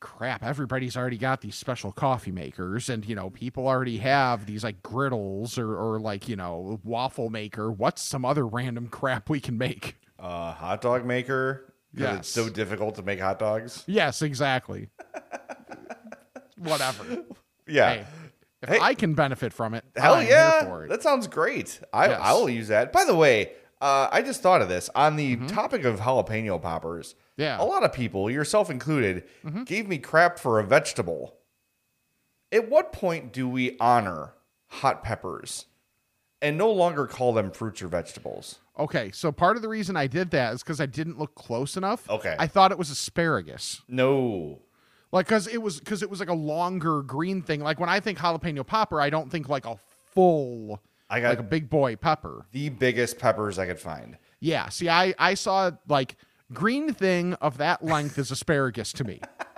crap 0.00 0.42
everybody's 0.44 0.98
already 0.98 1.16
got 1.16 1.40
these 1.40 1.54
special 1.54 1.90
coffee 1.90 2.30
makers 2.32 2.90
and 2.90 3.06
you 3.06 3.14
know 3.14 3.30
people 3.30 3.66
already 3.66 3.96
have 3.96 4.44
these 4.44 4.62
like 4.62 4.82
griddles 4.82 5.56
or, 5.56 5.74
or 5.78 5.98
like 5.98 6.28
you 6.28 6.36
know 6.36 6.78
waffle 6.84 7.30
maker 7.30 7.72
what's 7.72 8.02
some 8.02 8.22
other 8.22 8.46
random 8.46 8.86
crap 8.86 9.30
we 9.30 9.40
can 9.40 9.56
make 9.56 9.96
Uh, 10.18 10.52
hot 10.52 10.82
dog 10.82 11.06
maker. 11.06 11.72
Yes. 11.96 12.18
It's 12.20 12.28
so 12.28 12.48
difficult 12.48 12.96
to 12.96 13.02
make 13.02 13.20
hot 13.20 13.38
dogs. 13.38 13.84
yes 13.86 14.20
exactly 14.22 14.88
whatever 16.56 17.24
Yeah. 17.66 17.94
hey 17.94 18.06
if 18.62 18.68
Hey. 18.68 18.78
i 18.80 18.94
can 18.94 19.14
benefit 19.14 19.52
from 19.52 19.74
it 19.74 19.84
Hell 19.96 20.14
I'm 20.14 20.26
yeah. 20.26 20.64
it. 20.84 20.88
That 20.88 21.02
sounds 21.02 21.26
great. 21.26 21.80
I, 21.92 22.08
Yes. 22.08 22.20
I 22.22 22.32
will 22.32 22.48
use 22.48 22.68
that. 22.68 22.92
By 22.92 23.04
the 23.04 23.14
way, 23.14 23.52
uh, 23.80 24.08
I 24.10 24.22
just 24.22 24.40
thought 24.40 24.62
of 24.62 24.68
this 24.70 24.88
on 24.94 25.16
the 25.16 25.36
Mm-hmm. 25.36 25.46
topic 25.48 25.84
of 25.84 26.00
jalapeno 26.00 26.60
poppers. 26.60 27.14
Yeah. 27.36 27.52
Mm-hmm. 27.54 27.60
A 27.62 27.64
lot 27.66 27.82
of 27.84 27.92
people, 27.92 28.30
yourself 28.30 28.70
included, 28.70 29.24
gave 29.66 29.86
me 29.88 29.98
crap 29.98 30.38
for 30.38 30.58
a 30.58 30.64
vegetable. 30.64 31.36
At 32.52 32.70
what 32.70 32.92
point 32.92 33.32
do 33.32 33.46
we 33.48 33.76
honor 33.80 34.32
hot 34.68 35.02
peppers 35.02 35.66
and 36.40 36.56
no 36.56 36.70
longer 36.70 37.06
call 37.06 37.32
them 37.34 37.50
fruits 37.50 37.82
or 37.82 37.88
vegetables? 37.88 38.60
Okay 38.78 39.10
so 39.12 39.30
part 39.30 39.56
of 39.56 39.62
the 39.62 39.68
reason 39.68 39.96
i 39.96 40.06
did 40.06 40.30
that 40.30 40.52
is 40.54 40.62
because 40.62 40.80
i 40.80 40.86
didn't 40.86 41.18
look 41.18 41.34
close 41.34 41.76
enough 41.76 42.08
Okay. 42.10 42.34
i 42.38 42.46
thought 42.46 42.72
it 42.72 42.78
was 42.78 42.90
asparagus 42.90 43.82
No. 43.88 44.60
like 45.12 45.26
because 45.26 45.46
it 45.46 45.62
was 45.62 45.78
because 45.78 46.02
it 46.02 46.10
was 46.10 46.20
like 46.20 46.28
a 46.28 46.34
longer 46.34 47.02
green 47.02 47.42
thing 47.42 47.60
like 47.60 47.78
when 47.78 47.88
i 47.88 48.00
think 48.00 48.18
jalapeno 48.18 48.66
popper 48.66 49.00
i 49.00 49.10
don't 49.10 49.30
think 49.30 49.48
like 49.48 49.66
a 49.66 49.76
full 50.12 50.80
I 51.10 51.20
got 51.20 51.28
like 51.30 51.38
a 51.38 51.42
big 51.44 51.68
boy 51.70 51.96
pepper 51.96 52.46
the 52.52 52.70
biggest 52.70 53.18
peppers 53.18 53.58
I 53.58 53.66
could 53.66 53.78
find. 53.78 54.16
yeah 54.40 54.68
see 54.70 54.88
i 54.88 55.14
i 55.18 55.34
saw 55.34 55.70
like 55.88 56.16
green 56.52 56.92
thing 56.92 57.34
of 57.34 57.58
that 57.58 57.84
length 57.84 58.18
is 58.18 58.30
asparagus 58.30 58.92
to 58.94 59.04
me 59.04 59.20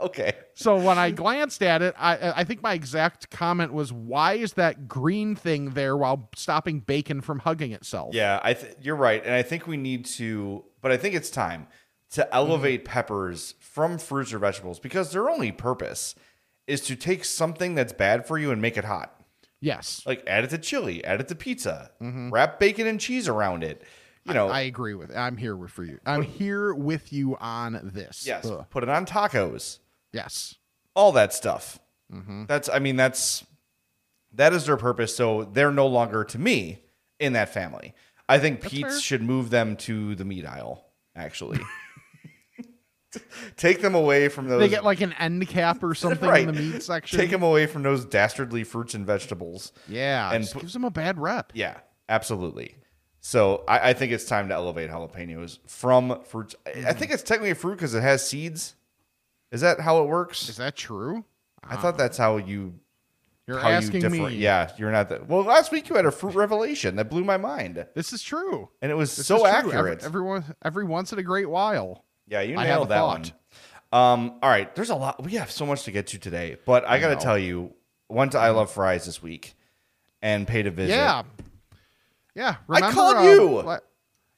Okay. 0.00 0.32
so 0.54 0.76
when 0.76 0.98
i 0.98 1.10
glanced 1.10 1.62
at 1.62 1.82
it 1.82 1.94
i 1.98 2.32
i 2.40 2.44
think 2.44 2.62
my 2.62 2.74
exact 2.74 3.30
comment 3.30 3.72
was 3.72 3.92
why 3.92 4.34
is 4.34 4.54
that 4.54 4.88
green 4.88 5.34
thing 5.36 5.70
there 5.70 5.96
while 5.96 6.28
stopping 6.34 6.80
bacon 6.80 7.20
from 7.20 7.40
hugging 7.40 7.72
itself 7.72 8.14
Yeah, 8.14 8.40
I 8.42 8.54
th- 8.54 8.76
you're 8.80 8.96
right, 8.96 9.24
and 9.24 9.34
I 9.34 9.42
think 9.42 9.66
we 9.66 9.76
need 9.76 10.04
to, 10.06 10.64
but 10.82 10.90
I 10.92 10.96
think 10.96 11.14
it's 11.14 11.30
time 11.30 11.66
to 12.12 12.34
elevate 12.34 12.84
mm-hmm. 12.84 12.92
peppers 12.92 13.54
from 13.60 13.98
fruits 13.98 14.32
or 14.32 14.38
vegetables 14.38 14.80
because 14.80 15.12
their 15.12 15.30
only 15.30 15.52
purpose 15.52 16.14
is 16.66 16.80
to 16.82 16.96
take 16.96 17.24
something 17.24 17.74
that's 17.74 17.92
bad 17.92 18.26
for 18.26 18.38
you 18.38 18.50
and 18.50 18.60
make 18.60 18.76
it 18.76 18.84
hot. 18.84 19.14
yes 19.60 20.02
Like 20.06 20.22
add 20.26 20.44
it 20.44 20.50
to 20.50 20.58
chili, 20.58 21.04
add 21.04 21.20
it 21.20 21.28
to 21.28 21.34
pizza, 21.34 21.90
mm-hmm. 22.00 22.30
wrap 22.30 22.58
bacon 22.58 22.86
and 22.86 22.98
cheese 23.00 23.28
around 23.28 23.62
it. 23.64 23.82
You 24.26 24.34
know, 24.34 24.48
i 24.48 24.60
agree 24.60 24.94
with 24.94 25.10
It. 25.10 25.16
i'm 25.16 25.36
here 25.36 25.56
with 25.56 25.70
for 25.72 25.82
you 25.82 25.98
i'm 26.06 26.22
here 26.22 26.74
with 26.74 27.10
you 27.12 27.36
on 27.38 27.80
this 27.94 28.24
yes, 28.26 28.44
Ugh. 28.44 28.64
put 28.70 28.82
it 28.84 28.88
on 28.88 29.06
tacos, 29.06 29.78
yes 30.12 30.56
all 30.94 31.12
that 31.12 31.32
stuff. 31.32 31.78
Mm-hmm. 32.12 32.44
That's, 32.46 32.68
I 32.68 32.78
mean, 32.78 32.96
that's 32.96 33.44
that 34.34 34.52
is 34.52 34.66
their 34.66 34.76
purpose. 34.76 35.14
So 35.14 35.44
they're 35.44 35.72
no 35.72 35.86
longer 35.86 36.24
to 36.24 36.38
me 36.38 36.82
in 37.18 37.32
that 37.34 37.52
family. 37.52 37.94
I 38.28 38.38
think 38.38 38.60
Pete's 38.60 38.94
fair. 38.94 39.00
should 39.00 39.22
move 39.22 39.50
them 39.50 39.76
to 39.78 40.14
the 40.14 40.24
meat 40.24 40.46
aisle. 40.46 40.84
Actually, 41.16 41.58
take 43.56 43.80
them 43.80 43.94
away 43.96 44.28
from 44.28 44.48
those. 44.48 44.60
they 44.60 44.68
get 44.68 44.84
like 44.84 45.00
an 45.00 45.12
end 45.14 45.48
cap 45.48 45.82
or 45.82 45.94
something 45.96 46.28
Right. 46.28 46.48
in 46.48 46.54
the 46.54 46.60
meat 46.60 46.82
section 46.82 47.18
Take 47.18 47.30
them 47.30 47.42
away 47.42 47.66
from 47.66 47.82
those 47.82 48.04
dastardly 48.04 48.62
fruits 48.62 48.94
and 48.94 49.04
vegetables. 49.04 49.72
Yeah, 49.88 50.32
And 50.32 50.48
pu- 50.48 50.60
gives 50.60 50.72
them 50.72 50.84
a 50.84 50.90
bad 50.90 51.18
rep. 51.18 51.50
Yeah, 51.54 51.78
absolutely. 52.08 52.76
So 53.20 53.64
I, 53.66 53.90
I 53.90 53.92
think 53.92 54.12
it's 54.12 54.24
time 54.26 54.48
to 54.48 54.54
elevate 54.54 54.90
jalapenos 54.90 55.58
from 55.66 56.22
fruits. 56.24 56.54
I- 56.64 56.70
I 56.70 56.72
mm-hmm. 56.74 56.98
think 56.98 57.10
it's 57.10 57.24
technically 57.24 57.50
a 57.50 57.54
fruit 57.56 57.74
because 57.76 57.94
it 57.94 58.02
has 58.02 58.26
seeds. 58.26 58.76
Is 59.52 59.60
that 59.62 59.80
how 59.80 60.02
it 60.02 60.06
works? 60.08 60.48
Is 60.48 60.56
that 60.58 60.76
true? 60.76 61.24
I 61.62 61.76
thought 61.76 61.98
that's 61.98 62.16
how 62.18 62.36
you. 62.38 62.74
You're 63.46 63.58
how 63.58 63.70
asking 63.70 63.96
you 64.02 64.08
differ- 64.08 64.28
me. 64.30 64.36
Yeah, 64.36 64.70
you're 64.78 64.92
not 64.92 65.08
that. 65.08 65.28
Well, 65.28 65.42
last 65.42 65.72
week 65.72 65.88
you 65.88 65.96
had 65.96 66.06
a 66.06 66.12
fruit 66.12 66.34
revelation 66.36 66.94
that 66.96 67.10
blew 67.10 67.24
my 67.24 67.36
mind, 67.36 67.84
This 67.96 68.12
is 68.12 68.22
true. 68.22 68.68
and 68.80 68.92
it 68.92 68.94
was 68.94 69.16
This 69.16 69.26
so 69.26 69.38
true. 69.38 69.46
accurate. 69.46 69.98
Every, 70.04 70.06
everyone, 70.06 70.44
every 70.64 70.84
once 70.84 71.12
in 71.12 71.18
a 71.18 71.22
great 71.24 71.48
while. 71.50 72.04
yeah, 72.28 72.42
you 72.42 72.56
I 72.56 72.64
have 72.66 72.68
nailed 72.76 72.88
that 72.90 73.02
one. 73.02 73.24
thought. 73.24 73.32
Um, 74.12 74.38
all 74.40 74.48
right, 74.50 74.72
there's 74.76 74.90
a 74.90 74.94
lot. 74.94 75.24
We 75.24 75.32
have 75.32 75.50
so 75.50 75.66
much 75.66 75.82
to 75.84 75.90
get 75.90 76.06
to 76.08 76.18
today, 76.20 76.58
but 76.64 76.86
I, 76.86 77.00
got 77.00 77.08
to 77.08 77.14
know. 77.14 77.20
tell 77.20 77.38
you, 77.38 77.74
went 78.08 78.32
to 78.32 78.38
I 78.38 78.50
Love 78.50 78.70
Fries 78.70 79.04
this 79.04 79.20
week 79.20 79.56
and 80.22 80.46
paid 80.46 80.68
a 80.68 80.70
visit. 80.70 80.94
Yeah. 80.94 81.24
Yeah. 82.36 82.50
I 82.68 82.74
Remember, 82.76 82.94
called 82.94 83.16
uh, 83.16 83.22
you. 83.22 83.50
la- 83.62 83.78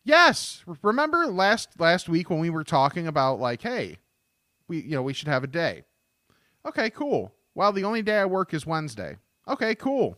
yes. 0.05 0.65
Remember 0.81 1.27
last 1.27 1.79
last 1.79 2.09
week 2.09 2.31
when 2.31 2.39
we 2.39 2.49
were 2.49 2.65
talking 2.65 3.07
about 3.07 3.41
like, 3.41 3.61
hey, 3.61 3.99
we 4.73 4.81
you 4.81 4.91
know 4.97 5.03
we 5.03 5.13
should 5.13 5.29
have 5.29 5.45
a 5.45 5.47
day. 5.47 5.85
Okay, 6.67 6.89
cool. 6.91 7.33
Well, 7.55 7.73
the 7.73 7.85
only 7.85 8.01
day 8.03 8.19
I 8.19 8.25
work 8.25 8.55
is 8.55 8.65
Wednesday. 8.67 9.19
Okay, 9.47 9.75
cool. 9.75 10.17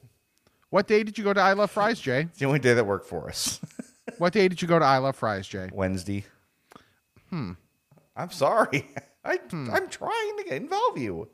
What 0.71 0.87
day 0.87 1.03
did 1.03 1.19
you 1.19 1.25
go 1.25 1.33
to 1.33 1.41
I 1.41 1.53
Love 1.55 1.71
Fries, 1.71 1.99
Jay? 2.01 2.21
It's 2.31 2.39
the 2.39 2.47
only 2.47 2.61
day 2.61 2.75
that 2.75 2.87
worked 2.87 3.07
for 3.09 3.29
us. 3.29 3.61
What 4.19 4.33
day 4.35 4.47
did 4.49 4.63
you 4.63 4.69
go 4.69 4.79
to 4.79 4.85
I 4.85 4.99
Love 4.99 5.17
Fries, 5.17 5.49
Jay? 5.49 5.69
Wednesday. 5.73 6.25
Hmm. 7.31 7.53
I'm 8.15 8.31
sorry. 8.31 8.87
I 9.25 9.39
I'm 9.53 9.89
trying 9.89 10.37
to 10.39 10.45
get 10.45 10.53
involve 10.63 10.99
you. 10.99 11.29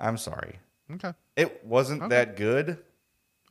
I'm 0.00 0.16
sorry. 0.16 0.58
Okay. 0.94 1.12
It 1.36 1.64
wasn't 1.64 2.08
that 2.08 2.34
good. 2.36 2.78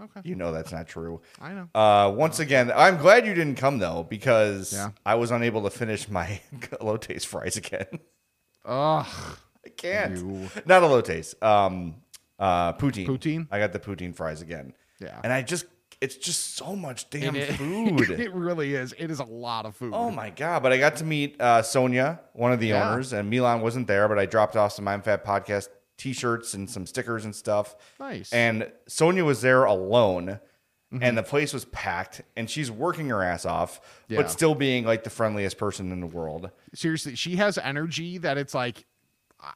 Okay. 0.02 0.22
You 0.26 0.36
know 0.36 0.52
that's 0.52 0.72
not 0.74 0.88
true. 0.88 1.22
I 1.40 1.54
know. 1.54 1.70
Uh, 1.74 2.12
once 2.12 2.40
again, 2.40 2.72
I'm 2.76 2.98
glad 2.98 3.26
you 3.26 3.34
didn't 3.34 3.56
come 3.56 3.78
though 3.78 4.04
because 4.10 4.74
Yeah. 4.74 4.90
I 5.06 5.16
was 5.16 5.32
unable 5.32 5.62
to 5.64 5.70
finish 5.70 6.10
my 6.10 6.42
Elotes 6.82 7.26
fries 7.26 7.56
again. 7.56 7.88
Ugh. 8.66 9.06
I 9.66 9.70
can't. 9.70 10.18
You. 10.18 10.50
Not 10.66 10.82
Elotes. 10.84 11.42
Um, 11.44 11.96
uh, 12.40 12.74
poutine. 12.74 13.06
Poutine? 13.08 13.48
I 13.52 13.60
got 13.60 13.74
the 13.74 13.80
poutine 13.80 14.16
fries 14.16 14.42
again. 14.42 14.74
Yeah. 15.00 15.20
And 15.24 15.32
I 15.34 15.42
just, 15.42 15.66
it's 16.02 16.16
just 16.18 16.56
so 16.56 16.76
much 16.76 17.10
damn 17.10 17.36
It- 17.36 17.54
food. 17.58 18.10
it 18.12 18.34
really 18.34 18.76
is. 18.76 18.94
It 18.98 19.10
is 19.12 19.20
a 19.20 19.24
lot 19.26 19.66
of 19.66 19.76
food. 19.76 19.94
Oh 19.96 20.12
my 20.12 20.30
god! 20.30 20.62
But 20.64 20.72
I 20.74 20.78
got 20.78 20.98
to 20.98 21.04
meet 21.06 21.40
uh, 21.42 21.62
Sonia, 21.62 22.20
one 22.34 22.52
of 22.52 22.60
the 22.60 22.68
Yeah. 22.68 22.92
owners, 22.92 23.14
and 23.14 23.30
Milan 23.30 23.62
wasn't 23.62 23.88
there. 23.88 24.08
But 24.08 24.20
I 24.20 24.26
dropped 24.26 24.56
off 24.56 24.74
some 24.74 24.88
I'm 24.88 25.02
Fat 25.02 25.24
podcast 25.26 25.70
T-shirts 25.98 26.54
and 26.54 26.70
some 26.70 26.86
stickers 26.86 27.24
and 27.26 27.34
stuff. 27.34 27.76
Nice. 28.00 28.32
And 28.34 28.70
Sonia 28.88 29.24
was 29.24 29.42
there 29.42 29.64
alone, 29.64 30.40
Mm-hmm. 30.96 31.04
and 31.04 31.18
the 31.18 31.24
place 31.24 31.54
was 31.54 31.66
packed. 31.66 32.22
And 32.36 32.50
she's 32.50 32.72
working 32.72 33.10
her 33.10 33.22
ass 33.24 33.46
off, 33.46 33.80
Yeah. 34.08 34.18
but 34.22 34.32
still 34.32 34.56
being 34.56 34.86
like 34.86 35.04
the 35.04 35.10
friendliest 35.10 35.58
person 35.58 35.92
in 35.92 36.00
the 36.00 36.08
world. 36.08 36.50
Seriously, 36.74 37.16
she 37.16 37.36
has 37.38 37.58
energy 37.58 38.18
that 38.20 38.38
it's 38.38 38.54
like, 38.54 38.86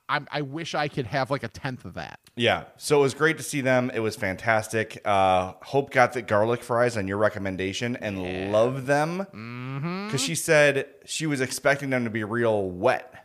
I, 0.08 0.22
I 0.32 0.42
wish 0.42 0.76
I 0.76 0.88
could 0.88 1.08
have 1.08 1.32
like 1.32 1.42
a 1.42 1.48
tenth 1.48 1.84
of 1.84 1.96
that. 1.96 2.20
Yeah. 2.36 2.66
So 2.78 3.00
it 3.00 3.02
was 3.04 3.14
great 3.16 3.38
to 3.38 3.44
see 3.44 3.62
them. 3.62 3.90
It 3.92 4.00
was 4.02 4.16
fantastic. 4.16 5.02
Uh, 5.04 5.54
Hope 5.64 5.90
got 5.92 6.14
the 6.14 6.22
garlic 6.22 6.62
fries 6.62 6.96
on 6.96 7.08
your 7.08 7.18
recommendation 7.18 7.96
and 7.96 8.52
loved 8.52 8.86
them 8.86 9.18
because 9.20 9.34
Mm-hmm. 9.34 10.16
she 10.18 10.36
said 10.36 10.86
she 11.06 11.26
was 11.26 11.42
expecting 11.42 11.90
them 11.90 12.04
to 12.04 12.10
be 12.12 12.24
real 12.24 12.70
wet. 12.70 13.16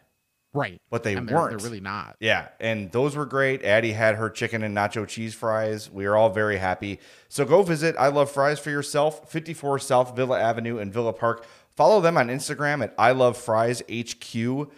Right. 0.55 0.81
But 0.89 1.03
they 1.03 1.15
And 1.15 1.29
they're, 1.29 1.37
weren't. 1.37 1.59
They're 1.59 1.69
really 1.69 1.81
not. 1.81 2.17
Yeah, 2.21 2.49
and 2.61 2.91
those 2.93 3.17
were 3.17 3.27
great. 3.27 3.65
Addie 3.65 3.93
had 3.93 4.15
her 4.15 4.31
chicken 4.31 4.63
and 4.63 4.75
nacho 4.75 5.07
cheese 5.07 5.35
fries. 5.35 5.91
We 5.91 6.07
are 6.07 6.17
all 6.17 6.31
very 6.31 6.59
happy. 6.59 7.01
So 7.29 7.45
go 7.45 7.63
visit 7.63 7.97
I 7.99 8.07
Love 8.09 8.31
Fries 8.31 8.61
for 8.61 8.71
yourself, 8.71 9.31
54 9.31 9.81
South 9.81 10.15
Villa 10.15 10.41
Avenue 10.41 10.79
in 10.79 10.93
Villa 10.93 11.13
Park. 11.13 11.45
Follow 11.77 12.01
them 12.01 12.17
on 12.17 12.29
Instagram 12.29 12.85
at 12.85 12.95
I 12.97 13.11
Love 13.11 13.37
Fries 13.37 13.83
HQ. 13.93 14.71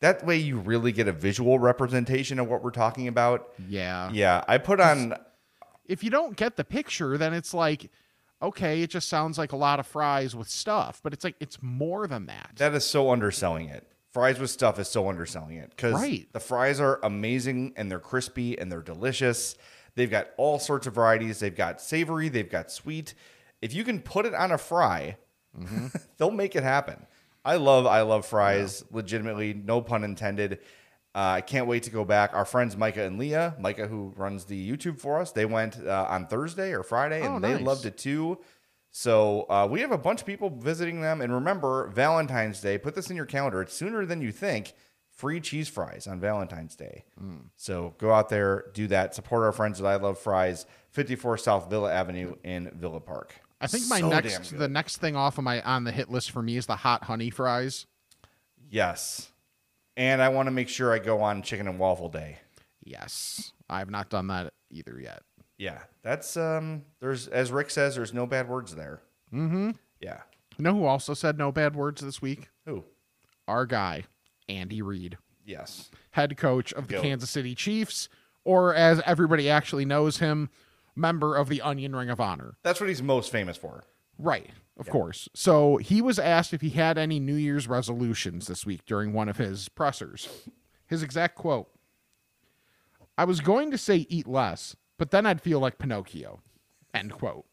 That 0.00 0.24
way 0.24 0.36
you 0.36 0.58
really 0.58 0.92
get 0.92 1.08
a 1.08 1.12
visual 1.12 1.58
representation 1.58 2.38
of 2.38 2.48
what 2.48 2.62
we're 2.62 2.70
talking 2.70 3.08
about. 3.08 3.48
Yeah. 3.66 4.10
Yeah, 4.12 4.44
I 4.46 4.58
put 4.58 4.78
on 4.78 5.14
If 5.86 6.04
you 6.04 6.10
don't 6.10 6.36
get 6.36 6.56
the 6.56 6.64
picture, 6.64 7.16
then 7.16 7.32
it's 7.32 7.54
like, 7.54 7.90
okay, 8.42 8.82
it 8.82 8.90
just 8.90 9.08
sounds 9.08 9.38
like 9.38 9.52
a 9.52 9.56
lot 9.56 9.80
of 9.80 9.86
fries 9.86 10.36
with 10.36 10.48
stuff, 10.50 11.00
but 11.02 11.14
it's 11.14 11.24
like 11.24 11.34
it's 11.40 11.62
more 11.62 12.06
than 12.06 12.26
that. 12.26 12.50
that 12.56 12.74
is 12.74 12.84
so 12.84 13.10
underselling 13.10 13.70
it. 13.70 13.90
Fries 14.12 14.38
with 14.38 14.50
stuff 14.50 14.78
is 14.78 14.88
so 14.88 15.08
underselling 15.08 15.56
it 15.58 15.70
because 15.70 15.94
Right. 15.94 16.26
the 16.32 16.40
fries 16.40 16.80
are 16.80 16.98
amazing 17.02 17.74
and 17.76 17.90
they're 17.90 17.98
crispy 18.00 18.58
and 18.58 18.72
they're 18.72 18.80
delicious. 18.82 19.54
They've 19.96 20.10
got 20.10 20.28
all 20.36 20.58
sorts 20.58 20.86
of 20.86 20.94
varieties. 20.94 21.40
They've 21.40 21.54
got 21.54 21.80
savory, 21.80 22.28
they've 22.28 22.48
got 22.50 22.70
sweet. 22.70 23.14
If 23.60 23.74
you 23.74 23.84
can 23.84 24.00
put 24.00 24.24
it 24.24 24.34
on 24.34 24.50
a 24.52 24.58
fry, 24.58 25.16
they'll 26.16 26.30
make 26.30 26.56
it 26.56 26.62
happen. 26.62 27.06
I 27.44 27.56
love 27.56 27.86
I 27.86 28.02
love 28.02 28.24
fries. 28.26 28.84
Legitimately, 28.90 29.54
no 29.54 29.80
pun 29.80 30.04
intended. 30.04 30.60
Uh, 31.14 31.36
I 31.36 31.40
can't 31.40 31.66
wait 31.66 31.82
to 31.84 31.90
go 31.90 32.04
back. 32.04 32.32
Our 32.34 32.44
friends 32.44 32.76
Micah 32.76 33.02
and 33.04 33.18
Leah, 33.18 33.56
Micah 33.58 33.88
who 33.88 34.12
runs 34.16 34.44
the 34.44 34.70
YouTube 34.70 35.00
for 35.00 35.20
us, 35.20 35.32
they 35.32 35.46
went 35.46 35.78
uh, 35.84 36.06
on 36.08 36.26
Thursday 36.26 36.72
or 36.72 36.82
Friday, 36.82 37.22
and 37.24 37.36
Oh, 37.36 37.40
they 37.40 37.54
nice. 37.54 37.64
loved 37.64 37.86
it 37.86 37.96
too. 37.98 38.38
So 38.90 39.42
uh, 39.48 39.68
we 39.70 39.80
have 39.80 39.92
a 39.92 39.98
bunch 39.98 40.20
of 40.20 40.26
people 40.26 40.50
visiting 40.50 41.00
them, 41.00 41.20
and 41.20 41.32
remember 41.32 41.88
Valentine's 41.88 42.60
Day. 42.60 42.78
Put 42.78 42.94
this 42.94 43.10
in 43.10 43.16
your 43.16 43.26
calendar; 43.26 43.60
it's 43.62 43.74
sooner 43.74 44.04
than 44.06 44.20
you 44.20 44.32
think. 44.32 44.72
Free 45.10 45.40
cheese 45.40 45.68
fries 45.68 46.06
on 46.06 46.20
Valentine's 46.20 46.76
Day. 46.76 47.04
Mm. 47.20 47.46
So 47.56 47.94
go 47.98 48.12
out 48.12 48.28
there, 48.28 48.66
do 48.72 48.86
that. 48.86 49.16
Support 49.16 49.44
our 49.44 49.52
friends 49.52 49.80
at 49.80 49.86
I 49.86 49.96
Love 49.96 50.16
Fries, 50.16 50.64
54 50.90 51.38
South 51.38 51.68
Villa 51.68 51.92
Avenue 51.92 52.36
in 52.44 52.70
Villa 52.72 53.00
Park. 53.00 53.34
I 53.60 53.66
think 53.66 53.88
my 53.88 53.98
So 53.98 54.08
next 54.08 54.56
the 54.56 54.68
next 54.68 54.98
thing 54.98 55.16
off 55.16 55.38
of 55.38 55.44
my 55.44 55.60
on 55.62 55.84
the 55.84 55.90
hit 55.90 56.08
list 56.08 56.30
for 56.30 56.42
me 56.42 56.56
is 56.56 56.66
the 56.66 56.76
hot 56.76 57.04
honey 57.04 57.30
fries. 57.30 57.86
Yes. 58.70 59.32
And 59.96 60.22
I 60.22 60.28
want 60.28 60.46
to 60.46 60.52
make 60.52 60.68
sure 60.68 60.92
I 60.92 61.00
go 61.00 61.22
on 61.22 61.42
Chicken 61.42 61.66
and 61.66 61.78
Waffle 61.78 62.08
Day. 62.08 62.38
Yes. 62.84 63.52
I 63.68 63.80
have 63.80 63.90
not 63.90 64.08
done 64.10 64.28
that 64.28 64.52
either 64.70 64.98
yet. 65.00 65.22
Yeah, 65.58 65.80
that's 66.02 66.36
um. 66.36 66.84
There's 67.00 67.26
as 67.28 67.50
Rick 67.52 67.70
says, 67.70 67.96
there's 67.96 68.14
no 68.14 68.26
bad 68.26 68.48
words 68.48 68.74
there. 68.74 69.02
Mm-hmm. 69.34 69.72
Yeah. 70.00 70.20
You 70.56 70.62
know 70.62 70.74
who 70.74 70.84
also 70.86 71.14
said 71.14 71.36
no 71.36 71.52
bad 71.52 71.74
words 71.76 72.00
this 72.00 72.22
week? 72.22 72.48
Who? 72.64 72.84
Our 73.46 73.66
guy, 73.66 74.04
Andy 74.48 74.82
Reid, 74.82 75.18
Yes. 75.44 75.90
head 76.12 76.36
coach 76.36 76.72
of 76.72 76.86
the 76.88 76.94
Goat. 76.94 77.02
Kansas 77.02 77.30
City 77.30 77.54
Chiefs, 77.54 78.08
or 78.44 78.74
as 78.74 79.00
everybody 79.06 79.48
actually 79.50 79.84
knows 79.84 80.18
him, 80.18 80.48
member 80.96 81.36
of 81.36 81.48
the 81.48 81.60
Onion 81.62 81.94
Ring 81.94 82.10
of 82.10 82.20
Honor. 82.20 82.56
That's 82.62 82.80
what 82.80 82.88
he's 82.88 83.02
most 83.02 83.30
famous 83.32 83.56
for. 83.56 83.84
Right, 84.18 84.50
of 84.78 84.88
course. 84.90 85.28
So 85.34 85.76
he 85.76 86.02
was 86.02 86.18
asked 86.18 86.52
if 86.52 86.60
he 86.60 86.70
had 86.70 86.98
any 86.98 87.20
New 87.20 87.34
Year's 87.36 87.68
resolutions 87.68 88.46
this 88.48 88.66
week 88.66 88.84
during 88.84 89.12
one 89.12 89.28
of 89.28 89.36
his 89.36 89.68
pressers. 89.68 90.28
His 90.86 91.02
exact 91.02 91.36
quote 91.36 91.68
I 93.16 93.24
was 93.24 93.40
going 93.40 93.70
to 93.70 93.78
say 93.78 94.06
eat 94.08 94.26
less, 94.26 94.74
but 94.98 95.10
then 95.10 95.24
I'd 95.26 95.40
feel 95.40 95.60
like 95.60 95.78
Pinocchio. 95.78 96.40
End 96.92 97.12
quote. 97.12 97.46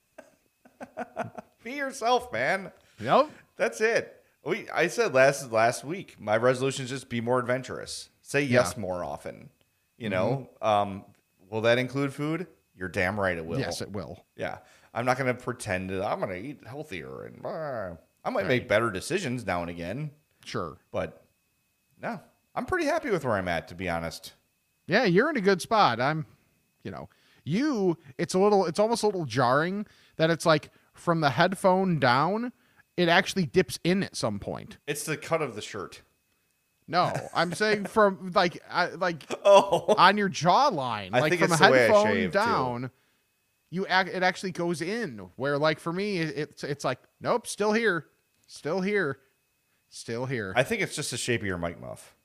Be 1.64 1.74
yourself, 1.74 2.32
man. 2.32 2.72
Yep. 3.00 3.30
That's 3.58 3.82
it. 3.82 4.22
We 4.46 4.70
I 4.70 4.88
said 4.88 5.14
last 5.14 5.52
last 5.52 5.84
week. 5.84 6.16
My 6.20 6.38
resolution 6.38 6.86
is 6.86 6.92
just 6.92 7.10
be 7.10 7.22
more 7.22 7.40
adventurous. 7.40 8.10
Say 8.22 8.44
yes 8.44 8.78
more 8.78 9.04
often. 9.04 9.50
You 9.98 10.10
know. 10.10 10.50
Um. 10.62 11.04
Will 11.50 11.62
that 11.62 11.78
include 11.78 12.14
food? 12.14 12.48
You're 12.76 12.90
damn 12.90 13.20
right 13.20 13.38
it 13.38 13.46
will. 13.46 13.60
Yes, 13.60 13.82
it 13.82 13.92
will. 13.92 14.26
Yeah. 14.36 14.58
I'm 14.94 15.06
not 15.06 15.18
going 15.18 15.34
to 15.34 15.42
pretend 15.42 15.90
that 15.92 16.04
I'm 16.06 16.20
going 16.20 16.32
to 16.32 16.48
eat 16.50 16.66
healthier 16.66 17.24
and 17.24 17.42
blah. 17.42 17.98
I 18.24 18.30
might 18.32 18.48
make 18.48 18.68
better 18.68 18.90
decisions 18.90 19.46
now 19.46 19.62
and 19.62 19.70
again, 19.70 20.10
Sure. 20.44 20.78
but 20.92 21.24
no, 22.02 22.20
I'm 22.56 22.66
pretty 22.66 22.86
happy 22.86 23.12
with 23.12 23.24
where 23.24 23.36
I'm 23.36 23.48
at, 23.48 23.68
to 23.68 23.76
be 23.76 23.88
honest. 23.90 24.34
Yeah, 24.88 25.04
you're 25.04 25.30
in 25.30 25.38
a 25.38 25.42
good 25.42 25.62
spot. 25.62 26.02
I'm, 26.02 26.26
you 26.84 26.92
know, 26.92 27.08
you, 27.46 27.98
it's 28.18 28.34
a 28.34 28.40
little, 28.40 28.66
it's 28.66 28.80
almost 28.80 29.04
a 29.04 29.06
little 29.06 29.26
jarring 29.26 29.86
that 30.18 30.30
it's 30.30 30.46
like 30.46 30.70
from 30.94 31.22
the 31.22 31.30
headphone 31.30 32.00
down, 32.00 32.52
it 32.98 33.08
actually 33.08 33.46
dips 33.46 33.80
in 33.84 34.04
at 34.04 34.16
some 34.16 34.40
point. 34.40 34.78
It's 34.88 35.04
the 35.04 35.16
cut 35.16 35.42
of 35.42 35.56
the 35.56 35.62
shirt. 35.62 36.02
No, 36.88 37.12
I'm 37.34 37.54
saying 37.54 37.86
from 37.88 38.32
like, 38.36 38.62
I, 38.70 38.88
like 38.90 39.24
Oh, 39.44 39.96
on 39.98 40.18
your 40.18 40.30
jawline, 40.30 41.10
I 41.14 41.20
like 41.22 41.34
from 41.40 41.52
a 41.52 41.58
the 41.58 41.64
headphone 41.64 42.06
shave, 42.08 42.32
too. 42.32 42.38
down. 42.38 42.92
You 43.72 43.88
act, 43.88 44.10
it 44.10 44.24
actually 44.24 44.52
goes 44.52 44.82
in 44.82 45.18
where 45.36 45.58
like 45.58 45.80
for 45.80 45.92
me 45.92 46.20
it, 46.20 46.38
it's 46.38 46.64
it's 46.64 46.86
like 46.86 47.00
nope 47.20 47.46
still 47.48 47.74
here 47.74 48.06
still 48.48 48.80
here 48.80 49.18
still 49.90 50.26
here 50.28 50.54
I 50.56 50.64
think 50.64 50.82
it's 50.82 50.96
just 50.96 51.12
the 51.12 51.18
shape 51.18 51.42
of 51.42 51.48
your 51.48 51.58
mic 51.58 51.82
muff. 51.82 52.16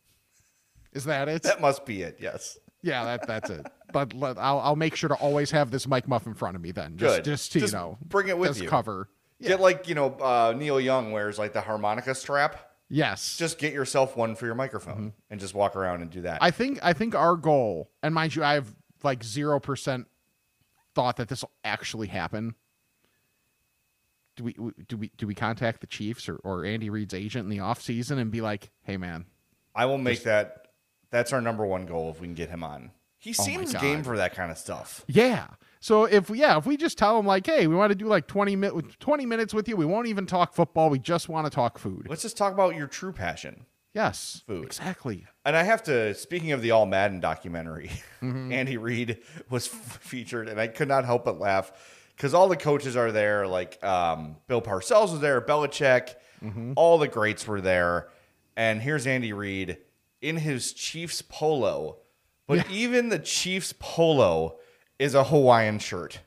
is 0.93 1.05
that 1.07 1.29
it 1.29 1.43
That 1.43 1.61
must 1.61 1.85
be 1.87 2.03
it. 2.03 2.19
Yes. 2.21 2.59
Yeah 2.83 3.05
that 3.05 3.27
that's 3.27 3.51
it 3.51 3.67
but 3.93 4.13
let, 4.15 4.39
I'll 4.39 4.61
I'll 4.61 4.77
make 4.77 4.95
sure 4.97 5.09
to 5.09 5.15
always 5.17 5.51
have 5.51 5.71
this 5.71 5.87
mic 5.87 6.07
muff 6.09 6.27
in 6.27 6.35
front 6.35 6.57
of 6.57 6.63
me 6.63 6.71
then 6.73 6.97
just 6.97 7.17
Good. 7.17 7.25
just 7.25 7.53
to 7.53 7.61
Just 7.61 7.73
you 7.73 7.79
know 7.79 7.99
bring 8.05 8.29
it 8.29 8.39
with 8.39 8.61
you. 8.61 8.69
cover 8.69 9.09
Get 9.43 9.61
like 9.61 9.89
you 9.89 9.95
know 9.95 10.11
uh, 10.21 10.55
Neil 10.57 10.79
Young 10.81 11.13
wears 11.13 11.39
like 11.39 11.53
the 11.55 11.61
harmonica 11.63 12.15
strap. 12.15 12.73
yes 12.89 13.37
Just 13.39 13.59
get 13.59 13.73
yourself 13.73 14.17
one 14.17 14.35
for 14.37 14.47
your 14.47 14.55
microphone 14.55 15.13
and 15.31 15.41
just 15.41 15.55
walk 15.55 15.77
around 15.77 16.03
and 16.03 16.11
do 16.11 16.21
that. 16.23 16.35
Mm-hmm. 16.37 16.45
I 16.45 16.51
think 16.51 16.79
I 16.83 16.93
think 16.93 17.15
our 17.15 17.37
goal 17.37 17.91
and 18.03 18.15
mind 18.15 18.35
you 18.37 18.45
I 18.45 18.55
have 18.55 18.75
like 19.03 19.25
zero 19.25 19.59
percent 19.59 20.07
thought 20.95 21.17
that 21.17 21.29
this 21.29 21.43
will 21.43 21.53
actually 21.65 22.09
happen. 22.09 22.55
Do 24.37 24.45
we 24.45 24.53
do 24.89 24.97
we 24.97 25.11
do 25.17 25.27
we 25.27 25.35
contact 25.35 25.81
the 25.81 25.87
Chiefs 25.87 26.29
or, 26.29 26.37
or 26.37 26.65
Andy 26.65 26.89
Reid's 26.91 27.15
agent 27.15 27.45
in 27.45 27.51
the 27.51 27.59
offseason 27.63 28.19
and 28.19 28.31
be 28.31 28.41
like, 28.41 28.71
hey 28.83 28.97
man, 28.97 29.27
I 29.75 29.87
will 29.87 29.99
make 29.99 30.23
that. 30.25 30.67
That's 31.11 31.33
our 31.33 31.41
number 31.41 31.65
one 31.67 31.87
goal 31.87 32.11
if 32.11 32.21
we 32.21 32.27
can 32.27 32.35
get 32.35 32.51
him 32.51 32.63
on. 32.65 32.91
He 33.19 33.31
Oh 33.39 33.43
seems 33.43 33.75
game 33.75 34.03
for 34.03 34.17
that 34.17 34.35
kind 34.35 34.51
of 34.51 34.57
stuff. 34.59 35.05
Yeah. 35.07 35.47
So 35.81 36.05
if 36.05 36.31
yeah, 36.31 36.57
if 36.59 36.67
we 36.67 36.77
just 36.77 36.97
tell 36.99 37.19
him 37.19 37.27
like, 37.27 37.47
hey, 37.47 37.67
we 37.67 37.75
want 37.75 37.91
to 37.91 37.95
do 37.95 38.07
like 38.07 38.27
20 38.27 38.57
mi- 38.57 38.71
20 38.99 39.27
minutes 39.27 39.53
with 39.55 39.69
you, 39.69 39.77
we 39.77 39.85
won't 39.85 40.07
even 40.09 40.27
talk 40.27 40.55
football, 40.55 40.89
we 40.91 40.99
just 40.99 41.29
want 41.29 41.47
to 41.47 41.51
talk 41.51 41.79
food. 41.79 42.07
Let's 42.09 42.23
just 42.23 42.37
talk 42.37 42.53
about 42.53 42.77
your 42.77 42.87
true 42.87 43.13
passion. 43.13 43.67
Yes. 43.93 44.43
Food. 44.47 44.65
Exactly. 44.65 45.27
And 45.45 45.57
I 45.57 45.65
have 45.65 45.83
to, 45.85 46.15
speaking 46.15 46.53
of 46.53 46.63
the 46.63 46.71
All 46.71 46.87
Madden 46.87 47.19
documentary, 47.21 47.91
Mm-hmm. 48.23 48.53
Andy 48.53 48.77
Reid 48.77 49.19
was 49.51 49.67
f- 49.69 49.99
featured, 50.03 50.49
and 50.49 50.61
I 50.61 50.69
could 50.69 50.87
not 50.89 51.05
help 51.05 51.25
but 51.25 51.41
laugh 51.41 51.73
because 52.17 52.33
all 52.35 52.47
the 52.49 52.57
coaches 52.57 52.95
are 52.97 53.11
there. 53.11 53.47
Like 53.49 53.83
um, 53.85 54.37
Bill 54.47 54.63
Parcells 54.63 55.11
was 55.13 55.21
there, 55.21 55.41
Belichick, 55.41 56.15
Mm-hmm. 56.43 56.73
all 56.77 56.97
the 56.99 57.09
greats 57.09 57.47
were 57.47 57.61
there. 57.61 58.09
And 58.57 58.81
here's 58.81 59.07
Andy 59.07 59.33
Reid 59.33 59.77
in 60.23 60.37
his 60.37 60.73
Chiefs 60.73 61.23
polo, 61.23 61.99
but 62.47 62.69
even 62.71 63.09
the 63.09 63.19
Chiefs 63.19 63.73
polo 63.79 64.59
is 64.99 65.15
a 65.15 65.25
Hawaiian 65.25 65.79
shirt 65.79 66.21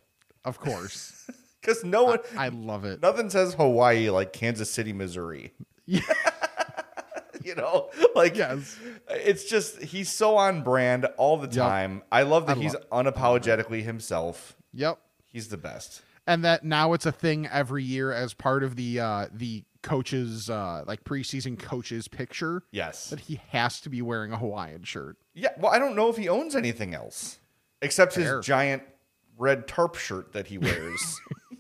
Of 0.46 0.60
course. 0.60 1.30
because 1.62 1.84
no 1.84 2.04
one, 2.04 2.20
I 2.38 2.48
love 2.50 2.86
it. 2.86 3.02
nothing 3.02 3.30
says 3.30 3.54
Hawaii 3.54 4.10
like 4.10 4.34
Kansas 4.34 4.70
City, 4.70 4.94
Missouri. 4.94 5.54
Yeah. 5.86 6.02
you 7.44 7.56
know, 7.56 7.90
like 8.16 8.36
Yes. 8.38 8.78
It's 9.10 9.44
just 9.46 9.82
he's 9.82 10.10
so 10.10 10.38
on 10.38 10.64
brand 10.64 11.06
all 11.18 11.38
the 11.38 11.48
time. 11.48 12.02
I 12.12 12.24
love 12.24 12.48
that 12.48 12.58
I 12.58 12.62
he's 12.62 12.74
lo- 12.74 12.82
unapologetically 13.04 13.84
himself. 13.84 14.56
Yep. 14.74 14.98
He's 15.26 15.50
the 15.50 15.58
best. 15.58 16.02
and 16.26 16.44
that 16.46 16.64
now 16.64 16.94
it's 16.94 17.06
a 17.06 17.12
thing 17.12 17.48
every 17.48 17.84
year 17.84 18.12
as 18.14 18.34
part 18.34 18.64
of 18.64 18.76
the 18.76 19.00
uh 19.00 19.28
the 19.32 19.64
coaches 19.84 20.50
uh 20.50 20.84
like 20.88 21.04
preseason 21.04 21.60
coaches 21.60 22.08
picture 22.08 22.64
Yes. 22.72 23.10
that 23.12 23.20
he 23.20 23.40
has 23.50 23.80
to 23.82 23.90
be 23.90 24.02
wearing 24.02 24.32
a 24.32 24.38
Hawaiian 24.38 24.84
shirt. 24.84 25.18
Yeah. 25.36 25.50
Well, 25.60 25.72
I 25.72 25.78
don't 25.80 25.96
know 25.96 26.10
if 26.10 26.18
he 26.18 26.28
owns 26.30 26.56
anything 26.56 26.94
else 26.96 27.38
except 27.82 28.14
Fair. 28.14 28.38
his 28.38 28.46
giant 28.46 28.84
red 29.38 29.68
tarp 29.68 29.96
shirt 29.96 30.34
that 30.34 30.48
he 30.48 30.58
wears 30.58 31.20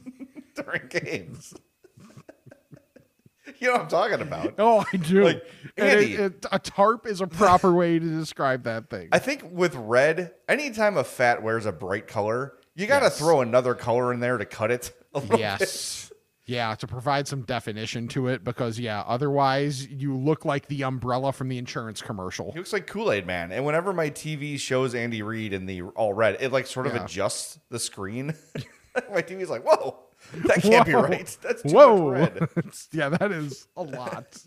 during 0.56 0.88
games. 0.90 1.54
you 3.60 3.68
know 3.68 3.74
what 3.74 3.82
I'm 3.82 3.88
talking 3.90 4.22
about. 4.22 4.54
Oh, 4.58 4.86
I 4.94 4.98
do. 4.98 5.24
Like, 5.24 5.44
And 5.78 6.00
it- 6.00 6.20
it- 6.20 6.46
a 6.52 6.60
tarp 6.60 7.06
is 7.06 7.20
a 7.22 7.28
proper 7.28 7.74
way 7.74 8.00
to 8.00 8.06
describe 8.20 8.64
that 8.64 8.90
thing. 8.90 9.10
I 9.12 9.20
think 9.20 9.44
with 9.52 9.76
red, 9.76 10.32
anytime 10.48 10.98
a 10.98 11.04
fat 11.04 11.44
wears 11.44 11.66
a 11.66 11.72
bright 11.72 12.08
color, 12.08 12.54
you 12.76 12.88
got 12.88 13.00
to 13.00 13.06
Yes. 13.06 13.20
throw 13.20 13.42
another 13.42 13.76
color 13.76 14.14
in 14.14 14.20
there 14.20 14.38
to 14.38 14.46
cut 14.46 14.72
it 14.72 14.92
a 15.14 15.20
little 15.20 15.38
bit. 15.38 16.10
Yeah, 16.45 16.75
to 16.75 16.88
provide 16.88 17.27
some 17.27 17.43
definition 17.43 18.10
to 18.10 18.27
it 18.27 18.43
because 18.43 18.77
yeah, 18.77 19.01
otherwise 19.08 19.88
you 19.88 20.17
look 20.17 20.43
like 20.43 20.67
the 20.67 20.84
umbrella 20.84 21.32
from 21.32 21.47
the 21.47 21.58
insurance 21.58 22.01
commercial. 22.01 22.51
He 22.51 22.60
looks 22.60 22.73
like 22.73 22.86
Kool 22.86 23.12
Aid 23.13 23.25
Man. 23.25 23.53
And 23.53 23.65
whenever 23.65 23.93
my 23.93 24.10
TV 24.10 24.60
shows 24.60 24.93
Andy 24.93 25.21
Reid 25.21 25.53
in 25.53 25.65
the 25.67 25.84
all 25.84 26.12
red, 26.13 26.36
it 26.41 26.51
like 26.51 26.67
sort 26.67 26.86
of 26.88 26.95
Yeah. 26.95 27.06
adjusts 27.06 27.60
the 27.69 27.79
screen. 27.79 28.34
my 29.10 29.21
TV's 29.21 29.49
like, 29.49 29.63
whoa, 29.65 29.97
that 30.45 30.62
can't 30.62 30.86
be 30.86 30.93
right. 30.93 31.38
That's 31.41 31.62
too 31.62 31.69
Whoa. 31.73 32.12
much 32.12 32.34
red. 32.34 32.49
Yeah, 32.91 33.08
that 33.10 33.32
is 33.32 33.65
a 33.77 33.84
lot. 33.84 34.38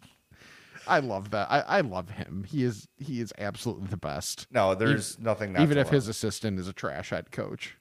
I 0.87 0.98
love 1.00 1.30
that. 1.30 1.50
I, 1.50 1.61
I 1.62 1.80
love 1.80 2.11
him. 2.11 2.44
He 2.46 2.62
is 2.62 2.87
he 2.98 3.20
is 3.22 3.32
absolutely 3.38 3.88
the 3.88 3.96
best. 3.96 4.46
No, 4.50 4.74
there's 4.74 5.18
nothing. 5.18 5.54
Not 5.54 5.62
Even 5.62 5.78
if 5.78 5.87
love. 5.87 5.94
his 5.94 6.09
assistant 6.09 6.59
is 6.61 6.68
a 6.68 6.72
trash 6.74 7.09
head 7.09 7.32
coach. 7.32 7.76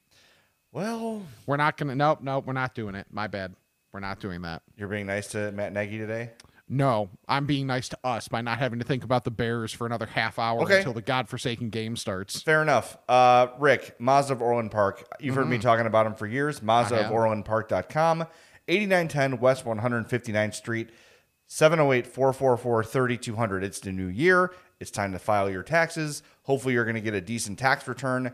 well, 0.71 1.21
We're 1.45 1.57
not 1.57 1.75
gonna 1.77 1.95
nope, 1.95 2.19
nope, 2.21 2.45
we're 2.47 2.53
not 2.53 2.73
doing 2.73 2.95
it. 2.95 3.07
My 3.11 3.27
bad. 3.27 3.55
We're 3.95 4.01
not 4.01 4.19
doing 4.19 4.41
that. 4.41 4.61
you're 4.75 4.89
being 4.89 5.05
nice 5.05 5.27
to 5.27 5.53
Matt 5.53 5.71
Nagy 5.71 5.97
today. 5.97 6.31
No, 6.67 7.09
I'm 7.29 7.45
being 7.45 7.65
nice 7.65 7.87
to 7.87 7.97
us 8.03 8.27
by 8.27 8.41
not 8.41 8.59
having 8.59 8.79
to 8.79 8.85
think 8.85 9.05
about 9.05 9.23
the 9.23 9.31
Bears 9.31 9.71
for 9.71 9.85
another 9.87 10.05
half 10.05 10.37
hour 10.37 10.63
Okay. 10.63 10.79
until 10.79 10.91
the 10.91 11.01
godforsaken 11.01 11.69
game 11.69 11.95
starts. 11.95 12.41
Fair 12.41 12.61
enough. 12.61 12.97
Uh, 13.07 13.47
Rick, 13.57 13.95
Mazda 13.97 14.33
of 14.33 14.41
Orland 14.41 14.71
Park. 14.71 15.07
You've 15.21 15.35
heard 15.35 15.47
me 15.47 15.59
talking 15.59 15.85
about 15.85 16.05
him 16.07 16.13
for 16.15 16.27
years. 16.27 16.61
Mazda 16.61 17.05
of. 17.05 17.11
OrlandPark.com. 17.13 18.27
8910 18.67 19.39
West 19.39 19.63
159th 19.63 20.55
Street. 20.55 20.89
708 21.47 22.05
444 22.05 22.83
3200. 22.83 23.63
It's 23.63 23.79
the 23.79 23.93
new 23.93 24.07
year. 24.07 24.51
It's 24.81 24.91
time 24.91 25.13
to 25.13 25.19
file 25.19 25.49
your 25.49 25.63
taxes. 25.63 26.21
Hopefully, 26.43 26.73
you're 26.73 26.83
going 26.83 26.95
to 26.95 27.01
get 27.01 27.13
a 27.13 27.21
decent 27.21 27.57
tax 27.59 27.87
return. 27.87 28.33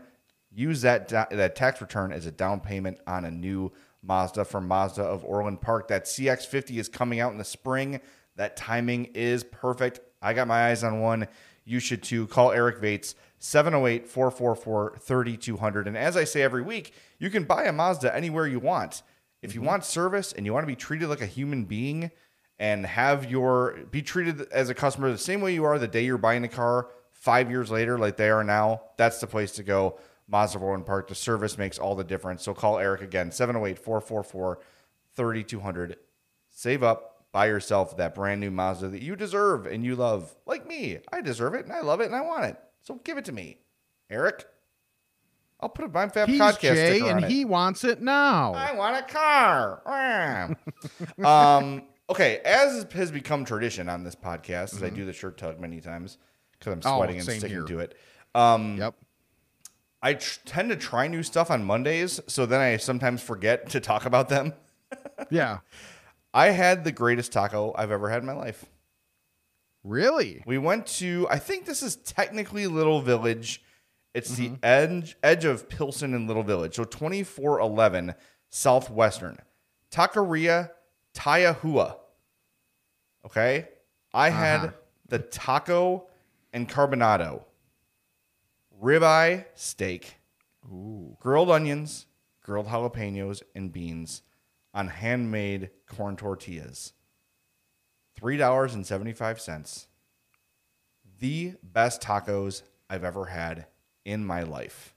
Use 0.52 0.82
that, 0.82 1.08
that 1.08 1.54
tax 1.54 1.80
return 1.80 2.12
as 2.12 2.26
a 2.26 2.32
down 2.32 2.58
payment 2.58 2.98
on 3.06 3.24
a 3.24 3.30
new 3.30 3.70
Mazda 4.02 4.44
from 4.44 4.66
Mazda 4.66 5.02
of 5.02 5.24
Orland 5.24 5.60
Park. 5.60 5.88
That 5.88 6.04
CX50 6.04 6.78
is 6.78 6.88
coming 6.88 7.20
out 7.20 7.32
in 7.32 7.38
the 7.38 7.44
spring. 7.44 8.00
That 8.36 8.56
timing 8.56 9.06
is 9.14 9.44
perfect. 9.44 10.00
I 10.20 10.32
got 10.32 10.48
my 10.48 10.68
eyes 10.68 10.84
on 10.84 11.00
one. 11.00 11.28
You 11.64 11.78
should 11.78 12.02
too. 12.02 12.26
Call 12.26 12.52
Eric 12.52 12.78
Vates 12.78 13.14
708 13.38 14.08
444 14.08 14.98
3200. 15.00 15.86
And 15.86 15.96
as 15.96 16.16
I 16.16 16.24
say 16.24 16.42
every 16.42 16.62
week, 16.62 16.94
you 17.18 17.30
can 17.30 17.44
buy 17.44 17.64
a 17.64 17.72
Mazda 17.72 18.14
anywhere 18.14 18.46
you 18.46 18.58
want. 18.58 19.02
If 19.42 19.54
you 19.54 19.60
mm-hmm. 19.60 19.68
want 19.68 19.84
service 19.84 20.32
and 20.32 20.46
you 20.46 20.52
want 20.52 20.64
to 20.64 20.68
be 20.68 20.76
treated 20.76 21.08
like 21.08 21.20
a 21.20 21.26
human 21.26 21.64
being 21.64 22.10
and 22.58 22.86
have 22.86 23.30
your 23.30 23.78
be 23.90 24.02
treated 24.02 24.42
as 24.52 24.70
a 24.70 24.74
customer 24.74 25.10
the 25.10 25.18
same 25.18 25.40
way 25.40 25.54
you 25.54 25.64
are 25.64 25.78
the 25.78 25.88
day 25.88 26.04
you're 26.04 26.18
buying 26.18 26.42
the 26.42 26.48
car 26.48 26.88
five 27.22 27.50
years 27.50 27.70
later, 27.70 27.98
like 27.98 28.16
they 28.16 28.30
are 28.30 28.42
now, 28.42 28.82
that's 28.96 29.20
the 29.20 29.26
place 29.28 29.52
to 29.52 29.62
go. 29.62 29.98
Mazda 30.28 30.58
Orland 30.58 30.86
Park. 30.86 31.08
The 31.08 31.14
service 31.14 31.58
makes 31.58 31.78
all 31.78 31.94
the 31.94 32.04
difference. 32.04 32.42
So 32.42 32.54
call 32.54 32.78
Eric 32.78 33.02
again 33.02 33.30
708 33.32 33.78
444 33.78 34.60
3200. 35.14 35.96
Save 36.48 36.82
up, 36.82 37.24
buy 37.32 37.46
yourself 37.46 37.96
that 37.96 38.14
brand 38.14 38.40
new 38.40 38.50
Mazda 38.50 38.88
that 38.88 39.02
you 39.02 39.16
deserve 39.16 39.66
and 39.66 39.84
you 39.84 39.96
love. 39.96 40.34
Like 40.46 40.66
me, 40.66 40.98
I 41.12 41.20
deserve 41.20 41.54
it 41.54 41.64
and 41.64 41.72
I 41.72 41.80
love 41.80 42.00
it 42.00 42.06
and 42.06 42.14
I 42.16 42.20
want 42.22 42.44
it. 42.46 42.56
So 42.82 42.96
give 43.04 43.18
it 43.18 43.24
to 43.26 43.32
me, 43.32 43.58
Eric. 44.10 44.46
I'll 45.60 45.68
put 45.68 45.84
a 45.84 45.88
Bime 45.88 46.10
Fab 46.10 46.28
He's 46.28 46.40
podcast 46.40 46.60
Jay 46.74 46.96
sticker 46.98 47.10
on 47.16 47.22
and 47.22 47.32
he 47.32 47.44
wants 47.44 47.84
it 47.84 48.02
now. 48.02 48.52
I 48.52 48.74
want 48.74 48.96
a 48.96 49.02
car. 49.12 49.82
um, 51.24 51.84
okay, 52.10 52.38
as 52.44 52.84
has 52.92 53.10
become 53.12 53.44
tradition 53.44 53.88
on 53.88 54.02
this 54.02 54.16
podcast, 54.16 54.74
as 54.74 54.82
I 54.82 54.90
do 54.90 55.04
the 55.04 55.12
shirt 55.12 55.38
tug 55.38 55.60
many 55.60 55.80
times 55.80 56.18
because 56.58 56.72
I'm 56.72 56.80
Mm-hmm. 56.80 56.88
Oh, 56.88 56.96
sweating 56.98 57.16
and 57.16 57.24
sticking 57.24 57.48
here. 57.48 57.62
to 57.64 57.78
it. 57.78 57.94
Um, 58.34 58.76
yep. 58.76 58.94
I 60.02 60.14
tr- 60.14 60.40
tend 60.44 60.70
to 60.70 60.76
try 60.76 61.06
new 61.06 61.22
stuff 61.22 61.50
on 61.50 61.64
Mondays, 61.64 62.20
so 62.26 62.44
then 62.44 62.60
I 62.60 62.76
sometimes 62.76 63.22
forget 63.22 63.68
to 63.70 63.80
talk 63.80 64.04
about 64.06 64.28
them. 64.28 64.52
Yeah. 65.30 65.58
I 66.34 66.48
had 66.48 66.84
the 66.84 66.92
greatest 66.92 67.32
taco 67.32 67.72
I've 67.78 67.90
ever 67.90 68.10
had 68.10 68.20
in 68.20 68.26
my 68.26 68.32
life. 68.34 68.64
Really? 69.84 70.42
We 70.46 70.58
went 70.58 70.86
to, 70.98 71.26
I 71.30 71.38
think 71.38 71.64
this 71.66 71.82
is 71.82 71.96
technically 71.96 72.66
Little 72.66 73.00
Village. 73.00 73.62
It's 74.14 74.32
Mm-hmm. 74.38 74.54
the 74.54 74.66
edge 74.66 75.16
edge 75.22 75.44
of 75.44 75.68
Pilsen 75.68 76.12
and 76.14 76.26
Little 76.28 76.42
Village. 76.42 76.74
So 76.76 76.84
2411 76.84 78.14
Southwestern. 78.50 79.38
Taqueria 79.90 80.70
Tayahua. 81.14 81.96
Okay? 83.24 83.68
I 84.12 84.28
Uh-huh. 84.28 84.38
had 84.38 84.74
the 85.08 85.18
taco 85.20 86.06
and 86.52 86.68
carbonado. 86.68 87.44
Ribeye 88.82 89.44
steak. 89.54 90.16
Grilled 91.20 91.50
onions, 91.50 92.06
grilled 92.42 92.66
jalapenos, 92.66 93.42
and 93.54 93.72
beans 93.72 94.22
on 94.74 94.88
handmade 94.88 95.70
corn 95.86 96.16
tortillas. 96.16 96.92
$3.75 98.20 99.86
the 101.20 101.54
best 101.62 102.02
tacos 102.02 102.62
I've 102.90 103.04
ever 103.04 103.26
had 103.26 103.66
in 104.04 104.24
my 104.24 104.42
life. 104.42 104.94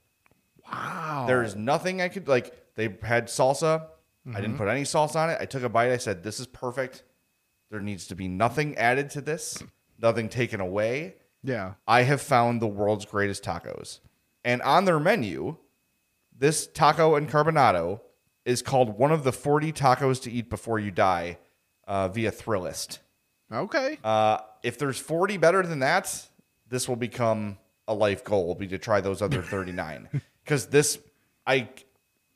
Wow. 0.67 1.25
There 1.27 1.43
is 1.43 1.55
nothing 1.55 2.01
I 2.01 2.07
could 2.09 2.27
like. 2.27 2.73
They 2.75 2.95
had 3.03 3.27
salsa. 3.27 3.81
I 3.81 4.29
Mm-hmm. 4.29 4.41
didn't 4.41 4.57
put 4.57 4.67
any 4.67 4.85
sauce 4.85 5.15
on 5.15 5.29
it. 5.29 5.37
I 5.39 5.45
took 5.45 5.61
a 5.61 5.69
bite. 5.69 5.91
I 5.91 5.97
said, 5.97 6.23
"This 6.23 6.39
is 6.39 6.47
perfect. 6.47 7.03
There 7.69 7.79
needs 7.79 8.07
to 8.07 8.15
be 8.15 8.27
nothing 8.27 8.75
added 8.75 9.11
to 9.11 9.21
this, 9.21 9.61
nothing 9.99 10.29
taken 10.29 10.59
away." 10.59 11.13
Yeah. 11.45 11.73
I 11.87 12.01
have 12.03 12.21
found 12.21 12.61
the 12.61 12.67
world's 12.67 13.05
greatest 13.05 13.43
tacos, 13.43 13.99
and 14.43 14.61
on 14.63 14.85
their 14.85 14.99
menu, 14.99 15.57
this 16.37 16.67
taco 16.67 17.15
and 17.15 17.29
carbonado 17.29 18.01
is 18.45 18.61
called 18.61 18.97
one 18.97 19.11
of 19.11 19.23
the 19.23 19.31
forty 19.31 19.71
tacos 19.71 20.21
to 20.23 20.31
eat 20.31 20.49
before 20.49 20.79
you 20.79 20.91
die, 20.91 21.37
uh, 21.87 22.07
via 22.09 22.31
Thrillist. 22.31 22.99
Okay. 23.51 23.97
Uh, 24.03 24.39
if 24.63 24.77
there's 24.79 24.97
40 24.97 25.37
better 25.37 25.61
than 25.61 25.79
that, 25.79 26.27
this 26.67 26.89
will 26.89 26.95
become 26.95 27.59
a 27.87 27.93
life 27.93 28.23
goal. 28.23 28.47
Will 28.47 28.55
be 28.55 28.67
to 28.67 28.79
try 28.79 29.01
those 29.01 29.21
other 29.21 29.41
39 29.43 30.09
because 30.43 30.65
this, 30.67 30.97
I 31.45 31.69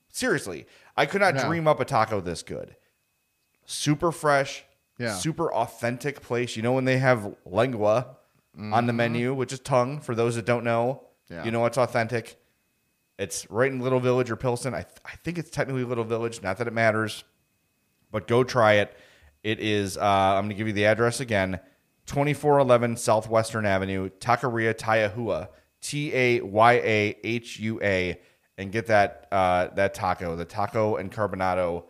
seriously, 0.09 0.67
I 0.95 1.07
could 1.07 1.21
not 1.21 1.33
Yeah. 1.35 1.47
dream 1.47 1.67
up 1.67 1.79
a 1.79 1.85
taco 1.85 2.21
this 2.21 2.43
good. 2.43 2.75
Super 3.65 4.11
fresh, 4.11 4.63
Yeah. 4.99 5.13
super 5.15 5.51
authentic 5.51 6.21
place. 6.21 6.55
You 6.55 6.61
know 6.61 6.73
when 6.73 6.85
they 6.85 6.99
have 6.99 7.35
lengua 7.45 8.17
on 8.59 8.85
the 8.85 8.93
menu, 8.93 9.33
which 9.33 9.53
is 9.53 9.59
tongue 9.59 10.01
for 10.01 10.13
those 10.13 10.35
that 10.35 10.45
don't 10.45 10.63
know. 10.63 11.03
Mm-hmm. 11.25 11.33
Yeah. 11.33 11.45
You 11.45 11.51
know 11.51 11.61
what's 11.61 11.77
authentic? 11.77 12.37
It's 13.17 13.49
right 13.49 13.71
in 13.71 13.79
Little 13.79 13.99
Village 13.99 14.31
or 14.31 14.35
Pilsen. 14.35 14.73
I, 14.73 14.85
I 15.05 15.15
think 15.23 15.37
it's 15.37 15.49
technically 15.49 15.83
Little 15.83 16.03
Village. 16.03 16.41
Not 16.41 16.57
that 16.57 16.67
it 16.67 16.73
matters 16.73 17.23
but 18.11 18.27
go 18.27 18.43
try 18.43 18.73
it. 18.73 18.95
It 19.43 19.59
is, 19.59 19.97
uh, 19.97 20.01
I'm 20.01 20.45
going 20.45 20.49
to 20.49 20.55
give 20.55 20.67
you 20.67 20.73
the 20.73 20.85
address 20.85 21.19
again 21.19 21.59
2411 22.07 22.97
Southwestern 22.97 23.65
Avenue, 23.65 24.09
Taqueria 24.19 24.73
Tayahua, 24.73 25.49
T 25.81 26.13
A 26.13 26.41
Y 26.41 26.73
A 26.73 27.15
H 27.23 27.59
U 27.59 27.79
A, 27.81 28.19
and 28.57 28.71
get 28.71 28.87
that 28.87 29.27
uh, 29.31 29.67
that 29.75 29.93
taco, 29.93 30.35
the 30.35 30.45
taco 30.45 30.97
and 30.97 31.11
carbonado. 31.11 31.85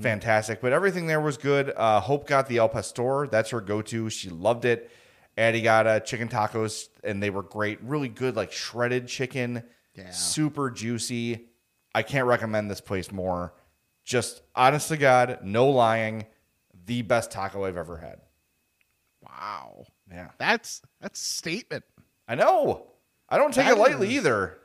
Fantastic. 0.00 0.60
But 0.60 0.72
everything 0.72 1.06
there 1.06 1.20
was 1.20 1.38
good. 1.38 1.72
Uh, 1.74 2.00
Hope 2.00 2.26
got 2.26 2.46
the 2.46 2.58
El 2.58 2.68
Pastor. 2.68 3.26
That's 3.30 3.50
her 3.50 3.60
go 3.62 3.80
to. 3.82 4.10
She 4.10 4.28
loved 4.28 4.66
it. 4.66 4.90
Addie 5.38 5.62
got 5.62 5.86
uh, 5.86 6.00
chicken 6.00 6.28
tacos, 6.28 6.88
and 7.04 7.22
they 7.22 7.30
were 7.30 7.42
great. 7.44 7.80
Really 7.82 8.08
good, 8.08 8.34
like 8.36 8.52
shredded 8.52 9.06
chicken. 9.08 9.62
Yeah. 9.94 10.10
Super 10.10 10.70
juicy. 10.70 11.46
I 11.94 12.02
can't 12.02 12.26
recommend 12.26 12.70
this 12.70 12.80
place 12.80 13.10
more. 13.12 13.54
Just 14.04 14.42
honest 14.54 14.88
to 14.88 14.96
God, 14.96 15.38
no 15.42 15.68
lying, 15.70 16.26
the 16.86 17.02
best 17.02 17.30
taco 17.30 17.64
I've 17.64 17.76
ever 17.76 17.96
had. 17.98 18.20
Wow. 19.22 19.86
Yeah. 20.10 20.30
That's 20.38 20.82
that's 21.00 21.20
a 21.20 21.24
statement. 21.24 21.84
I 22.26 22.34
know. 22.34 22.86
I 23.28 23.38
don't 23.38 23.52
take 23.54 23.66
That 23.66 23.76
it 23.76 23.80
lightly 23.80 24.08
is- 24.08 24.14
either. 24.16 24.58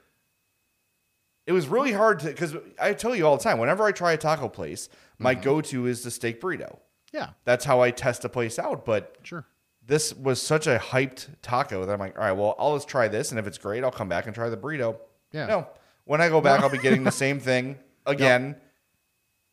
It 1.45 1.51
was 1.51 1.67
really 1.67 1.91
hard 1.91 2.19
to 2.21 2.27
because 2.27 2.55
I 2.81 2.93
tell 2.93 3.13
you 3.13 3.27
all 3.27 3.36
the 3.38 3.43
time, 3.43 3.57
whenever 3.59 3.83
I 3.83 3.91
try 3.91 4.13
a 4.13 4.17
taco 4.17 4.47
place, 4.47 4.88
my 5.19 5.36
Mm-hmm. 5.36 5.43
go 5.43 5.62
to 5.62 5.86
is 5.88 6.03
the 6.03 6.12
steak 6.12 6.39
burrito. 6.41 6.79
Yeah. 7.12 7.31
That's 7.45 7.65
how 7.65 7.81
I 7.81 7.91
test 7.91 8.23
a 8.25 8.29
place 8.29 8.57
out. 8.57 8.86
But 8.86 9.17
Sure. 9.23 9.45
This 9.85 10.13
was 10.15 10.41
such 10.41 10.67
a 10.67 10.77
hyped 10.77 11.27
taco 11.41 11.85
that 11.85 11.91
I'm 11.93 11.99
like, 11.99 12.17
all 12.17 12.23
right, 12.23 12.31
well, 12.31 12.55
I'll 12.57 12.75
just 12.75 12.87
try 12.87 13.07
this, 13.07 13.31
and 13.31 13.39
if 13.39 13.47
it's 13.47 13.57
great, 13.57 13.83
I'll 13.83 13.91
come 13.91 14.09
back 14.09 14.25
and 14.25 14.33
try 14.35 14.49
the 14.49 14.57
burrito. 14.57 14.97
Yeah. 15.31 15.45
No, 15.47 15.67
when 16.05 16.21
I 16.21 16.29
go 16.29 16.41
back, 16.41 16.61
I'll 16.61 16.69
be 16.69 16.77
getting 16.77 17.03
the 17.03 17.11
same 17.25 17.39
thing 17.39 17.77
again, 18.05 18.55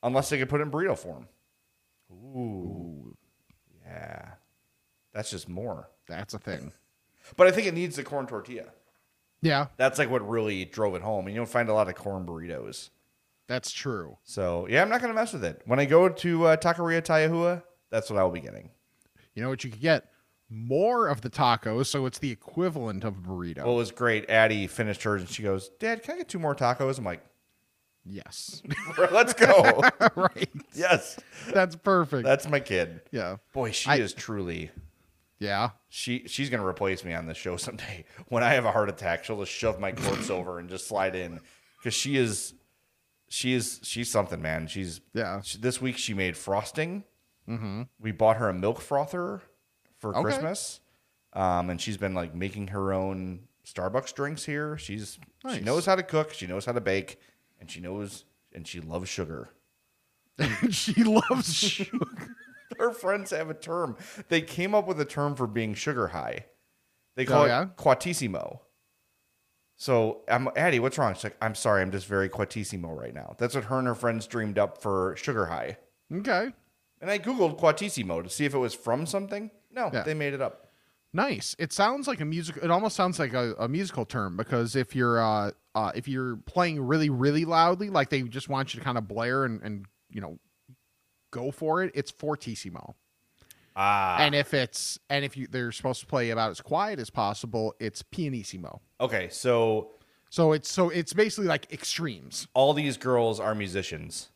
unless 0.02 0.28
they 0.30 0.38
can 0.38 0.46
put 0.46 0.60
it 0.60 0.64
in 0.64 0.70
burrito 0.70 0.96
form. 0.98 1.26
Ooh, 2.12 3.16
yeah, 3.84 4.30
that's 5.12 5.30
just 5.30 5.48
more. 5.48 5.88
That's 6.06 6.34
a 6.34 6.38
thing. 6.38 6.72
But 7.36 7.46
I 7.46 7.50
think 7.52 7.66
it 7.66 7.74
needs 7.74 7.96
the 7.96 8.02
corn 8.02 8.26
tortilla. 8.26 8.64
Yeah, 9.42 9.66
That's 9.76 9.98
like 9.98 10.10
what 10.10 10.26
really 10.26 10.64
drove 10.64 10.94
it 10.94 11.02
home. 11.02 11.26
And 11.26 11.34
you 11.34 11.38
don't 11.40 11.48
find 11.48 11.68
a 11.68 11.74
lot 11.74 11.86
of 11.88 11.94
corn 11.94 12.24
burritos. 12.26 12.88
that's 13.46 13.70
true. 13.70 14.16
So 14.24 14.66
yeah, 14.70 14.80
I'm 14.82 14.88
not 14.88 15.00
gonna 15.02 15.12
mess 15.14 15.32
with 15.34 15.44
it. 15.44 15.60
When 15.66 15.78
I 15.78 15.84
go 15.84 16.08
to 16.08 16.46
uh, 16.46 16.56
Taqueria 16.56 17.02
Tayahua, 17.02 17.62
that's 17.90 18.08
what 18.10 18.18
I 18.18 18.24
will 18.24 18.30
be 18.32 18.40
getting. 18.40 18.70
You 19.34 19.42
know 19.42 19.50
what 19.50 19.62
you 19.62 19.70
could 19.70 19.82
get? 19.82 20.09
More 20.50 21.06
of 21.08 21.20
the 21.20 21.30
tacos, 21.30 21.86
so 21.86 22.06
it's 22.06 22.18
the 22.18 22.30
equivalent 22.32 23.04
of 23.04 23.16
a 23.16 23.20
burrito. 23.20 23.58
Well, 23.64 23.74
it 23.74 23.76
was 23.76 23.92
great. 23.92 24.28
Addie 24.28 24.66
finished 24.66 25.02
hers 25.04 25.20
and 25.22 25.30
she 25.30 25.42
goes, 25.44 25.68
"Dad, 25.78 26.02
can 26.02 26.14
I 26.14 26.18
get 26.18 26.28
two 26.28 26.40
more 26.40 26.56
tacos?" 26.56 26.98
I'm 26.98 27.04
like, 27.04 27.22
yes. 28.04 28.62
"Let's 28.98 29.32
go." 29.34 29.82
right. 30.16 30.50
yes, 30.74 31.18
That's 31.52 31.76
perfect. 31.76 32.24
that's 32.24 32.48
my 32.48 32.58
kid. 32.60 33.00
yeah. 33.12 33.36
Boy, 33.52 33.70
she 33.70 33.90
I- 33.90 33.96
is 33.96 34.12
truly. 34.12 34.70
Yeah. 35.38 35.70
She 35.88 36.24
she's 36.26 36.50
gonna 36.50 36.66
replace 36.66 37.04
me 37.04 37.14
on 37.14 37.26
this 37.26 37.36
show 37.38 37.56
someday. 37.56 38.04
When 38.28 38.42
I 38.42 38.54
have 38.54 38.64
a 38.64 38.72
heart 38.72 38.88
attack, 38.90 39.24
she'll 39.24 39.38
just 39.40 39.52
shove 39.52 39.78
my 39.80 39.92
corpse 39.92 40.30
over 40.30 40.58
and 40.58 40.68
just 40.68 40.86
slide 40.88 41.14
in 41.14 41.40
because 41.78 41.94
she 41.94 42.16
is, 42.16 42.52
she 43.28 43.54
is 43.54 43.80
she's 43.82 44.10
something, 44.10 44.42
man. 44.42 44.66
She's 44.66 45.00
Yeah. 45.14 45.40
she- 45.42 45.58
this 45.58 45.80
week 45.80 45.96
she 45.96 46.12
made 46.12 46.36
frosting. 46.36 47.04
Mm-hmm. 47.48 47.82
We 48.00 48.12
bought 48.12 48.36
her 48.36 48.48
a 48.48 48.54
milk 48.54 48.80
frother 48.80 49.40
for 50.00 50.10
Okay. 50.14 50.22
Christmas, 50.22 50.80
um, 51.34 51.70
and 51.70 51.80
she's 51.80 51.96
been 51.96 52.14
like 52.14 52.34
making 52.34 52.68
her 52.68 52.92
own 52.92 53.40
Starbucks 53.64 54.14
drinks 54.14 54.44
here. 54.44 54.76
She's 54.78 55.18
she 55.52 55.60
knows 55.60 55.86
how 55.86 55.94
to 55.94 56.02
cook, 56.02 56.32
she 56.32 56.46
knows 56.46 56.64
how 56.64 56.72
to 56.72 56.80
bake, 56.80 57.20
and 57.60 57.70
she 57.70 57.80
knows 57.80 58.24
and 58.52 58.66
she 58.66 58.80
loves 58.80 59.08
sugar. 59.08 59.50
she 60.70 61.04
loves 61.04 61.54
sugar. 61.62 62.06
Her 62.78 62.92
friends 62.92 63.30
have 63.30 63.50
a 63.50 63.54
term. 63.54 63.96
They 64.28 64.40
came 64.40 64.74
up 64.74 64.86
with 64.86 65.00
a 65.00 65.04
term 65.04 65.34
for 65.36 65.46
being 65.46 65.74
sugar 65.74 66.08
high. 66.08 66.46
They 67.16 67.24
call 67.26 67.42
Oh, 67.42 67.46
yeah? 67.46 67.62
it 67.64 67.76
quatissimo. 67.76 68.60
So 69.76 70.22
I'm 70.28 70.48
Addie, 70.56 70.78
what's 70.80 70.98
wrong? 70.98 71.14
She's 71.14 71.24
like, 71.24 71.36
I'm 71.40 71.54
sorry, 71.54 71.82
I'm 71.82 71.90
just 71.90 72.06
very 72.06 72.28
quatissimo 72.28 72.94
right 72.96 73.14
now. 73.14 73.34
That's 73.38 73.54
what 73.54 73.64
her 73.64 73.78
and 73.78 73.86
her 73.88 73.94
friends 73.94 74.26
dreamed 74.26 74.58
up 74.58 74.80
for 74.82 75.14
sugar 75.16 75.46
high. 75.46 75.78
Okay. 76.12 76.50
And 77.00 77.10
I 77.10 77.18
googled 77.18 77.58
quatissimo 77.58 78.22
to 78.22 78.28
see 78.28 78.44
if 78.44 78.54
it 78.54 78.58
was 78.58 78.74
from 78.74 79.06
something. 79.06 79.50
No, 79.72 79.90
Yeah. 79.92 80.02
they 80.02 80.14
made 80.14 80.34
it 80.34 80.40
up. 80.40 80.66
Nice. 81.12 81.56
It 81.58 81.72
sounds 81.72 82.06
like 82.06 82.20
a 82.20 82.24
music. 82.24 82.56
It 82.62 82.70
almost 82.70 82.94
sounds 82.96 83.18
like 83.18 83.32
a, 83.32 83.54
a 83.58 83.68
musical 83.68 84.04
term 84.04 84.36
because 84.36 84.76
if 84.76 84.94
you're 84.94 85.20
uh, 85.20 85.50
uh, 85.74 85.92
if 85.94 86.06
you're 86.06 86.36
playing 86.36 86.80
really 86.80 87.10
really 87.10 87.44
loudly, 87.44 87.90
like 87.90 88.10
they 88.10 88.22
just 88.22 88.48
want 88.48 88.74
you 88.74 88.78
to 88.80 88.84
kind 88.84 88.96
of 88.96 89.08
blare 89.08 89.44
and, 89.44 89.60
and 89.62 89.86
you 90.08 90.20
know 90.20 90.38
go 91.32 91.50
for 91.50 91.82
it, 91.82 91.90
it's 91.94 92.10
fortissimo. 92.12 92.94
Ah, 93.76 94.18
And 94.18 94.34
if 94.34 94.52
it's 94.54 94.98
and 95.08 95.24
if 95.24 95.36
you 95.36 95.46
they're 95.48 95.72
supposed 95.72 96.00
to 96.00 96.06
play 96.06 96.30
about 96.30 96.50
as 96.50 96.60
quiet 96.60 96.98
as 97.00 97.10
possible, 97.10 97.74
it's 97.80 98.02
pianissimo. 98.02 98.80
okay. 99.00 99.28
So 99.30 99.92
So 100.28 100.52
it's 100.52 100.70
so 100.70 100.90
it's 100.90 101.12
basically 101.12 101.46
like 101.48 101.72
extremes. 101.72 102.46
all 102.54 102.72
these 102.72 102.96
girls 102.96 103.40
are 103.40 103.54
musicians. 103.54 104.28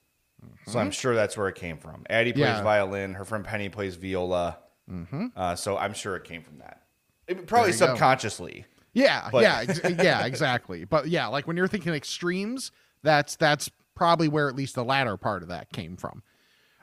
So 0.66 0.78
I'm 0.78 0.90
sure 0.90 1.14
that's 1.14 1.36
where 1.38 1.48
it 1.48 1.54
came 1.54 1.78
from. 1.78 2.04
Addie 2.10 2.32
plays 2.32 2.44
Mm-hmm. 2.46 2.56
Yeah. 2.58 2.62
violin. 2.62 3.14
Her 3.14 3.24
friend 3.24 3.44
Penny 3.44 3.68
plays 3.70 3.94
viola. 3.96 4.58
Mm-hmm. 4.90 5.26
Uh, 5.36 5.56
so 5.56 5.76
I'm 5.76 5.94
sure 5.94 6.16
it 6.16 6.24
came 6.24 6.42
from 6.42 6.58
that. 6.58 6.82
It- 7.26 7.46
probably 7.46 7.72
you 7.72 7.78
go. 7.78 7.86
subconsciously. 7.86 8.66
Yeah, 8.92 9.28
But- 9.32 9.42
yeah, 9.42 9.64
ex- 9.66 9.80
yeah, 10.04 10.24
exactly. 10.26 10.84
But 10.84 11.08
yeah, 11.08 11.26
like 11.26 11.46
when 11.46 11.56
you're 11.56 11.68
thinking 11.68 11.94
extremes, 11.94 12.70
that's 13.02 13.36
that's 13.36 13.70
probably 13.94 14.28
where 14.28 14.48
at 14.48 14.54
least 14.56 14.74
the 14.74 14.84
latter 14.84 15.16
part 15.16 15.42
of 15.42 15.48
that 15.48 15.72
came 15.72 15.96
from. 15.96 16.22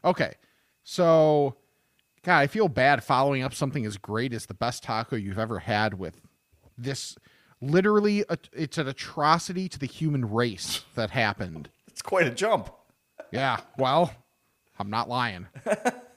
Okay, 0.03 0.33
so 0.83 1.55
God, 2.23 2.39
I 2.39 2.47
feel 2.47 2.67
bad 2.67 3.03
following 3.03 3.43
up 3.43 3.53
something 3.53 3.85
as 3.85 3.97
great 3.97 4.33
as 4.33 4.45
the 4.47 4.53
best 4.53 4.83
taco 4.83 5.15
you've 5.15 5.39
ever 5.39 5.59
had 5.59 5.93
with 5.95 6.19
this. 6.77 7.15
Literally, 7.61 8.25
a, 8.27 8.37
it's 8.53 8.77
an 8.79 8.87
atrocity 8.87 9.69
to 9.69 9.77
the 9.79 9.85
human 9.85 10.29
race 10.29 10.83
that 10.95 11.11
happened. 11.11 11.69
It's 11.87 12.01
quite 12.01 12.25
a 12.25 12.31
jump. 12.31 12.71
Yeah, 13.31 13.59
well, 13.77 14.11
I'm 14.79 14.89
not 14.89 15.07
lying. 15.09 15.47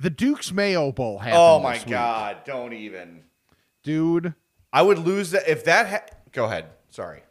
The 0.00 0.10
Duke's 0.10 0.52
Mayo 0.52 0.92
Bowl 0.92 1.18
happened. 1.18 1.36
Oh 1.38 1.60
my 1.60 1.78
god! 1.78 2.38
Don't 2.44 2.72
even. 2.72 3.22
dude! 3.82 4.34
I 4.72 4.82
would 4.82 4.98
lose 4.98 5.30
that 5.30 5.48
if 5.48 5.64
that. 5.64 5.86
Ha- 5.88 6.16
Go 6.32 6.46
ahead. 6.46 6.66
Sorry. 6.90 7.22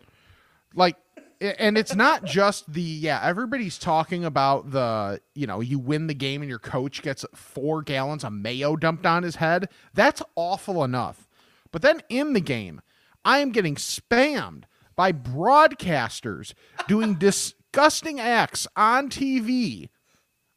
like 0.73 0.95
and 1.41 1.77
it's 1.77 1.93
not 1.93 2.23
just 2.23 2.71
the 2.71 2.81
yeah 2.81 3.19
everybody's 3.21 3.77
talking 3.77 4.23
about 4.23 4.71
the 4.71 5.19
you 5.35 5.45
know 5.45 5.59
you 5.59 5.77
win 5.77 6.07
the 6.07 6.13
game 6.13 6.41
and 6.41 6.47
your 6.49 6.59
coach 6.59 7.01
gets 7.01 7.25
four 7.35 7.81
gallons 7.81 8.23
of 8.23 8.31
mayo 8.31 8.77
dumped 8.77 9.05
on 9.05 9.23
his 9.23 9.35
head 9.35 9.67
that's 9.93 10.21
awful 10.37 10.85
enough 10.85 11.27
but 11.73 11.81
then 11.81 12.01
in 12.07 12.31
the 12.31 12.39
game 12.39 12.79
i 13.25 13.39
am 13.39 13.51
getting 13.51 13.75
spammed 13.75 14.63
by 14.95 15.11
broadcasters 15.11 16.53
doing 16.87 17.15
disgusting 17.19 18.21
acts 18.21 18.65
on 18.77 19.09
tv 19.09 19.89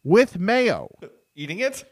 with 0.04 0.38
mayo 0.38 0.88
Eating 1.34 1.58
it. 1.58 1.84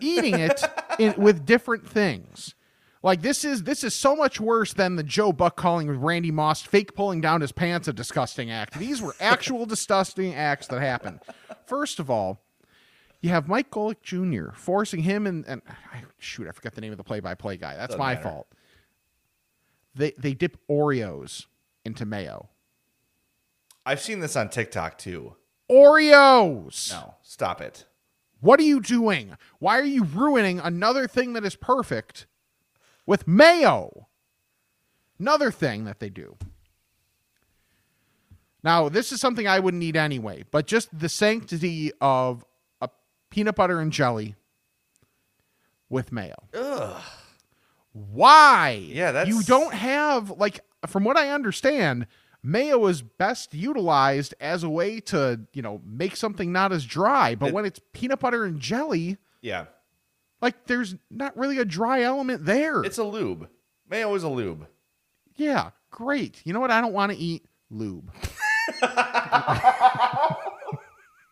Eating 0.00 0.38
it 0.38 0.62
in, 0.98 1.14
with 1.16 1.44
different 1.44 1.88
things. 1.88 2.54
Like 3.02 3.22
this 3.22 3.44
is 3.44 3.62
this 3.62 3.84
is 3.84 3.94
so 3.94 4.16
much 4.16 4.40
worse 4.40 4.72
than 4.72 4.96
the 4.96 5.02
Joe 5.02 5.32
Buck 5.32 5.56
calling 5.56 5.88
Randy 5.90 6.30
Moss 6.30 6.62
fake 6.62 6.94
pulling 6.94 7.20
down 7.20 7.40
his 7.40 7.52
pants 7.52 7.86
a 7.88 7.92
disgusting 7.92 8.50
act. 8.50 8.78
These 8.78 9.00
were 9.00 9.14
actual 9.20 9.66
disgusting 9.74 10.34
acts 10.34 10.66
that 10.68 10.80
happened. 10.80 11.20
First 11.66 12.00
of 12.00 12.10
all, 12.10 12.40
you 13.20 13.30
have 13.30 13.48
Mike 13.48 13.70
Golic 13.70 14.02
Jr. 14.02 14.52
forcing 14.54 15.02
him 15.02 15.26
and, 15.26 15.44
and 15.46 15.62
shoot, 16.18 16.48
I 16.48 16.52
forgot 16.52 16.74
the 16.74 16.80
name 16.80 16.92
of 16.92 16.98
the 16.98 17.04
play-by-play 17.04 17.56
guy. 17.56 17.74
That's 17.76 17.88
Doesn't 17.88 17.98
my 17.98 18.14
matter. 18.14 18.28
fault. 18.28 18.48
They 19.94 20.12
they 20.18 20.34
dip 20.34 20.58
Oreos 20.68 21.46
into 21.84 22.04
mayo. 22.04 22.48
I've 23.86 24.00
seen 24.00 24.20
this 24.20 24.36
on 24.36 24.48
TikTok 24.50 24.98
too. 24.98 25.34
Oreos. 25.70 26.92
No, 26.92 27.14
stop 27.22 27.60
it. 27.60 27.84
What 28.40 28.60
are 28.60 28.64
you 28.64 28.80
doing? 28.80 29.36
Why 29.58 29.78
are 29.78 29.84
you 29.84 30.04
ruining 30.04 30.60
another 30.60 31.08
thing 31.08 31.32
that 31.32 31.44
is 31.44 31.56
perfect 31.56 32.26
with 33.06 33.26
mayo? 33.26 34.06
Another 35.18 35.50
thing 35.50 35.84
that 35.84 35.98
they 35.98 36.08
do. 36.10 36.36
Now, 38.62 38.88
this 38.88 39.12
is 39.12 39.20
something 39.20 39.46
I 39.46 39.58
wouldn't 39.60 39.82
eat 39.82 39.96
anyway, 39.96 40.44
but 40.50 40.66
just 40.66 40.96
the 40.96 41.08
sanctity 41.08 41.92
of 42.00 42.44
a 42.80 42.88
peanut 43.30 43.54
butter 43.56 43.80
and 43.80 43.92
jelly 43.92 44.34
with 45.88 46.12
mayo. 46.12 46.36
Ugh. 46.54 47.02
Why? 47.92 48.70
Yeah, 48.88 49.12
that's- 49.12 49.34
you 49.34 49.42
don't 49.42 49.74
have 49.74 50.30
like 50.30 50.60
from 50.86 51.02
what 51.04 51.16
I 51.16 51.30
understand, 51.30 52.06
mayo 52.48 52.86
is 52.86 53.02
best 53.02 53.52
utilized 53.52 54.34
as 54.40 54.62
a 54.64 54.68
way 54.70 55.00
to, 55.00 55.40
you 55.52 55.60
know, 55.62 55.80
make 55.84 56.16
something 56.16 56.50
not 56.50 56.72
as 56.72 56.84
dry, 56.86 57.34
but 57.34 57.48
It- 57.48 57.54
when 57.54 57.64
it's 57.66 57.80
peanut 57.92 58.20
butter 58.20 58.44
and 58.44 58.58
jelly, 58.58 59.18
Yeah, 59.42 59.66
like 60.40 60.66
there's 60.66 60.94
not 61.10 61.36
really 61.36 61.58
a 61.58 61.64
dry 61.64 62.00
element 62.02 62.44
there. 62.46 62.82
it's 62.82 62.98
a 62.98 63.04
lube. 63.04 63.48
Mayo 63.88 64.14
is 64.14 64.22
a 64.22 64.28
lube. 64.28 64.66
yeah, 65.36 65.70
great. 65.90 66.40
You 66.44 66.52
know 66.52 66.60
what? 66.60 66.70
I 66.70 66.80
don't 66.80 66.92
want 66.92 67.12
to 67.12 67.18
eat 67.18 67.44
lube. 67.70 68.10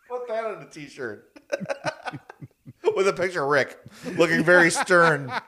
Put 0.09 0.27
that 0.29 0.45
on 0.45 0.61
a 0.63 0.69
t-shirt. 0.71 1.37
With 2.95 3.07
a 3.07 3.13
picture 3.13 3.43
of 3.43 3.49
Rick 3.49 3.77
looking 4.17 4.43
very 4.43 4.71
stern. 4.71 5.31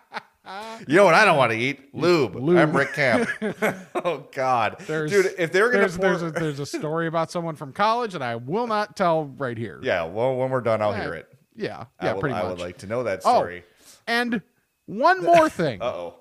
You 0.88 0.96
know 0.96 1.06
what 1.06 1.14
I 1.14 1.26
don't 1.26 1.38
want 1.38 1.52
to 1.52 1.58
eat? 1.58 1.94
Lube. 1.94 2.36
I'm 2.58 2.76
Rick 2.76 2.94
Camp. 2.94 3.30
oh 4.04 4.28
God, 4.32 4.78
There's, 4.88 5.12
dude! 5.12 5.34
If 5.38 5.52
they're 5.52 5.70
gonna 5.70 5.82
there's, 5.82 5.98
pour, 5.98 6.06
there's, 6.18 6.22
a, 6.24 6.32
there's 6.32 6.60
a 6.60 6.66
story 6.66 7.08
about 7.08 7.32
someone 7.32 7.56
from 7.56 7.74
college, 7.74 8.16
and 8.16 8.24
I 8.24 8.36
will 8.36 8.66
not 8.68 8.96
tell 8.96 9.26
right 9.26 9.58
here. 9.58 9.80
yeah, 9.84 10.04
well, 10.06 10.36
when 10.36 10.50
we're 10.50 10.62
done, 10.62 10.82
I'll 10.82 10.94
hear 10.94 11.14
it. 11.14 11.28
Yeah, 11.56 11.86
yeah, 12.02 12.14
pretty 12.14 12.34
much. 12.34 12.44
I 12.46 12.50
would 12.50 12.60
like 12.60 12.78
to 12.80 12.88
know 12.88 13.04
that 13.04 13.22
Oh. 13.26 13.36
story. 13.40 13.64
And 14.08 14.42
one 14.86 15.24
more 15.24 15.50
thing. 15.62 15.82
Uh 15.82 15.86
oh. 15.86 16.16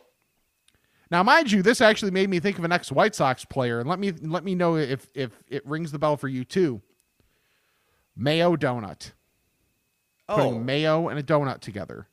Now, 1.11 1.23
mind 1.23 1.51
you, 1.51 1.63
this 1.63 1.81
actually 1.81 2.11
made 2.11 2.29
me 2.29 2.39
think 2.39 2.59
of 2.59 2.65
an 2.65 2.73
ex 2.73 2.93
White 2.93 3.15
Sox 3.15 3.45
player, 3.45 3.81
and 3.81 3.89
let 3.89 3.99
me 3.99 4.13
let 4.13 4.45
me 4.45 4.55
know 4.55 4.77
if 4.77 5.09
if 5.15 5.31
it 5.49 5.65
rings 5.67 5.91
the 5.93 5.99
bell 5.99 6.17
for 6.19 6.29
you 6.29 6.45
too. 6.45 6.83
Mayo 8.15 8.57
donut. 8.57 9.13
Putting 10.29 10.55
Oh, 10.57 10.59
mayo 10.59 11.09
and 11.09 11.19
a 11.19 11.23
donut 11.23 11.61
together. 11.61 12.09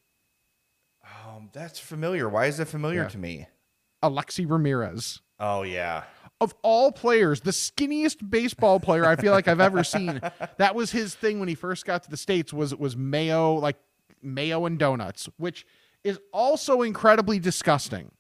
That's 1.56 1.80
familiar. 1.80 2.28
Why 2.30 2.46
is 2.48 2.60
it 2.60 2.66
familiar 2.68 3.04
Yeah. 3.04 3.08
to 3.10 3.18
me? 3.18 3.48
Alexei 4.04 4.46
Ramirez. 4.46 5.22
Oh 5.40 5.64
yeah. 5.64 6.04
Of 6.42 6.54
all 6.64 6.92
players, 6.92 7.40
the 7.42 7.52
skinniest 7.52 8.30
baseball 8.30 8.80
player 8.82 9.06
I 9.06 9.16
feel 9.16 9.32
like 9.32 9.48
I've 9.48 9.62
ever 9.62 9.84
seen. 9.86 10.20
That 10.58 10.76
was 10.76 10.92
his 10.92 11.16
thing 11.16 11.40
when 11.40 11.48
he 11.48 11.56
first 11.56 11.86
got 11.86 12.04
to 12.04 12.10
the 12.10 12.18
states 12.18 12.52
was 12.54 12.74
it 12.74 12.80
was 12.80 12.98
mayo 12.98 13.56
like 13.56 13.78
mayo 14.22 14.66
and 14.66 14.78
donuts, 14.78 15.30
which 15.38 15.66
is 16.04 16.20
also 16.34 16.82
incredibly 16.82 17.40
disgusting. 17.40 18.12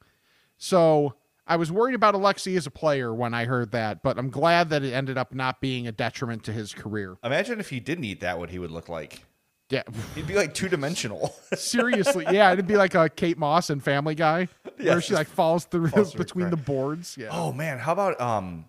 So 0.57 1.15
I 1.45 1.57
was 1.57 1.71
worried 1.71 1.93
about 1.95 2.15
Alexei 2.15 2.55
as 2.55 2.65
a 2.65 2.71
player 2.71 3.13
when 3.13 3.33
I 3.33 3.45
heard 3.45 3.71
that, 3.71 4.01
but 4.01 4.17
I'm 4.17 4.29
glad 4.29 4.69
that 4.69 4.81
it 4.83 4.93
ended 4.93 5.17
up 5.17 5.33
not 5.33 5.59
being 5.61 5.88
a 5.88 5.91
detriment 5.91 6.45
to 6.45 6.53
his 6.53 6.73
career. 6.73 7.17
Imagine 7.23 7.59
if 7.59 7.69
he 7.69 7.79
didn't 7.81 8.05
eat 8.05 8.21
that, 8.21 8.39
what 8.39 8.49
he 8.49 8.59
would 8.59 8.71
look 8.71 8.88
like. 8.89 9.23
Yeah, 9.70 9.82
He'd 10.13 10.28
be 10.28 10.36
like 10.36 10.53
two 10.53 10.70
dimensional. 10.70 11.34
seriously. 11.55 12.26
Yeah, 12.30 12.53
it'd 12.53 12.68
be 12.68 12.78
like 12.78 12.93
a 12.93 13.09
Kate 13.09 13.38
Moss 13.38 13.72
and 13.72 13.84
Family 13.84 14.13
Guy, 14.13 14.47
where 14.78 15.01
she 15.01 15.16
like 15.16 15.28
falls 15.28 15.66
through, 15.66 15.88
falls 15.88 16.11
through 16.11 16.24
between 16.24 16.49
the 16.51 16.57
boards. 16.57 17.18
Yeah. 17.20 17.30
oh 17.32 17.51
man, 17.51 17.80
how 17.80 17.93
about 17.93 18.22
um? 18.22 18.66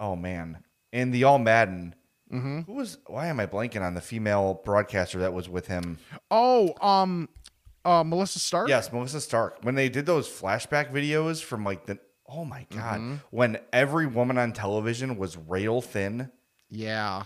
Oh 0.00 0.16
man, 0.16 0.58
in 0.92 1.10
the 1.10 1.24
All 1.24 1.38
Madden, 1.38 1.94
Mm-hmm. 2.32 2.60
who 2.62 2.72
was? 2.72 2.96
Why 3.06 3.26
am 3.26 3.38
I 3.38 3.46
blanking 3.46 3.82
on 3.82 3.92
the 3.94 4.00
female 4.00 4.60
broadcaster 4.64 5.18
that 5.20 5.34
was 5.34 5.48
with 5.48 5.66
him? 5.66 5.98
Oh, 6.30 6.74
um, 6.80 7.28
uh, 7.84 8.02
Melissa 8.02 8.38
Stark. 8.38 8.68
Yes, 8.70 8.90
Melissa 8.90 9.20
Stark. 9.20 9.58
When 9.62 9.74
they 9.74 9.90
did 9.90 10.06
those 10.06 10.26
flashback 10.26 10.90
videos 10.90 11.42
from 11.42 11.64
like 11.64 11.84
the 11.84 11.98
oh 12.26 12.46
my 12.46 12.66
god, 12.74 12.98
Mm-hmm. 13.00 13.14
when 13.30 13.58
every 13.74 14.06
woman 14.06 14.38
on 14.38 14.52
television 14.52 15.16
was 15.18 15.36
rail 15.36 15.82
thin. 15.82 16.30
Yeah. 16.70 17.24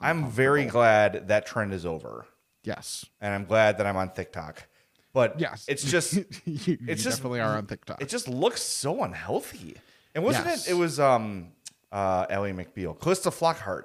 I'm 0.00 0.30
very 0.30 0.64
glad 0.66 1.28
that 1.28 1.46
trend 1.46 1.72
is 1.72 1.86
over, 1.86 2.26
Yes. 2.62 3.04
and 3.20 3.32
I'm 3.34 3.44
glad 3.44 3.78
that 3.78 3.86
I'm 3.86 3.96
on 3.96 4.10
TikTok. 4.12 4.66
But 5.12 5.38
Yes. 5.40 5.64
it's 5.68 5.84
just 5.90 6.14
you, 6.14 6.24
you 6.44 6.78
it's 6.88 7.02
just 7.04 7.18
definitely 7.18 7.40
are 7.40 7.56
on 7.56 7.66
TikTok. 7.66 8.02
It 8.02 8.08
just 8.08 8.28
looks 8.28 8.62
so 8.62 9.02
unhealthy. 9.04 9.76
And 10.14 10.24
wasn't 10.24 10.46
Yes. 10.46 10.66
it? 10.66 10.72
It 10.72 10.74
was 10.74 10.98
um 11.00 11.52
uh 11.92 12.26
Ally 12.28 12.52
McBeal, 12.52 12.98
Calista 12.98 13.30
Flockhart 13.30 13.84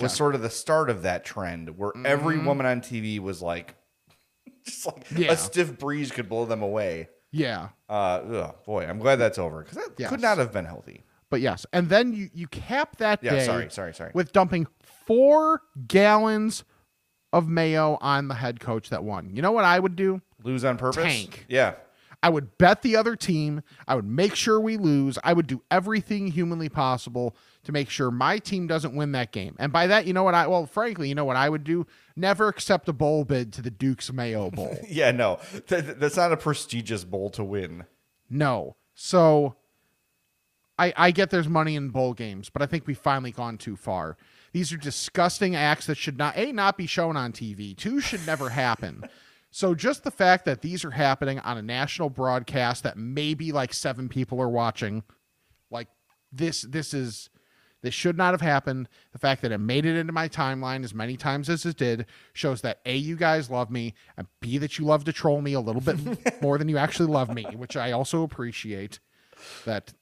was 0.00 0.12
sort 0.12 0.34
of 0.34 0.42
the 0.42 0.50
start 0.50 0.88
of 0.90 1.02
that 1.02 1.24
trend 1.24 1.76
where 1.76 1.92
every 2.04 2.38
woman 2.38 2.64
on 2.66 2.80
TV 2.80 3.18
was 3.18 3.42
like, 3.42 3.74
just 4.64 4.86
like 4.86 5.04
Mm-hmm. 5.08 5.22
Yeah. 5.22 5.32
a 5.32 5.36
stiff 5.36 5.76
breeze 5.78 6.10
could 6.12 6.28
blow 6.28 6.46
them 6.46 6.62
away. 6.62 7.08
yeah. 7.32 7.68
Uh, 7.88 7.92
ugh, 8.32 8.54
boy, 8.64 8.86
I'm 8.86 8.98
glad 8.98 9.16
that's 9.16 9.38
over 9.38 9.62
because 9.62 9.76
that 9.76 9.90
Yes. 9.98 10.08
could 10.08 10.20
not 10.22 10.38
have 10.38 10.52
been 10.52 10.64
healthy. 10.64 11.02
But 11.30 11.40
yes, 11.40 11.66
and 11.72 11.88
then 11.88 12.12
you 12.14 12.30
you 12.32 12.46
cap 12.46 12.96
that 12.98 13.22
Yeah, 13.22 13.32
day. 13.32 13.44
sorry, 13.46 13.70
sorry, 13.70 13.92
sorry. 13.94 14.12
With 14.14 14.32
dumping 14.32 14.66
four 15.06 15.62
gallons 15.86 16.64
of 17.32 17.48
mayo 17.48 17.98
on 18.00 18.28
the 18.28 18.34
head 18.34 18.60
coach 18.60 18.90
that 18.90 19.04
won. 19.04 19.30
You 19.34 19.42
know 19.42 19.52
what 19.52 19.64
I 19.64 19.78
would 19.78 19.96
do? 19.96 20.20
Lose 20.42 20.64
on 20.64 20.76
purpose. 20.76 21.02
Tank. 21.02 21.46
Yeah, 21.48 21.74
I 22.22 22.28
would 22.28 22.56
bet 22.56 22.82
the 22.82 22.96
other 22.96 23.16
team. 23.16 23.62
I 23.88 23.96
would 23.96 24.04
make 24.04 24.36
sure 24.36 24.60
we 24.60 24.76
lose. 24.76 25.18
I 25.24 25.32
would 25.32 25.48
do 25.48 25.62
everything 25.70 26.28
humanly 26.28 26.68
possible 26.68 27.34
to 27.64 27.72
make 27.72 27.90
sure 27.90 28.10
my 28.10 28.38
team 28.38 28.68
doesn't 28.68 28.94
win 28.94 29.12
that 29.12 29.32
game. 29.32 29.56
And 29.58 29.72
by 29.72 29.88
that, 29.88 30.06
you 30.06 30.12
know 30.12 30.22
what 30.22 30.34
I 30.34 30.46
well, 30.46 30.66
frankly, 30.66 31.08
you 31.08 31.16
know 31.16 31.24
what 31.24 31.36
I 31.36 31.48
would 31.48 31.64
do? 31.64 31.86
Never 32.14 32.46
accept 32.48 32.88
a 32.88 32.92
bowl 32.92 33.24
bid 33.24 33.52
to 33.54 33.62
the 33.62 33.70
Duke's 33.70 34.12
Mayo 34.12 34.50
Bowl. 34.50 34.76
yeah. 34.88 35.10
No, 35.10 35.40
that, 35.66 35.98
that's 35.98 36.16
not 36.16 36.32
a 36.32 36.36
prestigious 36.36 37.02
bowl 37.02 37.30
to 37.30 37.42
win. 37.42 37.86
No. 38.30 38.76
So 38.94 39.56
I 40.78 40.92
I 40.96 41.10
get 41.10 41.30
there's 41.30 41.48
money 41.48 41.74
in 41.74 41.88
bowl 41.88 42.14
games, 42.14 42.50
but 42.50 42.62
I 42.62 42.66
think 42.66 42.86
we've 42.86 42.96
finally 42.96 43.32
gone 43.32 43.58
too 43.58 43.74
far. 43.74 44.16
These 44.52 44.72
are 44.72 44.76
disgusting 44.76 45.56
acts 45.56 45.86
that 45.86 45.96
should 45.96 46.18
not 46.18 46.36
A 46.36 46.52
not 46.52 46.76
be 46.76 46.86
shown 46.86 47.16
on 47.16 47.32
TV. 47.32 47.76
Two 47.76 48.00
should 48.00 48.26
never 48.26 48.50
happen. 48.50 49.08
So 49.50 49.74
just 49.74 50.04
the 50.04 50.10
fact 50.10 50.44
that 50.46 50.62
these 50.62 50.84
are 50.84 50.90
happening 50.92 51.38
on 51.40 51.58
a 51.58 51.62
national 51.62 52.10
broadcast 52.10 52.82
that 52.84 52.96
maybe 52.96 53.52
like 53.52 53.74
seven 53.74 54.08
people 54.08 54.40
are 54.40 54.48
watching, 54.48 55.02
like 55.70 55.88
this 56.32 56.62
this 56.62 56.94
is 56.94 57.28
this 57.82 57.92
should 57.92 58.16
not 58.16 58.32
have 58.32 58.40
happened. 58.40 58.88
The 59.12 59.18
fact 59.18 59.42
that 59.42 59.52
it 59.52 59.58
made 59.58 59.84
it 59.84 59.96
into 59.96 60.12
my 60.12 60.28
timeline 60.28 60.84
as 60.84 60.94
many 60.94 61.16
times 61.16 61.50
as 61.50 61.66
it 61.66 61.76
did 61.76 62.06
shows 62.32 62.62
that 62.62 62.80
A, 62.86 62.96
you 62.96 63.16
guys 63.16 63.50
love 63.50 63.70
me, 63.70 63.94
and 64.16 64.26
B, 64.40 64.56
that 64.58 64.78
you 64.78 64.84
love 64.84 65.04
to 65.04 65.12
troll 65.12 65.42
me 65.42 65.52
a 65.52 65.60
little 65.60 65.82
bit 65.82 66.42
more 66.42 66.58
than 66.58 66.68
you 66.68 66.78
actually 66.78 67.10
love 67.10 67.34
me, 67.34 67.44
which 67.56 67.76
I 67.76 67.92
also 67.92 68.22
appreciate. 68.22 69.00
That 69.64 69.92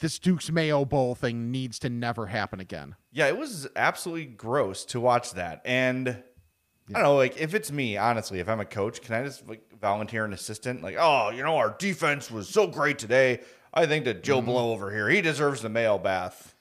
this 0.00 0.18
Duke's 0.18 0.50
Mayo 0.50 0.84
Bowl 0.84 1.14
thing 1.14 1.50
needs 1.50 1.78
to 1.80 1.88
never 1.88 2.26
happen 2.26 2.60
again. 2.60 2.96
Yeah, 3.12 3.28
it 3.28 3.38
was 3.38 3.68
absolutely 3.76 4.26
gross 4.26 4.84
to 4.86 5.00
watch 5.00 5.32
that. 5.34 5.62
And 5.64 6.08
I 6.08 6.92
don't 6.92 7.02
know, 7.02 7.16
like 7.16 7.38
if 7.38 7.54
it's 7.54 7.70
me, 7.70 7.96
honestly, 7.96 8.40
if 8.40 8.48
I'm 8.48 8.60
a 8.60 8.64
coach, 8.64 9.00
can 9.00 9.14
I 9.14 9.24
just 9.24 9.48
like 9.48 9.62
volunteer 9.80 10.24
an 10.24 10.32
assistant? 10.32 10.82
Like, 10.82 10.96
oh, 10.98 11.30
you 11.30 11.42
know, 11.42 11.56
our 11.56 11.76
defense 11.78 12.30
was 12.30 12.48
so 12.48 12.66
great 12.66 12.98
today. 12.98 13.40
I 13.72 13.86
think 13.86 14.04
that 14.06 14.24
Joe 14.24 14.38
mm-hmm. 14.38 14.46
Blow 14.46 14.72
over 14.72 14.90
here, 14.90 15.08
he 15.08 15.20
deserves 15.20 15.62
the 15.62 15.68
mayo 15.68 15.98
bath. 15.98 16.56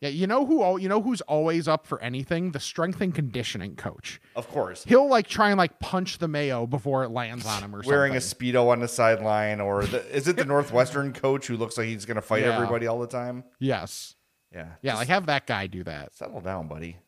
Yeah, 0.00 0.08
you 0.10 0.26
know 0.26 0.44
who 0.46 0.62
al- 0.62 0.78
you 0.78 0.88
know 0.88 1.00
who's 1.02 1.20
always 1.22 1.68
up 1.68 1.86
for 1.86 2.00
anything? 2.02 2.52
The 2.52 2.60
strength 2.60 3.00
and 3.00 3.14
conditioning 3.14 3.76
coach. 3.76 4.20
Of 4.36 4.48
course. 4.48 4.84
He'll 4.84 5.08
like 5.08 5.26
try 5.28 5.50
and 5.50 5.58
like 5.58 5.78
punch 5.78 6.18
the 6.18 6.28
mayo 6.28 6.66
before 6.66 7.04
it 7.04 7.10
lands 7.10 7.46
on 7.46 7.62
him 7.62 7.74
or 7.74 7.82
Wearing 7.86 8.14
a 8.14 8.18
speedo 8.18 8.68
on 8.68 8.80
the 8.80 8.88
sideline, 8.88 9.60
or 9.60 9.84
the, 9.84 10.04
is 10.16 10.28
it 10.28 10.36
the 10.36 10.44
Northwestern 10.44 11.12
coach 11.24 11.46
who 11.46 11.56
looks 11.56 11.76
like 11.78 11.86
he's 11.86 12.04
going 12.04 12.16
to 12.16 12.22
fight 12.22 12.42
Yeah. 12.42 12.54
everybody 12.54 12.86
all 12.86 12.98
the 13.00 13.06
time? 13.06 13.44
yes. 13.58 14.14
Yeah, 14.54 14.68
Yeah, 14.82 14.96
like 14.96 15.08
have 15.08 15.26
that 15.26 15.46
guy 15.46 15.66
do 15.66 15.82
that. 15.84 16.12
settle 16.14 16.42
down, 16.42 16.68
buddy. 16.68 16.98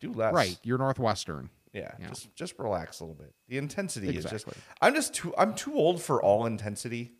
Do 0.00 0.12
less. 0.12 0.34
Right, 0.34 0.58
you're 0.62 0.76
Northwestern. 0.76 1.48
Yeah, 1.72 1.92
Yeah. 1.98 2.08
just 2.08 2.34
just 2.34 2.58
relax 2.58 3.00
a 3.00 3.04
little 3.04 3.14
bit. 3.14 3.32
The 3.48 3.56
intensity 3.56 4.08
is 4.08 4.24
Exactly. 4.26 4.52
just. 4.54 4.66
I'm 4.82 4.94
just 4.94 5.14
too. 5.14 5.32
I'm 5.38 5.54
too 5.54 5.74
old 5.74 6.02
for 6.02 6.22
all 6.22 6.44
intensity. 6.44 7.12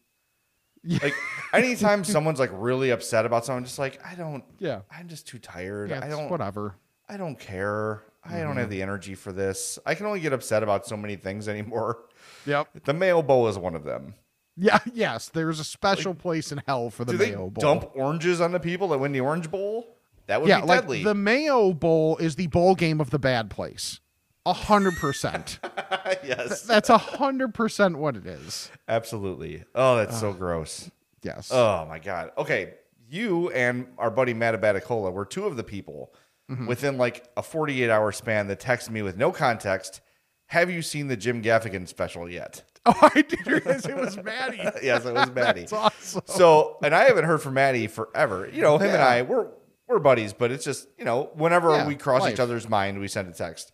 Like 0.85 1.15
anytime 1.53 2.05
someone's 2.05 2.39
like 2.41 2.51
really 2.55 2.91
upset 2.91 3.27
about 3.27 3.45
something, 3.45 3.65
just 3.65 3.79
like 3.79 4.01
I 4.05 4.15
don't. 4.15 4.45
Yeah. 4.59 4.81
I'm 4.91 5.09
just 5.09 5.27
too 5.27 5.39
tired. 5.39 5.91
Yeah, 5.91 6.01
I 6.01 6.07
it's 6.07 6.17
don't. 6.17 6.31
whatever. 6.31 6.77
I 7.09 7.17
don't 7.17 7.39
care. 7.39 8.03
I 8.25 8.39
don't 8.41 8.51
Mm-hmm. 8.51 8.59
have 8.61 8.71
the 8.71 8.83
energy 8.83 9.15
for 9.15 9.33
this. 9.33 9.79
I 9.87 9.95
can 9.95 10.07
only 10.07 10.21
get 10.21 10.33
upset 10.33 10.63
about 10.63 10.87
so 10.87 10.97
many 10.97 11.17
things 11.17 11.49
anymore. 11.49 11.99
Yep. 12.47 12.69
The 12.85 12.93
Mayo 12.95 13.23
Bowl 13.23 13.49
is 13.49 13.59
one 13.59 13.75
of 13.75 13.85
them. 13.85 14.15
Yeah, 14.57 14.79
yes, 14.93 15.29
there's 15.29 15.59
a 15.61 15.65
special 15.65 16.15
place 16.15 16.53
in 16.53 16.63
hell 16.67 16.91
for 16.91 17.05
the 17.05 17.13
Do 17.13 17.19
they 17.19 17.31
Mayo 17.31 17.49
Bowl. 17.51 17.61
dump 17.63 17.91
oranges 17.95 18.41
on 18.41 18.53
the 18.53 18.61
people 18.61 18.89
that 18.89 18.99
win 18.99 19.13
the 19.13 19.21
Orange 19.21 19.51
Bowl? 19.51 19.97
That 20.27 20.41
would 20.43 20.49
yeah, 20.49 20.61
be 20.61 20.67
like 20.67 20.81
deadly. 20.83 21.03
the 21.05 21.15
Mayo 21.15 21.73
Bowl 21.73 22.17
is 22.19 22.37
the 22.37 22.47
bowl 22.49 22.75
game 22.75 23.01
of 23.01 23.11
the 23.11 23.19
bad 23.19 23.49
place. 23.51 24.01
A 24.47 24.53
hundred 24.53 24.97
percent. 24.97 25.59
yes, 26.25 26.63
That's 26.63 26.89
a 26.89 26.99
hundred 26.99 27.53
percent 27.55 27.99
what 27.99 28.17
it 28.17 28.27
is. 28.27 28.71
absolutely. 28.89 29.65
Oh, 29.75 29.97
that's 29.97 30.19
so 30.19 30.33
gross. 30.33 30.91
Yes. 31.23 31.51
Oh 31.53 31.85
my 31.89 31.99
god. 31.99 32.31
Okay, 32.39 32.75
you 33.09 33.51
and 33.51 33.87
our 33.99 34.11
buddy 34.11 34.33
Matt 34.35 34.59
Abaticola 34.61 35.13
were 35.13 35.25
two 35.27 35.47
of 35.47 35.57
the 35.57 35.65
people 35.65 36.13
Mm-hmm. 36.51 36.67
within 36.67 36.99
like 36.99 37.29
a 37.37 37.45
48 37.45 37.89
hour 37.91 38.11
span 38.11 38.49
that 38.49 38.59
texted 38.59 38.91
me 38.91 39.03
with 39.03 39.17
no 39.17 39.31
context. 39.31 40.01
Have 40.47 40.69
you 40.69 40.83
seen 40.83 41.07
the 41.07 41.17
Jim 41.17 41.43
Gaffigan 41.45 41.87
special 41.87 42.29
yet? 42.29 42.65
oh, 42.87 42.93
I 43.03 43.25
realize 43.47 43.87
it 43.87 43.95
was 43.97 44.17
Maddie. 44.17 44.57
yes, 44.83 45.05
it 45.07 45.15
was 45.15 45.31
Maddie. 45.31 45.61
That's 45.61 45.73
awesome. 45.73 46.23
So, 46.25 46.79
and 46.83 46.93
I 46.93 47.05
haven't 47.05 47.27
heard 47.27 47.41
from 47.41 47.55
Maddie 47.55 47.87
forever. 47.87 48.51
You 48.53 48.63
know, 48.63 48.79
him 48.79 48.89
and 48.91 48.95
Yeah. 48.99 49.07
I, 49.07 49.23
we're 49.23 49.47
we're 49.87 50.01
buddies, 50.01 50.33
but 50.33 50.51
it's 50.51 50.65
just 50.65 50.89
you 50.99 51.05
know, 51.05 51.31
whenever 51.35 51.71
Yeah, 51.71 51.87
we 51.87 51.95
cross 51.95 52.23
life. 52.23 52.33
each 52.35 52.41
other's 52.41 52.69
mind, 52.69 52.99
we 52.99 53.07
send 53.07 53.29
a 53.29 53.33
text. 53.33 53.71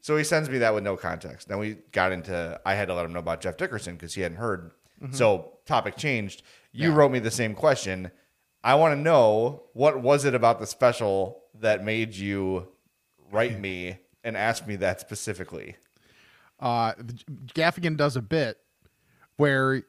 So 0.00 0.16
he 0.16 0.24
sends 0.24 0.50
me 0.50 0.58
that 0.58 0.74
with 0.74 0.84
no 0.84 0.96
context. 0.96 1.48
Then 1.48 1.58
we 1.58 1.76
got 1.92 2.12
into. 2.12 2.60
I 2.66 2.74
had 2.74 2.88
to 2.88 2.94
let 2.94 3.04
him 3.04 3.12
know 3.12 3.20
about 3.20 3.40
Jeff 3.40 3.56
Dickerson 3.56 3.94
because 3.94 4.14
he 4.14 4.20
hadn't 4.22 4.38
heard. 4.38 4.72
So 5.12 5.54
topic 5.66 5.96
changed. 5.96 6.42
You 6.72 6.90
Yeah. 6.90 6.96
wrote 6.96 7.10
me 7.10 7.18
the 7.18 7.30
same 7.30 7.54
question. 7.54 8.10
I 8.64 8.74
want 8.76 8.94
to 8.96 9.00
know 9.00 9.64
what 9.72 10.00
was 10.00 10.24
it 10.24 10.34
about 10.34 10.60
the 10.60 10.66
special 10.66 11.42
that 11.58 11.82
made 11.84 12.14
you 12.14 12.68
write 13.30 13.58
me 13.58 13.98
and 14.22 14.36
ask 14.36 14.66
me 14.66 14.76
that 14.76 15.00
specifically. 15.00 15.76
uh, 16.60 16.92
Gaffigan 17.54 17.96
does 17.96 18.14
a 18.16 18.22
bit 18.22 18.58
where 19.36 19.82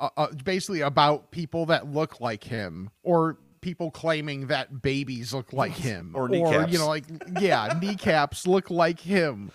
uh, 0.00 0.08
uh, 0.16 0.26
basically 0.42 0.80
about 0.80 1.30
people 1.30 1.66
that 1.66 1.86
look 1.86 2.18
like 2.20 2.44
him 2.44 2.88
or 3.02 3.36
people 3.64 3.90
claiming 3.90 4.48
that 4.48 4.82
babies 4.82 5.32
look 5.32 5.52
like 5.54 5.72
him 5.72 6.12
Or 6.14 6.28
kneecaps. 6.28 6.70
you 6.72 6.78
know 6.78 6.86
like 6.86 7.04
yeah 7.40 7.76
kneecaps 7.80 8.46
look 8.46 8.70
like 8.70 9.00
him 9.00 9.50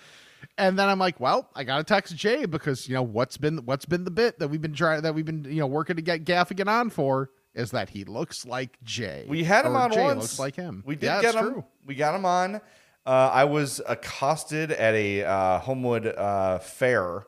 and 0.58 0.78
then 0.78 0.88
I'm 0.88 0.98
like, 0.98 1.20
well, 1.20 1.48
I 1.54 1.64
gotta 1.64 1.84
text 1.84 2.14
Jay 2.16 2.44
because 2.44 2.86
you 2.88 2.94
know 2.94 3.02
what's 3.02 3.36
been 3.38 3.58
what's 3.66 3.86
been 3.86 4.04
the 4.04 4.10
bit 4.10 4.38
that 4.40 4.48
we've 4.48 4.60
been 4.60 4.74
trying 4.74 5.02
that 5.02 5.14
we've 5.14 5.24
been 5.24 5.44
you 5.44 5.60
know 5.60 5.66
working 5.66 5.96
to 5.96 6.02
get 6.02 6.24
Gaffigan 6.24 6.66
on 6.66 6.90
for 6.90 7.30
is 7.54 7.70
that 7.70 7.88
he 7.90 8.04
looks 8.04 8.44
like 8.44 8.76
Jay. 8.82 9.24
We 9.28 9.44
had 9.44 9.64
him 9.64 9.72
Or 9.76 9.80
on 9.80 9.92
Jay 9.92 10.02
once. 10.02 10.20
Looks 10.22 10.38
like 10.38 10.56
him. 10.56 10.82
We 10.86 10.96
did 10.96 11.06
Yeah, 11.06 11.22
get 11.22 11.34
him. 11.34 11.44
true. 11.52 11.64
We 11.86 11.94
got 11.94 12.14
him 12.14 12.24
on. 12.26 12.56
Uh, 13.06 13.30
I 13.32 13.44
was 13.44 13.80
accosted 13.86 14.72
at 14.72 14.94
a 14.94 15.24
uh, 15.24 15.58
Homewood 15.60 16.06
uh, 16.06 16.58
fair 16.58 17.26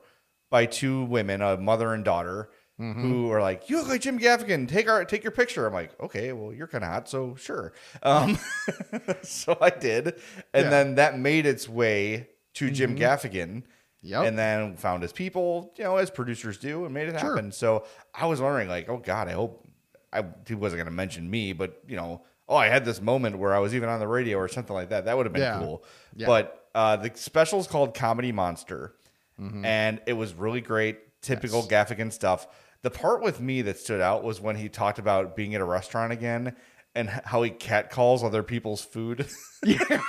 by 0.50 0.66
two 0.66 1.04
women, 1.04 1.40
a 1.42 1.56
mother 1.56 1.92
and 1.94 2.04
daughter, 2.04 2.50
Mm-hmm. 2.80 3.02
who 3.02 3.30
are 3.30 3.40
like, 3.40 3.68
"You 3.68 3.78
look 3.78 3.88
like 3.88 4.00
Jim 4.00 4.18
Gaffigan. 4.18 4.66
Take 4.66 4.88
our 4.88 5.04
take 5.04 5.22
your 5.22 5.30
picture." 5.30 5.66
I'm 5.66 5.72
like, 5.74 5.92
"Okay, 6.02 6.32
well, 6.32 6.52
you're 6.52 6.66
kind 6.66 6.82
of 6.82 6.90
hot, 6.90 7.08
so 7.08 7.34
sure." 7.36 7.72
Um, 8.02 8.38
so 9.22 9.56
I 9.60 9.70
did, 9.70 10.06
and 10.06 10.14
Yeah. 10.54 10.60
Mm-hmm. 10.62 10.70
then 10.70 10.94
that 10.96 11.18
made 11.18 11.46
its 11.46 11.68
way 11.68 12.28
to 12.54 12.70
Jim 12.70 12.96
Gaffigan. 12.96 13.64
Yep. 14.04 14.24
And 14.26 14.36
then 14.38 14.76
found 14.76 15.02
his 15.04 15.12
people, 15.12 15.72
you 15.78 15.84
know, 15.84 15.96
as 15.96 16.10
producers 16.10 16.58
do, 16.58 16.84
and 16.84 16.92
made 16.92 17.08
it 17.08 17.20
Sure. 17.20 17.36
happen. 17.36 17.52
So 17.52 17.84
I 18.12 18.26
was 18.26 18.40
wondering, 18.40 18.68
like, 18.68 18.88
oh 18.88 18.96
God, 18.96 19.28
I 19.28 19.32
hope 19.32 19.64
I 20.12 20.24
he 20.48 20.56
wasn't 20.56 20.78
going 20.78 20.86
to 20.86 20.90
mention 20.92 21.30
me, 21.30 21.52
but 21.52 21.80
you 21.86 21.94
know, 21.96 22.22
oh, 22.48 22.56
I 22.56 22.66
had 22.66 22.84
this 22.84 23.00
moment 23.00 23.38
where 23.38 23.54
I 23.54 23.60
was 23.60 23.76
even 23.76 23.88
on 23.88 24.00
the 24.00 24.08
radio 24.08 24.38
or 24.38 24.48
something 24.48 24.74
like 24.74 24.88
that. 24.88 25.04
That 25.04 25.16
would 25.16 25.26
have 25.26 25.32
been 25.32 25.42
Yeah. 25.42 25.58
cool. 25.60 25.84
Yeah. 26.16 26.26
But 26.26 26.66
uh, 26.74 26.96
the 26.96 27.12
special's 27.14 27.68
called 27.68 27.94
Comedy 27.94 28.32
Monster, 28.32 28.94
Mm-hmm. 29.40 29.64
and 29.64 30.00
it 30.06 30.14
was 30.14 30.34
really 30.34 30.60
great. 30.60 30.98
Typical 31.22 31.62
Gaffigan 31.62 32.12
stuff. 32.12 32.46
The 32.82 32.90
part 32.90 33.22
with 33.22 33.40
me 33.40 33.62
that 33.62 33.78
stood 33.78 34.00
out 34.00 34.24
was 34.24 34.40
when 34.40 34.56
he 34.56 34.68
talked 34.68 34.98
about 34.98 35.36
being 35.36 35.54
at 35.54 35.60
a 35.60 35.64
restaurant 35.64 36.12
again 36.12 36.56
and 36.94 37.08
how 37.08 37.42
he 37.42 37.50
catcalls 37.50 38.22
other 38.22 38.42
people's 38.42 38.82
food. 38.82 39.26
that 39.62 40.02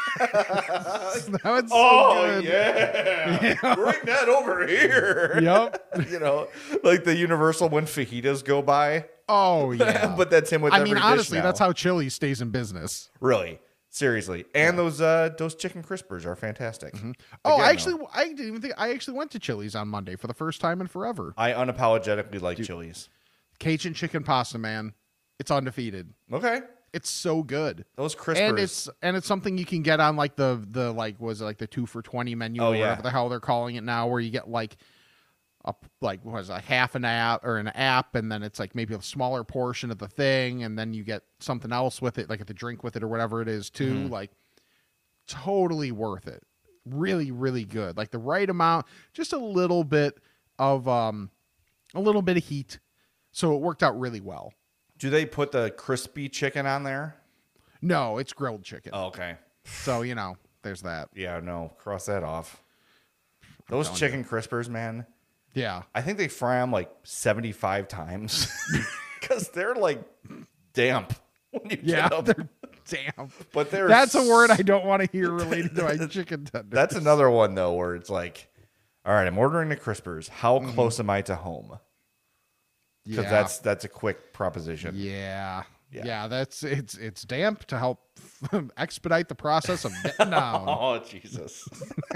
was 1.45 1.69
so 1.69 1.71
oh 1.71 2.41
good. 2.41 2.43
yeah, 2.43 3.75
bring 3.75 3.99
that 4.05 4.27
over 4.27 4.67
here. 4.67 5.39
Yep. 5.41 5.95
you 6.11 6.19
know, 6.19 6.47
like 6.83 7.03
the 7.03 7.15
Universal 7.15 7.69
when 7.69 7.85
fajitas 7.85 8.43
go 8.43 8.61
by. 8.61 9.05
Oh 9.29 9.71
yeah. 9.71 10.13
but 10.17 10.29
that's 10.29 10.49
him 10.49 10.61
with. 10.61 10.73
I 10.73 10.83
mean, 10.83 10.97
honestly, 10.97 11.39
that's 11.39 11.59
how 11.59 11.71
Chili 11.71 12.09
stays 12.09 12.41
in 12.41 12.49
business. 12.49 13.09
Really, 13.19 13.59
seriously, 13.93 14.43
and 14.55 14.77
those 14.77 14.99
uh 14.99 15.29
those 15.37 15.55
chicken 15.55 15.83
crispers 15.83 16.25
are 16.25 16.35
fantastic. 16.35 16.93
Oh, 17.45 17.53
Again, 17.55 17.65
I 17.65 17.69
actually, 17.69 17.93
though, 17.97 18.09
I 18.13 18.27
didn't 18.29 18.47
even 18.47 18.61
think 18.61 18.73
I 18.77 18.91
actually 18.91 19.17
went 19.17 19.31
to 19.31 19.39
Chili's 19.39 19.75
on 19.75 19.87
Monday 19.87 20.15
for 20.15 20.27
the 20.27 20.33
first 20.33 20.59
time 20.59 20.81
in 20.81 20.87
forever. 20.87 21.33
I 21.37 21.51
unapologetically 21.53 22.41
like 22.41 22.57
chilies. 22.63 23.07
Cajun 23.59 23.93
chicken 23.93 24.23
pasta, 24.23 24.57
man, 24.57 24.93
it's 25.39 25.51
undefeated. 25.51 26.11
Okay, 26.31 26.61
It's 26.91 27.09
so 27.09 27.43
good, 27.43 27.85
those 27.95 28.15
crispers. 28.15 28.49
and 28.49 28.59
it's 28.59 28.89
and 29.01 29.15
it's 29.15 29.27
something 29.27 29.57
you 29.57 29.65
can 29.65 29.83
get 29.83 29.99
on 29.99 30.15
like 30.15 30.35
the 30.35 30.65
the 30.71 30.91
like 30.91 31.19
was 31.21 31.41
it 31.41 31.45
like 31.45 31.59
the 31.59 31.67
two 31.67 31.85
for 31.85 32.01
twenty 32.01 32.35
menu 32.35 32.61
Oh, 32.61 32.71
or 32.71 32.75
yeah. 32.75 32.81
whatever 32.81 33.01
the 33.03 33.11
hell 33.11 33.29
they're 33.29 33.39
calling 33.39 33.75
it 33.75 33.83
now, 33.83 34.07
where 34.07 34.19
you 34.19 34.31
get 34.31 34.49
like 34.49 34.75
a 35.65 35.73
like 36.01 36.23
what 36.23 36.35
was 36.35 36.49
a 36.49 36.59
half 36.59 36.95
an 36.95 37.05
app 37.05 37.45
or 37.45 37.57
an 37.57 37.69
app, 37.69 38.15
and 38.15 38.31
then 38.31 38.43
it's 38.43 38.59
like 38.59 38.75
maybe 38.75 38.93
a 38.93 39.01
smaller 39.01 39.43
portion 39.43 39.91
of 39.91 39.97
the 39.97 40.07
thing, 40.07 40.63
and 40.63 40.77
then 40.77 40.93
you 40.93 41.03
get 41.03 41.23
something 41.39 41.71
else 41.71 42.01
with 42.01 42.17
it, 42.17 42.29
like 42.29 42.45
the 42.45 42.53
drink 42.53 42.83
with 42.83 42.95
it 42.95 43.03
or 43.03 43.07
whatever 43.07 43.41
it 43.41 43.47
is 43.47 43.69
too. 43.69 43.93
Mm-hmm. 43.93 44.13
Like 44.13 44.31
totally 45.27 45.91
worth 45.91 46.27
it. 46.27 46.43
Really, 46.85 47.31
really 47.31 47.63
good. 47.63 47.95
Like 47.95 48.11
the 48.11 48.19
right 48.19 48.49
amount, 48.49 48.85
just 49.13 49.31
a 49.31 49.37
little 49.37 49.83
bit 49.83 50.19
of 50.59 50.87
um 50.87 51.29
a 51.93 51.99
little 51.99 52.21
bit 52.21 52.37
of 52.37 52.43
heat. 52.43 52.79
So 53.31 53.55
it 53.55 53.61
worked 53.61 53.83
out 53.83 53.99
really 53.99 54.21
well. 54.21 54.53
Do 54.97 55.09
they 55.09 55.25
put 55.25 55.51
the 55.51 55.71
crispy 55.71 56.29
chicken 56.29 56.65
on 56.65 56.83
there? 56.83 57.15
No, 57.81 58.17
it's 58.17 58.31
grilled 58.31 58.63
chicken. 58.63 58.91
Oh, 58.93 59.07
okay. 59.07 59.35
So, 59.65 60.01
you 60.01 60.15
know, 60.15 60.37
there's 60.61 60.81
that. 60.83 61.09
Yeah, 61.13 61.39
no, 61.41 61.73
cross 61.77 62.05
that 62.05 62.23
off. 62.23 62.63
Those 63.69 63.89
chicken 63.97 64.23
crispers, 64.23 64.69
man. 64.69 65.05
Yeah. 65.53 65.83
I 65.93 66.01
think 66.01 66.17
they 66.17 66.27
fry 66.27 66.59
them 66.59 66.71
like 66.71 66.91
seventy-five 67.03 67.87
times 67.87 68.51
because 69.21 69.49
they're 69.49 69.75
like 69.75 70.01
damp 70.73 71.13
when 71.51 71.69
you 71.69 71.77
Yeah. 71.83 72.09
get 72.09 72.25
them. 72.25 72.49
They're 72.87 73.03
damp. 73.17 73.31
But 73.53 73.71
they're 73.71 73.87
That's 73.87 74.15
a 74.15 74.23
word 74.23 74.51
I 74.51 74.57
don't 74.57 74.85
want 74.85 75.03
to 75.03 75.09
hear 75.11 75.31
related 75.31 75.75
to 75.75 75.83
my 75.83 76.05
chicken 76.07 76.45
tenders. 76.45 76.71
That's 76.71 76.95
another 76.95 77.29
one 77.29 77.55
though, 77.55 77.73
where 77.73 77.95
it's 77.95 78.09
like, 78.09 78.47
all 79.05 79.13
right, 79.13 79.27
I'm 79.27 79.37
ordering 79.37 79.69
the 79.69 79.75
crispers. 79.77 80.27
How 80.29 80.59
Mm-hmm. 80.59 80.71
close 80.71 80.99
am 80.99 81.09
I 81.09 81.21
to 81.23 81.35
home? 81.35 81.77
Because 83.05 83.25
yeah. 83.25 83.29
that's 83.29 83.57
that's 83.59 83.83
a 83.85 83.89
quick 83.89 84.33
proposition. 84.33 84.95
yeah. 84.97 85.63
Yeah. 85.93 86.05
yeah. 86.05 86.27
that's 86.27 86.63
it's 86.63 86.95
it's 86.97 87.21
damp 87.23 87.65
to 87.65 87.77
help 87.77 87.99
expedite 88.77 89.29
the 89.29 89.35
process 89.35 89.85
of 89.85 89.91
getting 90.03 90.29
down. 90.31 90.65
Oh 90.67 90.99
Jesus, 90.99 91.67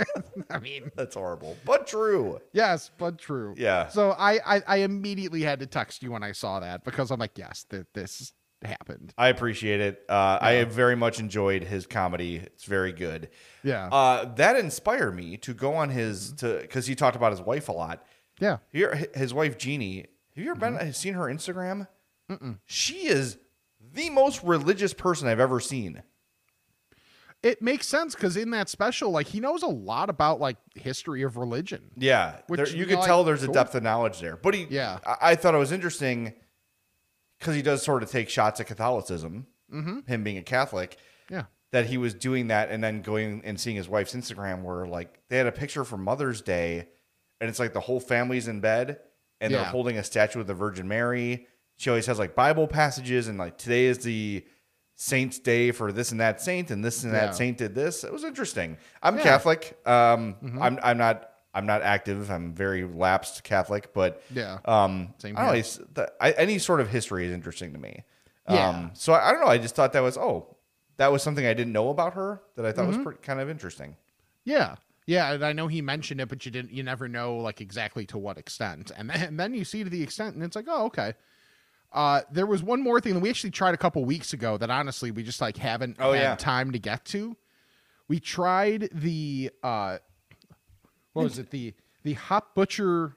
I 0.49 0.59
mean, 0.59 0.91
that's 0.95 1.15
horrible, 1.15 1.55
but 1.65 1.87
true. 1.87 2.39
yes, 2.53 2.91
but 2.97 3.17
true. 3.17 3.53
Yeah. 3.57 3.87
So 3.89 4.11
I, 4.11 4.39
I 4.57 4.61
I 4.67 4.77
immediately 4.77 5.41
had 5.41 5.59
to 5.59 5.65
text 5.67 6.03
you 6.03 6.11
when 6.11 6.23
I 6.23 6.31
saw 6.31 6.59
that 6.59 6.83
because 6.83 7.11
I'm 7.11 7.19
like, 7.19 7.37
yes, 7.37 7.65
th- 7.69 7.85
this 7.93 8.33
happened. 8.63 9.13
I 9.17 9.27
appreciate 9.27 9.79
it. 9.81 10.03
Uh, 10.09 10.39
I 10.41 10.53
have 10.53 10.71
very 10.71 10.95
much 10.95 11.19
enjoyed 11.19 11.63
his 11.63 11.85
comedy. 11.85 12.37
It's 12.37 12.63
very 12.65 12.91
good. 12.91 13.29
Yeah. 13.63 13.87
Uh, 13.91 14.33
that 14.35 14.55
inspired 14.55 15.15
me 15.15 15.37
to 15.37 15.53
go 15.53 15.75
on 15.75 15.89
his 15.89 16.33
to 16.37 16.59
because 16.61 16.87
he 16.87 16.95
talked 16.95 17.15
about 17.15 17.31
his 17.31 17.41
wife 17.41 17.69
a 17.69 17.73
lot. 17.73 18.03
yeah. 18.39 18.57
Here, 18.71 19.07
his 19.13 19.33
wife 19.33 19.57
Jeannie. 19.57 20.07
Have 20.35 20.43
you 20.45 20.51
ever 20.51 20.59
Mm-hmm. 20.59 20.77
been 20.77 20.93
seen 20.93 21.13
her 21.15 21.25
Instagram? 21.25 21.87
She 22.65 23.07
is 23.07 23.37
the 23.97 24.09
most 24.09 24.41
religious 24.43 24.93
person 24.93 25.27
I've 25.27 25.39
ever 25.41 25.59
seen. 25.59 26.01
It 27.43 27.61
makes 27.61 27.87
sense 27.87 28.15
because 28.15 28.35
in 28.35 28.49
that 28.51 28.67
special, 28.67 29.11
like 29.11 29.27
he 29.27 29.39
knows 29.39 29.61
a 29.61 29.67
lot 29.67 30.09
about 30.09 30.39
like 30.39 30.57
history 30.75 31.21
of 31.21 31.37
religion. 31.37 31.91
Yeah, 31.95 32.37
Which, 32.47 32.57
there- 32.57 32.67
you 32.69 32.77
you 32.79 32.85
know, 32.87 32.97
could 32.97 33.05
tell 33.05 33.17
like, 33.19 33.25
there's 33.27 33.43
a 33.43 33.47
depth 33.51 33.75
of 33.75 33.83
knowledge 33.83 34.19
there. 34.19 34.37
But 34.37 34.55
he, 34.55 34.65
Yeah. 34.69 34.99
I, 35.05 35.17
I 35.31 35.35
thought 35.35 35.53
it 35.53 35.59
was 35.59 35.71
interesting 35.71 36.33
because 37.39 37.55
he 37.55 37.61
does 37.61 37.83
sort 37.83 38.01
of 38.01 38.09
take 38.09 38.29
shots 38.29 38.59
at 38.59 38.67
Catholicism, 38.67 39.45
Mm-hmm. 39.71 39.99
him 40.07 40.23
being 40.23 40.37
a 40.37 40.43
Catholic. 40.43 40.97
Yeah. 41.29 41.43
That 41.73 41.85
he 41.87 41.97
was 41.97 42.13
doing 42.13 42.47
that 42.47 42.71
and 42.71 42.81
then 42.83 43.01
going 43.01 43.41
and 43.45 43.59
seeing 43.59 43.75
his 43.75 43.87
wife's 43.89 44.15
Instagram 44.15 44.63
where 44.63 44.87
like 44.87 45.19
they 45.29 45.37
had 45.37 45.45
a 45.47 45.51
picture 45.51 45.83
for 45.83 45.97
Mother's 45.97 46.41
Day, 46.41 46.87
and 47.41 47.49
it's 47.49 47.59
like 47.59 47.73
the 47.73 47.81
whole 47.81 47.99
family's 47.99 48.47
in 48.47 48.61
bed 48.61 48.99
and 49.39 49.53
they're 49.53 49.63
holding 49.65 49.97
a 49.99 50.03
statue 50.03 50.39
of 50.39 50.47
the 50.47 50.53
Virgin 50.55 50.87
Mary. 50.87 51.45
She 51.77 51.89
always 51.89 52.05
has 52.07 52.19
like 52.19 52.35
Bible 52.35 52.67
passages 52.67 53.27
and 53.27 53.37
like 53.37 53.57
today 53.57 53.85
is 53.85 53.99
the 53.99 54.45
saint's 54.95 55.37
day 55.39 55.71
for 55.71 55.91
this 55.91 56.11
and 56.11 56.19
that 56.19 56.41
saint 56.41 56.71
and 56.71 56.83
this 56.83 57.03
and 57.03 57.13
Yeah. 57.13 57.27
that 57.27 57.35
saint 57.35 57.57
did 57.57 57.75
this. 57.75 58.03
It 58.03 58.11
was 58.11 58.23
interesting. 58.23 58.77
I'm 59.01 59.17
Yeah. 59.17 59.23
Catholic. 59.23 59.77
Um, 59.85 60.35
I'm 60.59 60.79
I'm 60.83 60.97
not 60.97 61.29
I'm 61.53 61.65
not 61.65 61.81
active. 61.83 62.29
I'm 62.31 62.53
very 62.53 62.83
lapsed 62.83 63.43
Catholic, 63.43 63.93
but 63.93 64.21
Yeah. 64.31 64.59
um, 64.65 65.13
Same 65.19 65.37
I 65.37 65.45
don't 65.45 65.55
know. 65.79 65.85
the- 65.93 66.11
I, 66.19 66.31
any 66.31 66.59
sort 66.59 66.81
of 66.81 66.89
history 66.89 67.25
is 67.27 67.31
interesting 67.31 67.73
to 67.73 67.79
me. 67.79 68.03
Yeah. 68.49 68.69
Um, 68.69 68.91
so 68.93 69.13
I, 69.13 69.29
I 69.29 69.31
don't 69.31 69.41
know. 69.41 69.47
I 69.47 69.57
just 69.57 69.75
thought 69.75 69.93
that 69.93 70.01
was 70.03 70.17
oh, 70.17 70.55
that 70.97 71.11
was 71.11 71.21
something 71.21 71.45
I 71.45 71.53
didn't 71.53 71.73
know 71.73 71.89
about 71.89 72.13
her 72.15 72.41
that 72.55 72.65
I 72.65 72.71
thought 72.71 72.87
Mm-hmm. 72.87 72.97
was 72.97 73.03
pretty, 73.03 73.19
kind 73.21 73.39
of 73.39 73.49
interesting. 73.51 73.95
Yeah. 74.45 74.75
Yeah, 75.05 75.31
and 75.33 75.45
I 75.45 75.53
know 75.53 75.67
he 75.67 75.81
mentioned 75.81 76.19
it, 76.21 76.27
but 76.27 76.43
you 76.45 76.51
didn't. 76.51 76.71
You 76.73 76.83
never 76.83 77.07
know, 77.07 77.37
like 77.37 77.61
exactly 77.61 78.05
to 78.07 78.17
what 78.17 78.37
extent, 78.37 78.91
and 78.97 79.09
then, 79.09 79.21
and 79.21 79.39
then 79.39 79.53
you 79.53 79.63
see 79.63 79.83
to 79.83 79.89
the 79.89 80.03
extent, 80.03 80.35
and 80.35 80.43
it's 80.43 80.55
like, 80.55 80.65
oh, 80.67 80.85
okay. 80.87 81.13
Uh, 81.93 82.21
there 82.31 82.45
was 82.45 82.61
one 82.61 82.81
more 82.81 82.99
thing 82.99 83.13
that 83.13 83.19
we 83.21 83.29
actually 83.29 83.49
tried 83.51 83.73
a 83.73 83.77
couple 83.77 84.03
weeks 84.05 84.33
ago 84.33 84.57
that 84.57 84.69
honestly 84.69 85.09
we 85.11 85.23
just 85.23 85.39
like 85.41 85.57
haven't 85.57 85.95
Oh, 85.99 86.11
had 86.13 86.21
yeah. 86.21 86.35
time 86.35 86.71
to 86.73 86.79
get 86.79 87.05
to. 87.05 87.35
We 88.07 88.19
tried 88.19 88.89
the 88.93 89.51
uh, 89.63 89.97
what 91.13 91.23
was 91.23 91.39
it 91.39 91.49
the 91.49 91.73
the 92.03 92.13
hop 92.13 92.55
butcher? 92.55 93.15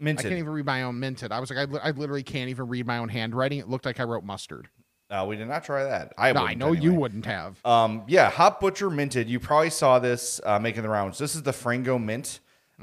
Minted. 0.00 0.26
I 0.26 0.28
can't 0.28 0.38
even 0.38 0.52
read 0.52 0.66
my 0.66 0.84
own 0.84 1.00
minted. 1.00 1.32
I 1.32 1.40
was 1.40 1.50
like, 1.50 1.58
I, 1.58 1.64
li- 1.64 1.80
I 1.82 1.90
literally 1.90 2.22
can't 2.22 2.50
even 2.50 2.68
read 2.68 2.86
my 2.86 2.98
own 2.98 3.08
handwriting. 3.08 3.58
It 3.58 3.68
looked 3.68 3.84
like 3.84 3.98
I 3.98 4.04
wrote 4.04 4.22
mustard. 4.22 4.68
Uh, 5.10 5.24
we 5.28 5.34
did 5.36 5.48
not 5.48 5.64
try 5.64 5.82
that. 5.84 6.12
I, 6.16 6.32
No, 6.32 6.46
I 6.46 6.54
know 6.54 6.72
you 6.72 6.92
wouldn't 6.94 7.24
have. 7.26 7.64
Um, 7.64 8.04
yeah, 8.06 8.28
Hop 8.30 8.60
Butcher 8.60 8.90
Minted. 8.90 9.28
You 9.28 9.40
probably 9.40 9.70
saw 9.70 9.98
this 9.98 10.40
uh, 10.44 10.58
making 10.58 10.82
the 10.82 10.88
rounds. 10.88 11.18
This 11.18 11.34
is 11.34 11.42
the 11.42 11.50
Frango 11.50 12.00
Mint 12.02 12.40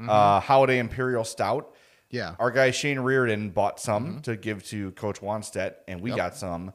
uh, 0.09 0.39
Holiday 0.41 0.79
Imperial 0.79 1.23
Stout. 1.23 1.73
Yeah, 2.15 2.35
Our 2.39 2.49
guy 2.51 2.71
Shane 2.71 2.99
Reardon 2.99 3.49
bought 3.49 3.79
some 3.79 4.21
to 4.21 4.37
give 4.37 4.63
to 4.67 4.91
Coach 4.91 5.19
Wannstedt, 5.21 5.75
and 5.87 5.99
we 6.01 6.11
Yep. 6.11 6.17
got 6.17 6.35
some. 6.35 6.73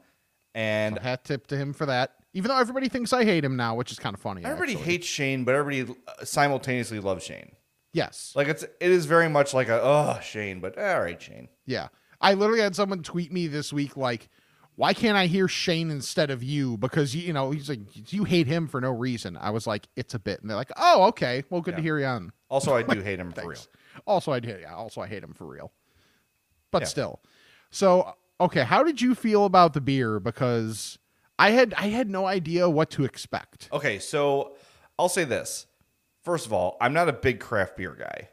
And 0.54 0.98
hat 0.98 1.24
tip 1.24 1.46
to 1.46 1.56
him 1.56 1.72
for 1.72 1.86
that. 1.86 2.14
Even 2.34 2.48
though 2.50 2.58
everybody 2.58 2.88
thinks 2.88 3.12
I 3.12 3.24
hate 3.24 3.44
him 3.44 3.56
now, 3.56 3.74
which 3.74 3.90
is 3.90 3.98
kind 3.98 4.14
of 4.14 4.20
funny. 4.20 4.44
everybody 4.44 4.72
actually. 4.72 4.84
hates 4.92 5.06
Shane, 5.06 5.44
but 5.44 5.54
everybody 5.54 5.94
uh, 6.06 6.24
simultaneously 6.24 7.00
loves 7.00 7.24
Shane. 7.24 7.52
Yes. 7.92 8.32
Like 8.36 8.48
it's 8.48 8.62
it 8.62 8.90
is 8.90 9.06
very 9.06 9.28
much 9.28 9.54
like 9.54 9.68
a 9.68 9.80
oh 9.82 10.20
Shane, 10.22 10.60
but 10.60 10.76
all 10.78 11.00
right 11.00 11.20
Shane. 11.20 11.48
Yeah. 11.66 11.88
I 12.20 12.34
literally 12.34 12.60
had 12.60 12.76
someone 12.76 13.02
tweet 13.02 13.32
me 13.32 13.46
this 13.46 13.72
week 13.72 13.96
like, 13.96 14.28
why 14.76 14.92
can't 14.94 15.16
I 15.16 15.26
hear 15.26 15.48
Shane 15.48 15.90
instead 15.90 16.30
of 16.30 16.42
you? 16.42 16.76
Because 16.76 17.14
you, 17.14 17.22
you 17.22 17.32
know, 17.32 17.50
he's 17.50 17.68
like, 17.68 18.12
you 18.12 18.24
hate 18.24 18.46
him 18.46 18.68
for 18.68 18.80
no 18.80 18.90
reason. 18.90 19.36
I 19.36 19.50
was 19.50 19.66
like, 19.66 19.88
it's 19.96 20.14
a 20.14 20.18
bit. 20.18 20.40
And 20.40 20.48
they're 20.50 20.56
like, 20.56 20.70
oh, 20.76 21.04
okay. 21.08 21.44
Well, 21.50 21.60
good 21.62 21.76
to 21.76 21.82
hear 21.82 21.98
you 21.98 22.06
on. 22.06 22.32
Also, 22.48 22.74
I 22.74 22.82
do 22.94 23.00
hate 23.00 23.18
him 23.18 23.32
for 23.32 23.48
real. 23.48 23.58
Also, 24.06 24.32
I. 24.32 24.38
Yeah. 24.38 24.74
Also, 24.74 25.00
I 25.00 25.06
hate 25.06 25.22
him 25.22 25.32
for 25.34 25.46
real. 25.46 25.72
But 26.70 26.82
Yeah. 26.82 26.88
still. 26.88 27.20
So, 27.70 28.14
okay. 28.40 28.62
How 28.64 28.82
did 28.82 29.00
you 29.00 29.14
feel 29.14 29.44
about 29.44 29.72
the 29.74 29.80
beer? 29.80 30.20
Because 30.20 30.98
I 31.38 31.50
had, 31.50 31.74
I 31.76 31.88
had 31.88 32.08
no 32.10 32.26
idea 32.26 32.68
what 32.68 32.90
to 32.90 33.04
expect. 33.04 33.68
Okay, 33.72 33.98
so 33.98 34.56
I'll 34.98 35.08
say 35.08 35.24
this. 35.24 35.66
First 36.22 36.46
of 36.46 36.52
all, 36.52 36.76
I'm 36.80 36.92
not 36.92 37.08
a 37.08 37.12
big 37.12 37.40
craft 37.40 37.76
beer 37.76 37.96
guy. 37.98 38.28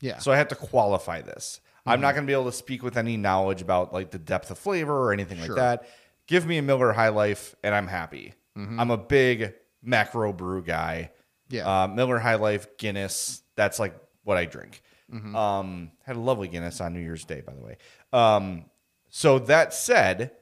Yeah. 0.00 0.18
So 0.18 0.30
I 0.32 0.36
have 0.36 0.48
to 0.48 0.54
qualify 0.54 1.22
this. 1.22 1.60
I'm 1.86 2.00
not 2.00 2.14
going 2.14 2.24
to 2.24 2.30
be 2.30 2.34
able 2.34 2.44
to 2.44 2.52
speak 2.52 2.82
with 2.82 2.96
any 2.96 3.16
knowledge 3.16 3.62
about 3.62 3.92
like 3.92 4.10
the 4.10 4.18
depth 4.18 4.50
of 4.50 4.58
flavor 4.58 4.96
or 4.96 5.12
anything 5.12 5.38
Sure. 5.38 5.48
like 5.48 5.56
that. 5.56 5.88
Give 6.26 6.46
me 6.46 6.58
a 6.58 6.62
Miller 6.62 6.92
High 6.92 7.08
Life 7.08 7.56
and 7.64 7.74
I'm 7.74 7.86
happy. 7.88 8.34
I'm 8.56 8.90
a 8.90 8.98
big 8.98 9.54
macro 9.82 10.32
brew 10.34 10.62
guy. 10.62 11.10
Yeah. 11.48 11.84
Uh, 11.84 11.88
Miller 11.88 12.18
High 12.18 12.34
Life, 12.34 12.76
Guinness. 12.76 13.42
That's 13.56 13.78
like 13.78 13.94
what 14.22 14.36
I 14.36 14.44
drink. 14.44 14.82
Um, 15.12 15.90
had 16.04 16.16
a 16.16 16.20
lovely 16.20 16.48
Guinness 16.48 16.80
on 16.80 16.92
New 16.92 17.00
Year's 17.00 17.24
Day, 17.24 17.40
by 17.40 17.52
the 17.54 17.62
way. 17.62 17.76
Um, 18.12 18.64
so 19.08 19.38
that 19.40 19.74
said, 19.74 20.32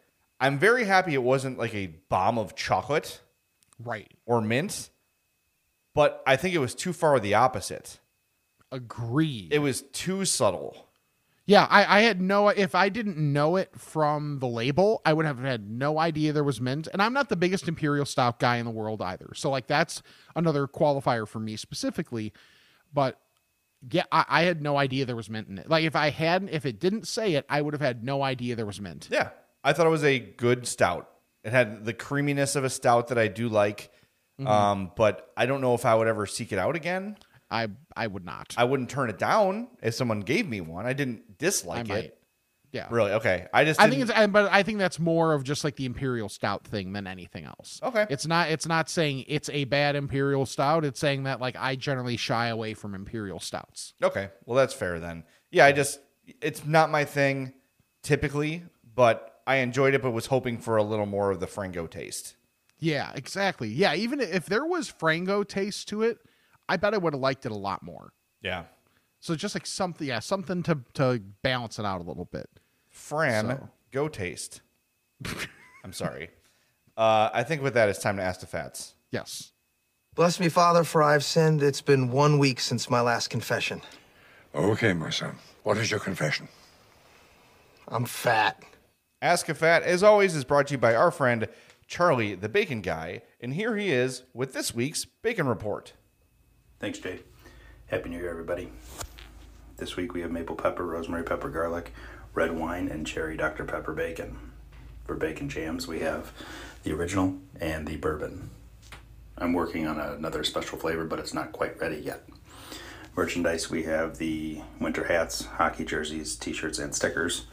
I'm 0.40 0.58
very 0.58 0.84
happy 0.84 1.14
it 1.14 1.22
wasn't 1.22 1.58
like 1.58 1.74
a 1.74 1.86
bomb 2.08 2.38
of 2.38 2.54
chocolate 2.54 3.20
right. 3.82 4.10
or 4.26 4.40
mint, 4.40 4.90
but 5.94 6.22
I 6.26 6.36
think 6.36 6.54
it 6.54 6.58
was 6.58 6.74
too 6.74 6.92
far 6.92 7.18
the 7.18 7.34
opposite. 7.34 7.98
Agreed. 8.70 9.52
It 9.52 9.60
was 9.60 9.82
too 9.82 10.24
subtle. 10.24 10.88
Yeah, 11.46 11.66
I, 11.70 12.00
I 12.00 12.00
had 12.02 12.20
no. 12.20 12.48
If 12.48 12.74
I 12.74 12.90
didn't 12.90 13.16
know 13.16 13.56
it 13.56 13.70
from 13.74 14.38
the 14.38 14.46
label, 14.46 15.00
I 15.06 15.14
would 15.14 15.24
have 15.24 15.38
had 15.38 15.70
no 15.70 15.98
idea 15.98 16.34
there 16.34 16.44
was 16.44 16.60
mint. 16.60 16.88
And 16.92 17.00
I'm 17.00 17.14
not 17.14 17.30
the 17.30 17.36
biggest 17.36 17.66
imperial 17.66 18.04
stout 18.04 18.38
guy 18.38 18.58
in 18.58 18.66
the 18.66 18.70
world 18.70 19.00
either. 19.00 19.30
So 19.34 19.48
like 19.48 19.66
that's 19.66 20.02
another 20.36 20.66
qualifier 20.66 21.26
for 21.26 21.40
me 21.40 21.56
specifically. 21.56 22.34
But 22.92 23.18
Yeah, 23.90 24.04
I, 24.10 24.24
I 24.28 24.42
had 24.42 24.60
no 24.62 24.76
idea 24.76 25.04
there 25.06 25.14
was 25.16 25.30
mint 25.30 25.48
in 25.48 25.58
it. 25.58 25.68
Like 25.68 25.84
if 25.84 25.94
I 25.96 26.10
hadn't, 26.10 26.48
if 26.50 26.66
it 26.66 26.80
didn't 26.80 27.06
say 27.06 27.34
it, 27.34 27.44
I 27.48 27.62
would 27.62 27.74
have 27.74 27.80
had 27.80 28.02
no 28.04 28.22
idea 28.22 28.56
there 28.56 28.66
was 28.66 28.80
mint. 28.80 29.08
Yeah, 29.10 29.30
I 29.62 29.72
thought 29.72 29.86
it 29.86 29.90
was 29.90 30.04
a 30.04 30.18
good 30.18 30.66
stout. 30.66 31.08
It 31.44 31.52
had 31.52 31.84
the 31.84 31.92
creaminess 31.94 32.56
of 32.56 32.64
a 32.64 32.70
stout 32.70 33.08
that 33.08 33.18
I 33.18 33.28
do 33.28 33.48
like, 33.48 33.90
Mm-hmm. 34.40 34.46
um, 34.48 34.92
but 34.96 35.32
I 35.36 35.46
don't 35.46 35.60
know 35.60 35.74
if 35.74 35.84
I 35.84 35.96
would 35.96 36.06
ever 36.06 36.24
seek 36.24 36.52
it 36.52 36.58
out 36.60 36.76
again. 36.76 37.16
I 37.50 37.68
I 37.96 38.06
would 38.06 38.24
not. 38.24 38.54
I 38.56 38.62
wouldn't 38.64 38.88
turn 38.88 39.10
it 39.10 39.18
down 39.18 39.66
if 39.82 39.94
someone 39.94 40.20
gave 40.20 40.46
me 40.48 40.60
one. 40.60 40.86
I 40.86 40.92
didn't 40.92 41.22
I 41.28 41.34
dislike 41.38 41.88
might. 41.88 42.04
it. 42.04 42.17
Yeah. 42.70 42.86
Really? 42.90 43.12
Okay. 43.12 43.46
I 43.52 43.64
just 43.64 43.80
I 43.80 43.88
think 43.88 44.06
didn't- 44.06 44.18
it's, 44.24 44.32
but 44.32 44.52
I 44.52 44.62
think 44.62 44.78
that's 44.78 44.98
more 44.98 45.32
of 45.32 45.42
just 45.42 45.64
like 45.64 45.76
the 45.76 45.86
imperial 45.86 46.28
stout 46.28 46.64
thing 46.66 46.92
than 46.92 47.06
anything 47.06 47.44
else. 47.44 47.80
Okay. 47.82 48.06
It's 48.10 48.26
not. 48.26 48.50
It's 48.50 48.66
not 48.66 48.90
saying 48.90 49.24
it's 49.26 49.48
a 49.48 49.64
bad 49.64 49.96
imperial 49.96 50.44
stout. 50.44 50.84
It's 50.84 51.00
saying 51.00 51.22
that 51.24 51.40
like 51.40 51.56
I 51.58 51.76
generally 51.76 52.16
shy 52.18 52.48
away 52.48 52.74
from 52.74 52.94
imperial 52.94 53.40
stouts. 53.40 53.94
Okay. 54.02 54.28
Well, 54.44 54.56
that's 54.56 54.74
fair 54.74 54.98
then. 55.00 55.24
Yeah, 55.50 55.64
I 55.64 55.72
just 55.72 55.98
it's 56.42 56.66
not 56.66 56.90
my 56.90 57.04
thing 57.06 57.54
typically, 58.02 58.64
but 58.94 59.40
I 59.46 59.56
enjoyed 59.56 59.94
it 59.94 60.02
but 60.02 60.10
was 60.10 60.26
hoping 60.26 60.58
for 60.58 60.76
a 60.76 60.82
little 60.82 61.06
more 61.06 61.30
of 61.30 61.40
the 61.40 61.46
Frango 61.46 61.88
taste. 61.90 62.34
Yeah, 62.78 63.12
exactly. 63.14 63.68
Yeah, 63.68 63.94
even 63.94 64.20
if 64.20 64.46
there 64.46 64.64
was 64.66 64.92
Frango 64.92 65.46
taste 65.46 65.88
to 65.88 66.02
it, 66.02 66.18
I 66.68 66.76
bet 66.76 66.94
I 66.94 66.98
would 66.98 67.14
have 67.14 67.20
liked 67.20 67.44
it 67.46 67.50
a 67.52 67.56
lot 67.56 67.82
more. 67.82 68.12
Yeah. 68.42 68.64
So 69.20 69.34
just 69.34 69.54
like 69.54 69.66
something, 69.66 70.06
yeah, 70.06 70.20
something 70.20 70.62
to 70.64 70.78
to 70.94 71.20
balance 71.42 71.78
it 71.78 71.84
out 71.84 72.00
a 72.00 72.04
little 72.04 72.24
bit. 72.26 72.48
Fran, 72.88 73.46
So- 73.46 73.68
go 73.92 74.08
taste. 74.08 74.60
I'm 75.84 75.92
sorry. 75.92 76.30
Uh, 76.96 77.30
I 77.32 77.42
think 77.44 77.62
with 77.62 77.74
that, 77.74 77.88
it's 77.88 78.00
time 78.00 78.16
to 78.16 78.22
ask 78.22 78.40
the 78.40 78.46
fats. 78.46 78.94
Yes. 79.10 79.52
Bless 80.14 80.40
me, 80.40 80.48
Father, 80.48 80.82
for 80.82 81.02
I've 81.02 81.22
sinned. 81.24 81.62
It's 81.62 81.80
been 81.80 82.10
one 82.10 82.38
week 82.38 82.58
since 82.58 82.90
my 82.90 83.00
last 83.00 83.30
confession. 83.30 83.82
Okay, 84.54 84.92
my 84.92 85.10
son. 85.10 85.36
What 85.62 85.76
is 85.78 85.90
your 85.90 86.00
confession? 86.00 86.48
I'm 87.86 88.04
fat. 88.04 88.62
Ask 89.22 89.48
a 89.48 89.54
Fat, 89.54 89.82
as 89.82 90.02
always, 90.02 90.34
is 90.34 90.44
brought 90.44 90.68
to 90.68 90.74
you 90.74 90.78
by 90.78 90.94
our 90.94 91.10
friend 91.10 91.48
Charlie, 91.86 92.34
the 92.34 92.48
Bacon 92.48 92.82
Guy, 92.82 93.22
and 93.40 93.54
here 93.54 93.76
he 93.76 93.90
is 93.90 94.22
with 94.34 94.52
this 94.52 94.74
week's 94.74 95.04
Bacon 95.04 95.46
Report. 95.48 95.92
Thanks, 96.80 96.98
Jay. 96.98 97.20
Happy 97.86 98.10
New 98.10 98.18
Year, 98.18 98.30
everybody. 98.30 98.70
This 99.78 99.94
week 99.94 100.12
we 100.12 100.22
have 100.22 100.32
maple 100.32 100.56
pepper, 100.56 100.84
rosemary 100.84 101.22
pepper, 101.22 101.48
garlic, 101.48 101.92
red 102.34 102.50
wine, 102.58 102.88
and 102.88 103.06
cherry 103.06 103.36
Dr. 103.36 103.64
Pepper 103.64 103.92
bacon. 103.92 104.36
For 105.04 105.14
bacon 105.14 105.48
jams, 105.48 105.86
we 105.86 106.00
have 106.00 106.32
the 106.82 106.92
original 106.92 107.38
and 107.60 107.86
the 107.86 107.96
bourbon. 107.96 108.50
I'm 109.36 109.52
working 109.52 109.86
on 109.86 110.00
another 110.00 110.42
special 110.42 110.78
flavor, 110.78 111.04
but 111.04 111.20
it's 111.20 111.32
not 111.32 111.52
quite 111.52 111.80
ready 111.80 111.98
yet. 111.98 112.28
Merchandise, 113.14 113.70
we 113.70 113.84
have 113.84 114.18
the 114.18 114.62
winter 114.80 115.04
hats, 115.04 115.44
hockey 115.44 115.84
jerseys, 115.84 116.34
t 116.34 116.52
shirts, 116.52 116.80
and 116.80 116.92
stickers. 116.92 117.46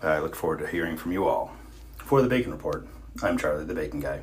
I 0.00 0.20
look 0.20 0.36
forward 0.36 0.60
to 0.60 0.68
hearing 0.68 0.96
from 0.96 1.10
you 1.10 1.26
all. 1.26 1.56
For 1.98 2.22
the 2.22 2.28
Bacon 2.28 2.52
Report, 2.52 2.86
I'm 3.20 3.36
Charlie 3.36 3.64
the 3.64 3.74
Bacon 3.74 3.98
Guy. 3.98 4.22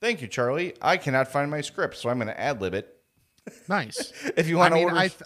Thank 0.00 0.22
you, 0.22 0.28
Charlie. 0.28 0.74
I 0.80 0.96
cannot 0.96 1.28
find 1.28 1.50
my 1.50 1.60
script, 1.60 1.98
so 1.98 2.08
I'm 2.08 2.16
going 2.16 2.28
to 2.28 2.40
ad 2.40 2.62
lib 2.62 2.72
it. 2.72 2.96
Nice. 3.68 4.12
If 4.36 4.48
you 4.48 4.56
I 4.56 4.60
want 4.60 4.72
to 4.72 4.76
mean, 4.76 4.84
order, 4.84 4.96
I 4.96 5.08
th- 5.08 5.22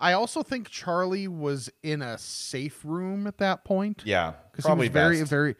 I 0.00 0.12
also 0.12 0.42
think 0.42 0.68
Charlie 0.68 1.28
was 1.28 1.70
in 1.82 2.02
a 2.02 2.18
safe 2.18 2.80
room 2.84 3.26
at 3.26 3.38
that 3.38 3.64
point. 3.64 4.02
yeah, 4.04 4.34
because 4.50 4.66
he 4.66 4.72
was 4.78 4.88
very 4.88 5.18
best. 5.20 5.30
very 5.30 5.56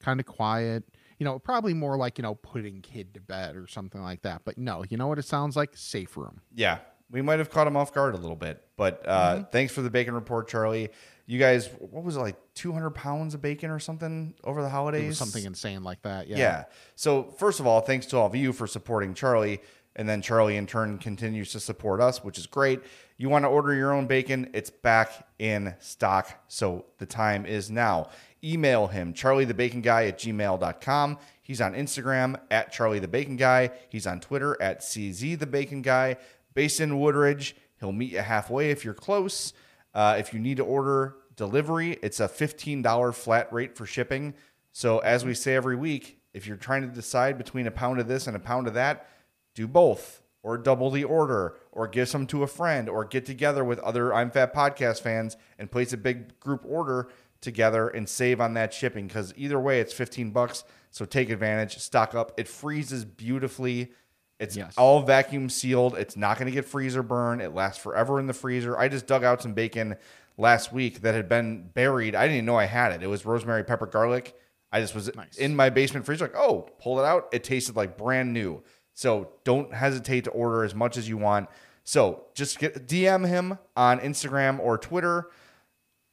kind 0.00 0.20
of 0.20 0.26
quiet. 0.26 0.84
You 1.18 1.24
know, 1.24 1.38
probably 1.38 1.72
more 1.72 1.96
like 1.96 2.18
you 2.18 2.22
know 2.22 2.34
putting 2.34 2.82
kid 2.82 3.14
to 3.14 3.20
bed 3.20 3.56
or 3.56 3.66
something 3.66 4.02
like 4.02 4.22
that. 4.22 4.42
But 4.44 4.58
no, 4.58 4.84
you 4.88 4.96
know 4.96 5.06
what 5.06 5.18
it 5.18 5.24
sounds 5.24 5.56
like? 5.56 5.76
Safe 5.76 6.16
room. 6.16 6.42
Yeah, 6.54 6.78
we 7.10 7.22
might 7.22 7.38
have 7.38 7.48
caught 7.50 7.66
him 7.66 7.76
off 7.76 7.94
guard 7.94 8.14
a 8.14 8.18
little 8.18 8.36
bit, 8.36 8.62
but 8.76 9.02
uh, 9.06 9.34
Mm-hmm. 9.36 9.42
thanks 9.52 9.72
for 9.72 9.80
the 9.82 9.90
bacon 9.90 10.14
report, 10.14 10.48
Charlie. 10.48 10.90
You 11.28 11.38
guys, 11.40 11.68
what 11.80 12.04
was 12.04 12.16
it 12.16 12.20
like, 12.20 12.36
200 12.54 12.90
pounds 12.90 13.34
of 13.34 13.42
bacon 13.42 13.68
or 13.70 13.80
something 13.80 14.34
over 14.44 14.62
the 14.62 14.68
holidays? 14.68 15.18
Something 15.18 15.44
insane 15.44 15.82
like 15.82 16.00
that. 16.02 16.28
Yeah. 16.28 16.36
Yeah. 16.36 16.64
So 16.94 17.24
first 17.24 17.58
of 17.58 17.66
all, 17.66 17.80
thanks 17.80 18.06
to 18.06 18.16
all 18.18 18.26
of 18.28 18.36
you 18.36 18.52
for 18.52 18.68
supporting 18.68 19.12
Charlie, 19.12 19.60
and 19.96 20.08
then 20.08 20.22
Charlie 20.22 20.56
in 20.56 20.66
turn 20.68 20.98
continues 20.98 21.50
to 21.52 21.58
support 21.60 22.00
us, 22.00 22.22
which 22.22 22.38
is 22.38 22.46
great. 22.46 22.80
You 23.18 23.30
want 23.30 23.44
to 23.44 23.48
order 23.48 23.74
your 23.74 23.94
own 23.94 24.06
bacon? 24.06 24.50
It's 24.52 24.68
back 24.68 25.26
in 25.38 25.74
stock, 25.78 26.44
so 26.48 26.84
the 26.98 27.06
time 27.06 27.46
is 27.46 27.70
now. 27.70 28.10
Email 28.44 28.88
him, 28.88 29.14
charliethebaconguy 29.14 30.08
at 30.08 30.18
gmail.com. 30.18 31.18
He's 31.40 31.62
on 31.62 31.72
Instagram 31.72 32.38
at 32.50 32.72
Charlie 32.72 32.98
the 32.98 33.08
Bacon 33.08 33.36
Guy. 33.36 33.70
He's 33.88 34.06
on 34.06 34.20
Twitter 34.20 34.60
at 34.60 34.80
CZ 34.80 35.38
the 35.38 35.46
Bacon 35.46 35.80
Guy. 35.80 36.16
Based 36.52 36.78
in 36.78 37.00
Woodridge, 37.00 37.56
he'll 37.80 37.92
meet 37.92 38.12
you 38.12 38.18
halfway 38.18 38.70
if 38.70 38.84
you're 38.84 38.92
close. 38.92 39.54
Uh, 39.94 40.16
if 40.18 40.34
you 40.34 40.38
need 40.40 40.58
to 40.58 40.64
order 40.64 41.16
delivery, 41.36 41.98
it's 42.02 42.20
a 42.20 42.28
$15 42.28 43.14
flat 43.14 43.50
rate 43.50 43.76
for 43.76 43.86
shipping. 43.86 44.34
So, 44.72 44.98
as 44.98 45.24
we 45.24 45.32
say 45.32 45.54
every 45.54 45.76
week, 45.76 46.20
if 46.34 46.46
you're 46.46 46.58
trying 46.58 46.82
to 46.82 46.88
decide 46.88 47.38
between 47.38 47.66
a 47.66 47.70
pound 47.70 47.98
of 47.98 48.08
this 48.08 48.26
and 48.26 48.36
a 48.36 48.40
pound 48.40 48.66
of 48.68 48.74
that, 48.74 49.08
do 49.54 49.66
both 49.66 50.20
or 50.46 50.56
double 50.56 50.90
the 50.92 51.02
order 51.02 51.56
or 51.72 51.88
give 51.88 52.08
some 52.08 52.24
to 52.24 52.44
a 52.44 52.46
friend 52.46 52.88
or 52.88 53.04
get 53.04 53.26
together 53.26 53.64
with 53.64 53.80
other 53.80 54.14
I'm 54.14 54.30
Fat 54.30 54.54
podcast 54.54 55.00
fans 55.02 55.36
and 55.58 55.68
place 55.68 55.92
a 55.92 55.96
big 55.96 56.38
group 56.38 56.62
order 56.64 57.08
together 57.40 57.88
and 57.88 58.08
save 58.08 58.40
on 58.40 58.54
that 58.54 58.72
shipping. 58.72 59.08
Because 59.08 59.34
either 59.36 59.58
way 59.58 59.80
it's 59.80 59.92
15 59.92 60.30
bucks 60.30 60.62
so 60.92 61.04
take 61.04 61.30
advantage 61.30 61.78
stock 61.78 62.14
up. 62.14 62.30
It 62.38 62.46
freezes 62.46 63.04
beautifully. 63.04 63.90
It's 64.38 64.56
Yes. 64.56 64.74
all 64.78 65.02
vacuum 65.02 65.48
sealed. 65.48 65.96
It's 65.96 66.16
not 66.16 66.38
going 66.38 66.46
to 66.46 66.52
get 66.52 66.64
freezer 66.64 67.02
burn. 67.02 67.40
It 67.40 67.52
lasts 67.52 67.82
forever 67.82 68.20
in 68.20 68.28
the 68.28 68.32
freezer. 68.32 68.78
I 68.78 68.86
just 68.86 69.08
dug 69.08 69.24
out 69.24 69.42
some 69.42 69.52
bacon 69.52 69.96
last 70.38 70.72
week 70.72 71.00
that 71.00 71.16
had 71.16 71.28
been 71.28 71.70
buried. 71.74 72.14
I 72.14 72.22
didn't 72.22 72.36
even 72.36 72.46
know 72.46 72.56
i 72.56 72.66
had 72.66 72.92
it. 72.92 73.02
It 73.02 73.08
was 73.08 73.26
rosemary 73.26 73.64
pepper 73.64 73.86
garlic. 73.86 74.36
I 74.70 74.80
just 74.80 74.94
was 74.94 75.12
Nice. 75.16 75.38
in 75.38 75.56
my 75.56 75.70
basement 75.70 76.06
freezer 76.06 76.26
like 76.26 76.36
oh 76.36 76.68
pull 76.78 77.00
it 77.00 77.04
out. 77.04 77.28
It 77.32 77.42
tasted 77.42 77.74
like 77.74 77.96
brand 77.98 78.32
new 78.32 78.62
so 78.96 79.28
don't 79.44 79.74
hesitate 79.74 80.24
to 80.24 80.30
order 80.30 80.64
as 80.64 80.74
much 80.74 80.96
as 80.96 81.06
you 81.06 81.18
want. 81.18 81.50
So 81.84 82.24
just 82.34 82.58
get 82.58 82.88
dm 82.88 83.28
him 83.28 83.58
on 83.76 84.00
instagram 84.00 84.58
or 84.58 84.76
twitter 84.78 85.28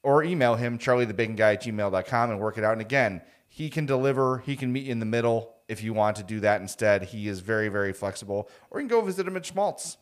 or 0.03 0.21
email 0.21 0.55
him 0.55 0.77
charliethebaconguy 0.77 1.39
at 1.39 1.63
gmail.com 1.63 2.29
and 2.29 2.39
work 2.39 2.57
it 2.57 2.63
out. 2.63 2.73
And 2.73 2.81
again 2.81 3.21
he 3.47 3.69
can 3.69 3.85
deliver. 3.85 4.39
He 4.39 4.55
can 4.55 4.73
meet 4.73 4.85
you 4.85 4.91
in 4.91 4.99
the 4.99 5.05
middle 5.05 5.55
if 5.67 5.81
you 5.81 5.93
want 5.93 6.17
to 6.17 6.23
do 6.23 6.39
that 6.41 6.59
instead. 6.59 7.03
He 7.03 7.27
is 7.27 7.39
very 7.39 7.69
very 7.69 7.93
flexible. 7.93 8.49
Or 8.69 8.81
you 8.81 8.87
can 8.87 8.97
go 8.97 9.01
visit 9.01 9.25
him 9.25 9.37
at 9.37 9.45
schmaltz 9.45 9.97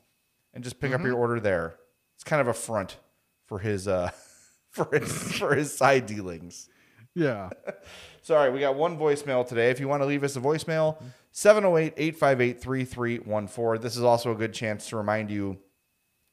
and 0.54 0.64
just 0.64 0.80
pick 0.80 0.92
up 0.92 1.04
your 1.04 1.16
order 1.16 1.40
there. 1.40 1.76
It's 2.16 2.24
kind 2.24 2.42
of 2.42 2.48
a 2.48 2.54
front 2.54 2.98
for 3.46 3.60
his 3.60 3.88
uh 3.88 4.10
for 4.72 4.90
his 4.92 5.38
for 5.38 5.54
his 5.54 5.78
side 5.78 6.08
dealings 6.08 6.68
Yeah. 7.16 7.50
Sorry, 8.22 8.52
we 8.52 8.60
got 8.60 8.76
one 8.76 8.98
voicemail 8.98 9.48
today. 9.48 9.70
If 9.70 9.80
you 9.80 9.88
want 9.88 10.04
to 10.04 10.06
leave 10.06 10.24
us 10.24 10.36
a 10.36 10.40
voicemail, 10.40 11.02
708-858-3314. 11.34 13.82
This 13.82 13.98
is 13.98 14.04
also 14.04 14.32
a 14.32 14.36
good 14.36 14.54
chance 14.54 14.88
to 14.90 14.98
remind 14.98 15.32
you 15.32 15.58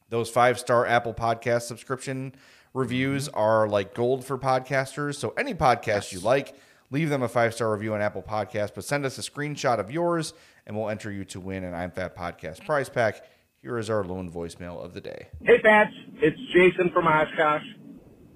those 0.09 0.29
five-star 0.29 0.85
Apple 0.85 1.13
Podcast 1.13 1.63
subscription 1.63 2.33
reviews 2.73 3.27
mm-hmm. 3.27 3.39
are 3.39 3.67
like 3.67 3.93
gold 3.93 4.25
for 4.25 4.37
podcasters. 4.37 5.15
So 5.15 5.33
any 5.37 5.53
podcast 5.53 6.11
you 6.11 6.19
like, 6.19 6.55
leave 6.91 7.09
them 7.09 7.23
a 7.23 7.27
five-star 7.27 7.71
review 7.71 7.93
on 7.93 8.01
Apple 8.01 8.23
Podcast, 8.23 8.71
but 8.75 8.83
send 8.83 9.05
us 9.05 9.17
a 9.17 9.21
screenshot 9.21 9.79
of 9.79 9.91
yours 9.91 10.33
and 10.67 10.77
we'll 10.77 10.89
enter 10.89 11.11
you 11.11 11.25
to 11.25 11.39
win 11.39 11.63
an 11.63 11.73
I'm 11.73 11.91
Fat 11.91 12.15
Podcast 12.15 12.65
prize 12.65 12.89
pack. 12.89 13.23
Here 13.61 13.77
is 13.77 13.89
our 13.89 14.03
lone 14.03 14.31
voicemail 14.31 14.83
of 14.83 14.93
the 14.93 15.01
day. 15.01 15.27
Hey, 15.43 15.59
Fats. 15.61 15.93
It's 16.21 16.39
Jason 16.53 16.91
from 16.91 17.07
Oshkosh. 17.07 17.65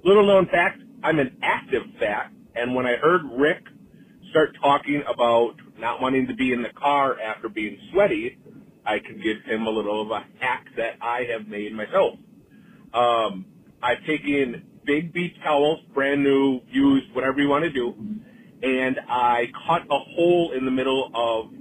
Little 0.03 0.27
known 0.27 0.47
fact, 0.47 0.81
I'm 1.03 1.19
an 1.19 1.37
active 1.43 1.83
fat, 1.99 2.31
and 2.55 2.73
when 2.73 2.85
I 2.85 2.95
heard 2.95 3.21
Rick 3.37 3.63
start 4.29 4.55
talking 4.61 5.03
about 5.07 5.55
not 5.77 6.01
wanting 6.01 6.27
to 6.27 6.33
be 6.33 6.53
in 6.53 6.63
the 6.63 6.69
car 6.69 7.19
after 7.19 7.49
being 7.49 7.77
sweaty, 7.91 8.37
I 8.85 8.99
could 8.99 9.21
give 9.21 9.43
him 9.43 9.67
a 9.67 9.69
little 9.69 10.01
of 10.01 10.11
a 10.11 10.25
hack 10.39 10.67
that 10.77 10.95
I 11.01 11.27
have 11.31 11.47
made 11.47 11.73
myself. 11.73 12.15
Um, 12.93 13.45
I've 13.81 14.05
taken 14.05 14.63
big 14.85 15.13
beach 15.13 15.35
towels, 15.43 15.79
brand 15.93 16.23
new, 16.23 16.61
used, 16.69 17.13
whatever 17.13 17.41
you 17.41 17.49
want 17.49 17.65
to 17.65 17.69
do, 17.69 17.95
and 18.61 18.97
I 19.09 19.51
cut 19.67 19.83
a 19.91 19.99
hole 19.99 20.53
in 20.53 20.63
the 20.63 20.71
middle 20.71 21.11
of 21.13 21.51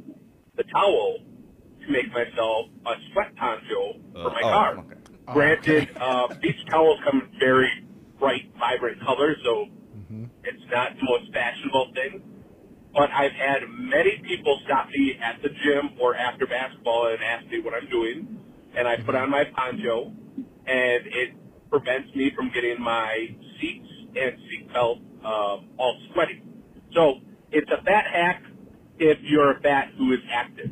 the 0.56 0.62
towel 0.64 1.18
to 1.84 1.92
make 1.92 2.12
myself 2.12 2.66
a 2.86 2.94
sweat 3.12 3.34
poncho 3.36 3.96
for 4.12 4.30
my 4.30 4.40
oh, 4.44 4.50
car. 4.50 4.78
okay. 4.78 4.96
Granted, 5.32 5.88
uh, 6.00 6.28
beach 6.40 6.64
towels 6.70 7.00
come 7.04 7.22
in 7.22 7.38
very 7.40 7.70
bright, 8.22 8.46
vibrant 8.56 9.02
colors, 9.04 9.36
so 9.44 9.66
it's 10.44 10.64
not 10.70 10.90
the 10.94 11.04
most 11.04 11.32
fashionable 11.32 11.92
thing. 11.94 12.22
But 12.94 13.10
I've 13.10 13.32
had 13.32 13.62
many 13.68 14.22
people 14.26 14.60
stop 14.64 14.88
me 14.90 15.18
at 15.20 15.42
the 15.42 15.48
gym 15.48 15.98
or 16.00 16.14
after 16.14 16.46
basketball 16.46 17.08
and 17.08 17.22
ask 17.22 17.46
me 17.50 17.60
what 17.60 17.74
I'm 17.74 17.90
doing, 17.90 18.38
and 18.76 18.86
I 18.86 18.96
put 18.98 19.16
on 19.16 19.30
my 19.30 19.44
poncho, 19.56 20.12
and 20.66 21.02
it 21.06 21.30
prevents 21.68 22.14
me 22.14 22.30
from 22.36 22.52
getting 22.54 22.80
my 22.80 23.28
seats 23.60 23.88
and 24.14 24.36
seatbelt 24.46 24.98
um, 25.24 25.70
all 25.78 25.98
sweaty. 26.14 26.42
So 26.94 27.16
it's 27.50 27.70
a 27.72 27.82
fat 27.82 28.04
hack 28.06 28.42
if 29.00 29.18
you're 29.22 29.58
a 29.58 29.60
fat 29.62 29.88
who 29.98 30.12
is 30.12 30.20
active. 30.30 30.70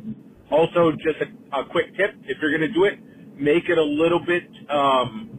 Also, 0.51 0.93
just 0.93 1.17
a, 1.21 1.59
a 1.59 1.65
quick 1.65 1.97
tip: 1.97 2.15
if 2.23 2.37
you're 2.41 2.57
going 2.57 2.69
to 2.69 2.73
do 2.73 2.85
it, 2.85 2.99
make 3.37 3.67
it 3.67 3.77
a 3.77 3.83
little 3.83 4.23
bit 4.25 4.43
um, 4.69 5.31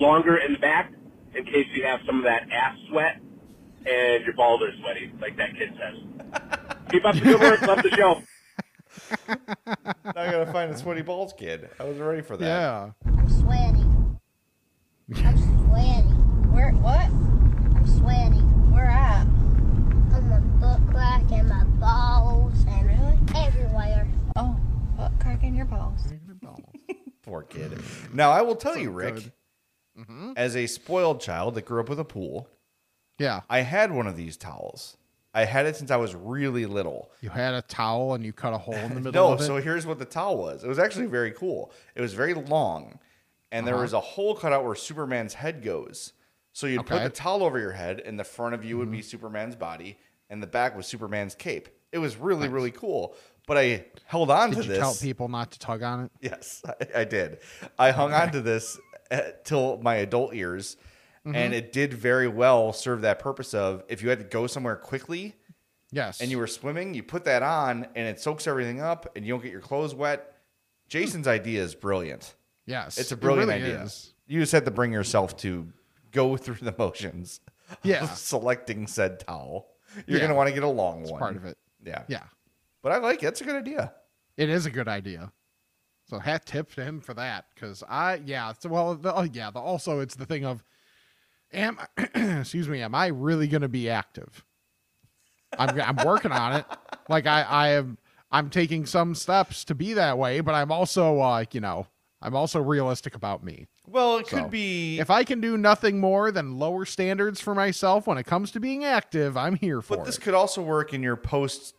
longer 0.00 0.38
in 0.38 0.54
the 0.54 0.58
back 0.58 0.92
in 1.36 1.44
case 1.44 1.66
you 1.74 1.84
have 1.84 2.00
some 2.06 2.18
of 2.18 2.24
that 2.24 2.50
ass 2.50 2.76
sweat 2.88 3.20
and 3.86 4.24
your 4.24 4.34
balls 4.34 4.62
are 4.62 4.72
sweaty, 4.80 5.12
like 5.20 5.36
that 5.36 5.54
kid 5.56 5.72
says. 5.78 6.40
Keep 6.90 7.04
up 7.04 7.14
the 7.14 7.20
good 7.20 7.40
work. 7.40 7.62
Love 7.62 7.82
the 7.82 7.90
show. 7.90 8.22
Now 9.28 10.12
I 10.16 10.30
gotta 10.30 10.50
find 10.52 10.70
a 10.72 10.76
sweaty 10.76 11.02
balls 11.02 11.34
kid. 11.36 11.68
I 11.78 11.84
was 11.84 11.98
ready 11.98 12.22
for 12.22 12.36
that. 12.36 12.46
Yeah. 12.46 12.90
I'm 13.06 13.28
sweaty. 13.28 13.84
I'm 15.24 15.66
sweaty. 15.68 16.08
Where? 16.52 16.72
What? 16.72 17.06
I'm 17.06 17.86
sweaty. 17.86 18.40
Where 18.72 18.86
at? 18.86 19.26
On 19.26 20.28
my 20.30 20.38
butt 20.60 20.80
crack 20.90 21.30
and 21.30 21.48
my 21.48 21.64
balls 21.78 22.54
and 22.68 22.86
really 22.86 23.18
everywhere. 23.46 24.08
Oh, 24.36 24.56
butt 24.96 25.12
crack 25.20 25.42
in 25.42 25.54
your 25.54 25.66
balls. 25.66 26.00
Poor 27.22 27.42
kid. 27.42 27.78
Now 28.12 28.30
I 28.30 28.42
will 28.42 28.56
tell 28.56 28.78
you, 28.78 28.90
Rick, 28.90 29.14
good. 29.16 29.32
Mm-hmm. 30.16 30.32
as 30.36 30.56
a 30.56 30.66
spoiled 30.66 31.20
child 31.20 31.54
that 31.56 31.66
grew 31.66 31.80
up 31.80 31.88
with 31.88 32.00
a 32.00 32.04
pool, 32.04 32.48
Yeah. 33.18 33.40
I 33.50 33.60
had 33.60 33.92
one 33.92 34.06
of 34.06 34.16
these 34.16 34.36
towels. 34.36 34.96
I 35.34 35.44
had 35.44 35.66
it 35.66 35.76
since 35.76 35.90
I 35.90 35.96
was 35.96 36.14
really 36.14 36.64
little. 36.64 37.10
You 37.20 37.28
had 37.28 37.52
a 37.52 37.60
towel 37.60 38.14
and 38.14 38.24
you 38.24 38.32
cut 38.32 38.54
a 38.54 38.58
hole 38.58 38.74
in 38.74 38.94
the 38.94 39.00
middle 39.00 39.12
No, 39.28 39.32
of 39.34 39.40
it. 39.40 39.44
so 39.44 39.56
here's 39.56 39.84
what 39.86 39.98
the 39.98 40.06
towel 40.06 40.38
was. 40.38 40.64
It 40.64 40.68
was 40.68 40.78
actually 40.78 41.06
very 41.06 41.30
cool. 41.32 41.70
It 41.94 42.00
was 42.00 42.14
very 42.14 42.32
long, 42.32 42.98
and 43.52 43.66
there 43.66 43.74
Uh-huh. 43.74 43.82
was 43.82 43.92
a 43.92 44.00
hole 44.00 44.34
cut 44.34 44.52
out 44.54 44.64
where 44.64 44.74
Superman's 44.74 45.34
head 45.34 45.62
goes. 45.62 46.14
So 46.54 46.66
you'd 46.66 46.86
put 46.86 47.02
the 47.02 47.10
towel 47.10 47.42
over 47.42 47.58
your 47.58 47.72
head, 47.72 48.00
and 48.00 48.18
the 48.18 48.24
front 48.24 48.54
of 48.54 48.64
you 48.64 48.78
would 48.78 48.90
be 48.90 49.02
Superman's 49.02 49.56
body, 49.56 49.98
and 50.30 50.42
the 50.42 50.46
back 50.46 50.74
was 50.74 50.86
Superman's 50.86 51.34
cape. 51.34 51.68
It 51.92 51.98
was 51.98 52.16
really, 52.16 52.48
really 52.48 52.70
cool. 52.70 53.14
But 53.46 53.58
I 53.58 53.84
held 54.06 54.30
on 54.30 54.50
Did 54.50 54.56
to 54.56 54.62
you 54.62 54.68
this. 54.70 54.78
tell 54.78 54.94
people 54.94 55.28
not 55.28 55.50
to 55.52 55.58
tug 55.58 55.82
on 55.82 56.04
it? 56.06 56.10
Yes, 56.22 56.62
I, 56.66 57.00
I 57.00 57.04
did. 57.04 57.38
I 57.78 57.90
hung 57.90 58.12
on 58.14 58.32
to 58.32 58.40
this 58.40 58.78
till 59.44 59.78
my 59.82 59.96
adult 59.96 60.34
years, 60.34 60.76
Mm-hmm. 61.26 61.34
and 61.34 61.54
it 61.54 61.72
did 61.72 61.92
very 61.92 62.28
well 62.28 62.72
serve 62.72 63.00
that 63.00 63.18
purpose 63.18 63.52
of 63.52 63.82
if 63.88 64.00
you 64.00 64.08
had 64.10 64.18
to 64.20 64.24
go 64.24 64.46
somewhere 64.46 64.76
quickly 64.76 65.34
Yes. 65.90 66.20
and 66.20 66.30
you 66.30 66.38
were 66.38 66.46
swimming, 66.46 66.94
you 66.94 67.02
put 67.02 67.24
that 67.24 67.42
on, 67.42 67.88
and 67.96 68.06
it 68.06 68.20
soaks 68.20 68.46
everything 68.46 68.80
up, 68.80 69.10
and 69.16 69.26
you 69.26 69.32
don't 69.34 69.42
get 69.42 69.50
your 69.50 69.60
clothes 69.60 69.92
wet. 69.92 70.36
Jason's 70.88 71.26
idea 71.26 71.64
is 71.64 71.74
brilliant. 71.74 72.36
yes. 72.64 72.96
It's 72.96 73.10
a 73.10 73.14
it 73.14 73.20
brilliant 73.20 73.48
really 73.50 73.62
idea. 73.64 73.82
is. 73.82 74.14
You 74.28 74.38
just 74.38 74.52
have 74.52 74.66
to 74.66 74.70
bring 74.70 74.92
yourself 74.92 75.36
to 75.38 75.66
go 76.12 76.36
through 76.36 76.58
the 76.62 76.72
motions 76.78 77.40
Yeah. 77.82 78.04
of 78.04 78.10
selecting 78.16 78.86
said 78.86 79.18
towel. 79.18 79.66
You're 80.06 80.18
Yeah. 80.18 80.26
going 80.26 80.28
to 80.30 80.36
want 80.36 80.48
to 80.48 80.54
get 80.54 80.62
a 80.62 80.68
long 80.68 81.02
It's 81.02 81.10
one. 81.10 81.18
part 81.18 81.34
of 81.36 81.44
it. 81.44 81.58
Yeah. 81.84 82.04
Yeah. 82.06 82.22
But 82.82 82.92
I 82.92 82.98
like 82.98 83.24
it. 83.24 83.26
It's 83.26 83.40
a 83.40 83.44
good 83.44 83.56
idea. 83.56 83.92
It 84.36 84.48
is 84.48 84.64
a 84.66 84.70
good 84.70 84.86
idea. 84.86 85.32
So 86.08 86.18
hat 86.20 86.46
tip 86.46 86.72
to 86.74 86.84
him 86.84 87.00
for 87.00 87.14
that 87.14 87.46
because 87.54 87.82
I 87.88 88.20
yeah 88.24 88.52
so, 88.58 88.68
well 88.68 88.94
the, 88.94 89.12
oh, 89.14 89.22
yeah 89.22 89.50
the, 89.50 89.58
also 89.58 90.00
it's 90.00 90.14
the 90.14 90.26
thing 90.26 90.44
of 90.44 90.62
am 91.52 91.78
excuse 92.14 92.68
me 92.68 92.80
am 92.82 92.94
I 92.94 93.08
really 93.08 93.48
gonna 93.48 93.68
be 93.68 93.88
active? 93.90 94.44
I'm 95.58 95.80
I'm 95.80 95.96
working 96.04 96.32
on 96.32 96.54
it. 96.54 96.66
Like 97.08 97.26
I 97.26 97.42
I 97.42 97.68
am 97.70 97.98
I'm 98.30 98.50
taking 98.50 98.86
some 98.86 99.14
steps 99.14 99.64
to 99.64 99.74
be 99.74 99.94
that 99.94 100.16
way, 100.18 100.40
but 100.40 100.54
I'm 100.54 100.70
also 100.70 101.20
uh 101.20 101.44
you 101.50 101.60
know 101.60 101.86
I'm 102.22 102.34
also 102.34 102.60
realistic 102.62 103.14
about 103.14 103.44
me. 103.44 103.66
Well, 103.86 104.18
it 104.18 104.26
So, 104.26 104.42
could 104.42 104.50
be. 104.50 104.98
If 104.98 105.10
I 105.10 105.22
can 105.22 105.40
do 105.40 105.56
nothing 105.56 106.00
more 106.00 106.32
than 106.32 106.58
lower 106.58 106.84
standards 106.84 107.40
for 107.40 107.54
myself 107.54 108.06
when 108.06 108.18
it 108.18 108.24
comes 108.26 108.50
to 108.52 108.60
being 108.60 108.84
active, 108.84 109.36
I'm 109.36 109.54
here 109.56 109.80
for 109.82 109.96
But 109.98 110.06
this 110.06 110.18
it. 110.18 110.22
could 110.22 110.34
also 110.34 110.62
work 110.62 110.92
in 110.94 111.02
your 111.02 111.16
post 111.16 111.74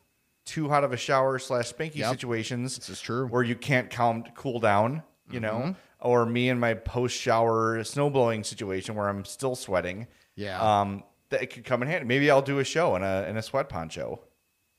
too 0.47 0.69
hot 0.69 0.83
of 0.83 0.93
a 0.93 0.97
shower 0.97 1.37
slash 1.39 1.71
spanky 1.71 1.95
Yep. 1.97 2.09
situations. 2.11 2.75
This 2.77 2.89
is 2.89 2.99
true. 3.01 3.27
Where 3.27 3.43
you 3.43 3.55
can't 3.55 3.89
calm 3.91 4.23
cool 4.35 4.59
down, 4.59 5.03
you 5.29 5.39
know, 5.39 5.53
Mm-hmm. 5.59 5.71
or 5.99 6.25
me 6.25 6.49
in 6.49 6.59
my 6.59 6.73
post 6.73 7.15
shower 7.15 7.83
snow 7.83 8.09
blowing 8.09 8.43
situation 8.43 8.95
where 8.95 9.07
I'm 9.09 9.25
still 9.25 9.55
sweating. 9.55 10.07
Yeah. 10.35 10.59
Um, 10.61 11.03
that 11.29 11.41
it 11.43 11.47
could 11.53 11.65
come 11.65 11.81
in 11.81 11.89
handy. 11.89 12.05
Maybe 12.07 12.31
I'll 12.31 12.41
do 12.41 12.59
a 12.59 12.63
show 12.63 12.95
in 12.95 13.03
a 13.03 13.25
in 13.29 13.35
a 13.37 13.41
sweat 13.43 13.67
poncho. 13.69 14.21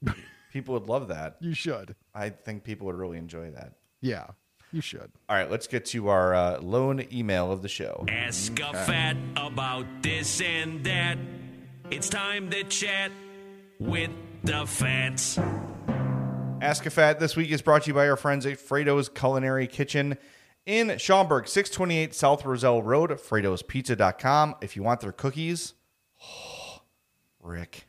people 0.52 0.74
would 0.74 0.88
love 0.88 1.08
that. 1.08 1.36
you 1.40 1.54
should. 1.54 1.94
I 2.14 2.30
think 2.30 2.64
people 2.64 2.86
would 2.86 2.96
really 2.96 3.18
enjoy 3.18 3.50
that. 3.50 3.74
Yeah. 4.00 4.26
You 4.72 4.80
should. 4.82 5.10
All 5.30 5.36
right, 5.36 5.50
let's 5.50 5.66
get 5.66 5.86
to 5.86 6.08
our 6.08 6.34
uh, 6.34 6.60
lone 6.60 7.02
email 7.12 7.50
of 7.50 7.62
the 7.62 7.68
show. 7.68 8.04
Ask 8.08 8.58
a 8.60 8.72
fat 8.74 9.16
about 9.36 9.86
this 10.02 10.40
and 10.42 10.84
that. 10.84 11.16
It's 11.90 12.10
time 12.10 12.50
to 12.50 12.64
chat 12.64 13.10
with 13.80 14.10
the 14.48 14.64
fats. 14.66 15.38
Ask 16.62 16.86
a 16.86 16.90
Fat 16.90 17.20
this 17.20 17.36
week 17.36 17.50
is 17.50 17.60
brought 17.60 17.82
to 17.82 17.88
you 17.88 17.94
by 17.94 18.08
our 18.08 18.16
friends 18.16 18.46
at 18.46 18.58
Frato's 18.58 19.10
Culinary 19.10 19.66
Kitchen 19.66 20.16
in 20.64 20.96
Schaumburg, 20.96 21.46
628 21.46 22.14
South 22.14 22.46
Roselle 22.46 22.82
Road, 22.82 23.10
Frato'sPizza.com. 23.10 24.54
If 24.62 24.74
you 24.74 24.82
want 24.82 25.00
their 25.00 25.12
cookies, 25.12 25.74
Rick, 27.42 27.86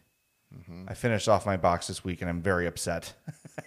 I 0.89 0.95
finished 0.95 1.29
off 1.29 1.45
my 1.45 1.55
box 1.55 1.87
this 1.87 2.03
week 2.03 2.19
and 2.19 2.29
I'm 2.29 2.41
very 2.41 2.67
upset. 2.67 3.13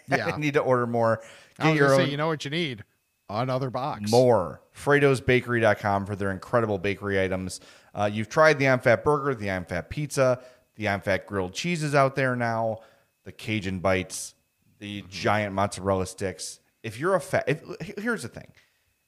Yeah. 0.08 0.26
I 0.26 0.38
need 0.38 0.54
to 0.54 0.60
order 0.60 0.86
more. 0.86 1.22
I 1.58 1.64
Get 1.64 1.70
was 1.70 1.78
your 1.78 1.88
gonna 1.88 2.00
own 2.00 2.06
say, 2.06 2.10
you 2.10 2.16
know 2.16 2.26
what 2.26 2.44
you 2.44 2.50
need? 2.50 2.84
Another 3.30 3.70
box. 3.70 4.10
more. 4.10 4.60
Frato'sBakery.com 4.76 6.06
for 6.06 6.16
their 6.16 6.30
incredible 6.30 6.76
bakery 6.78 7.22
items. 7.22 7.60
Uh, 7.94 8.10
you've 8.12 8.28
tried 8.28 8.58
the 8.58 8.68
I'm 8.68 8.80
Fat 8.80 9.04
Burger, 9.04 9.34
the 9.34 9.50
I'm 9.50 9.64
Fat 9.64 9.90
Pizza, 9.90 10.42
the 10.82 10.88
I'm 10.88 11.00
Fat 11.00 11.26
Grilled 11.26 11.54
Cheeses 11.54 11.94
out 11.94 12.16
there 12.16 12.34
now, 12.34 12.80
the 13.22 13.30
Cajun 13.30 13.78
Bites, 13.78 14.34
the 14.80 15.00
mm-hmm. 15.00 15.08
giant 15.10 15.54
mozzarella 15.54 16.06
sticks. 16.06 16.58
If 16.82 16.98
you're 16.98 17.14
a 17.14 17.20
fat, 17.20 17.44
if, 17.46 17.62
here's 17.98 18.22
the 18.22 18.28
thing. 18.28 18.48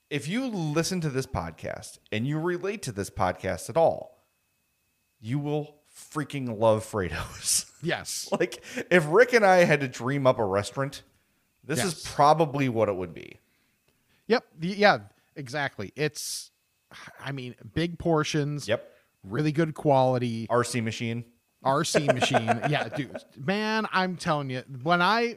If 0.09 0.29
you 0.29 0.47
listen 0.47 1.01
to 1.01 1.11
this 1.11 1.27
podcast 1.27 1.99
and 2.13 2.29
you 2.29 2.39
relate 2.39 2.83
to 2.83 2.93
this 2.93 3.11
podcast 3.11 3.69
at 3.69 3.77
all, 3.77 4.25
you 5.21 5.41
will 5.41 5.81
freaking 5.93 6.59
love 6.59 6.85
Frato's. 6.85 7.67
Yes. 7.85 8.31
like, 8.33 8.65
if 8.91 9.05
Rick 9.11 9.35
and 9.35 9.45
I 9.45 9.65
had 9.65 9.81
to 9.81 9.89
dream 9.89 10.27
up 10.27 10.39
a 10.39 10.45
restaurant, 10.45 11.03
this 11.63 11.85
is 11.85 12.03
probably 12.03 12.71
what 12.71 12.89
it 12.89 12.97
would 12.97 13.13
be. 13.13 13.41
Yep. 14.27 14.47
Yeah. 14.59 14.99
Exactly. 15.37 15.93
It's, 15.95 16.51
I 17.21 17.33
mean, 17.33 17.55
big 17.75 17.99
portions. 17.99 18.67
Yep. 18.67 18.91
Really 19.23 19.53
good 19.53 19.75
quality. 19.75 20.47
RC 20.47 20.83
machine. 20.83 21.27
RC 21.65 22.13
machine. 22.15 22.61
Yeah, 22.69 22.89
dude. 22.89 23.17
Man, 23.37 23.87
I'm 23.93 24.17
telling 24.17 24.51
you, 24.51 24.63
when 24.83 25.03
I, 25.03 25.37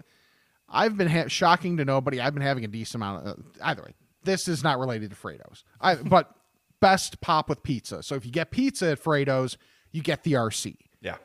I've 0.69 0.97
been 0.97 1.07
ha- 1.07 1.27
shocking 1.27 1.77
to 1.77 1.85
nobody. 1.85 2.19
I've 2.19 2.33
been 2.33 2.43
having 2.43 2.65
a 2.65 2.67
decent 2.67 2.95
amount 2.95 3.25
of. 3.25 3.33
Uh, 3.33 3.41
either 3.63 3.83
way, 3.83 3.93
this 4.23 4.47
is 4.47 4.63
not 4.63 4.79
related 4.79 5.09
to 5.11 5.15
Frato's. 5.15 5.63
I 5.79 5.95
but 5.95 6.33
best 6.79 7.21
pop 7.21 7.49
with 7.49 7.63
pizza. 7.63 8.03
So 8.03 8.15
if 8.15 8.25
you 8.25 8.31
get 8.31 8.51
pizza 8.51 8.91
at 8.91 9.03
Frato's, 9.03 9.57
you 9.91 10.01
get 10.01 10.23
the 10.23 10.33
RC. 10.33 10.77
Yeah. 11.01 11.17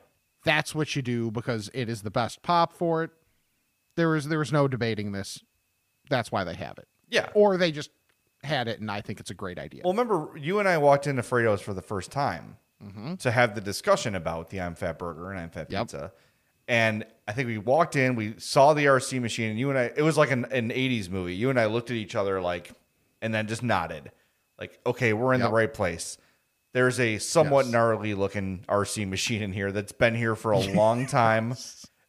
That's 0.44 0.74
what 0.74 0.94
you 0.96 1.03
do 1.03 1.30
because 1.30 1.70
it 1.74 1.88
is 1.88 2.03
the 2.03 2.11
best 2.11 2.42
pop 2.42 2.72
for 2.72 3.05
it. 3.05 3.11
There 3.96 4.16
is 4.16 4.28
there 4.28 4.42
is 4.42 4.53
no 4.53 4.68
debating 4.68 5.12
this. 5.12 5.42
That's 6.09 6.32
why 6.32 6.44
they 6.44 6.55
have 6.55 6.78
it. 6.78 6.88
Yeah. 7.09 7.28
Or 7.34 7.57
they 7.57 7.72
just 7.72 7.90
had 8.42 8.66
it, 8.66 8.80
and 8.80 8.90
I 8.90 9.00
think 9.00 9.20
it's 9.20 9.30
a 9.30 9.34
great 9.34 9.59
idea. 9.59 9.82
Well, 9.84 9.92
remember, 9.92 10.30
you 10.36 10.59
and 10.59 10.68
I 10.68 10.78
walked 10.78 11.07
into 11.07 11.22
Frato's 11.22 11.61
for 11.61 11.74
the 11.74 11.82
first 11.82 12.11
time 12.11 12.57
Mm-hmm. 12.84 13.14
to 13.16 13.30
have 13.30 13.54
the 13.54 13.60
discussion 13.60 14.14
about 14.14 14.50
the 14.50 14.60
I'm 14.60 14.74
Fat 14.74 14.98
Burger 14.98 15.30
and 15.30 15.38
I'm 15.38 15.50
Fat 15.50 15.70
Yep. 15.70 15.82
Pizza. 15.82 16.12
And 16.68 17.04
I 17.28 17.32
think 17.32 17.46
we 17.48 17.58
walked 17.58 17.96
in, 17.96 18.14
we 18.16 18.34
saw 18.38 18.72
the 18.74 18.86
RC 18.86 19.20
machine, 19.20 19.50
and 19.50 19.58
you 19.58 19.70
and 19.70 19.78
I, 19.78 19.92
it 19.96 20.02
was 20.02 20.16
like 20.16 20.30
an, 20.30 20.46
an 20.46 20.70
80s 20.70 21.08
movie. 21.10 21.34
You 21.34 21.50
and 21.50 21.58
I 21.60 21.66
looked 21.66 21.90
at 21.90 21.96
each 21.96 22.14
other 22.14 22.40
like, 22.40 22.72
and 23.20 23.32
then 23.34 23.46
just 23.46 23.62
nodded. 23.62 24.10
Like, 24.58 24.78
okay, 24.86 25.12
we're 25.12 25.32
in 25.34 25.40
Yep. 25.40 25.48
the 25.50 25.54
right 25.54 25.72
place. 25.72 26.18
There's 26.72 26.98
a 26.98 27.18
somewhat 27.18 27.66
Yes. 27.66 27.72
gnarly 27.72 28.14
looking 28.14 28.64
RC 28.68 29.08
machine 29.08 29.42
in 29.42 29.52
here 29.52 29.70
that's 29.72 29.92
been 29.92 30.14
here 30.14 30.34
for 30.34 30.52
a 30.52 30.58
long 30.74 31.06
time. 31.06 31.54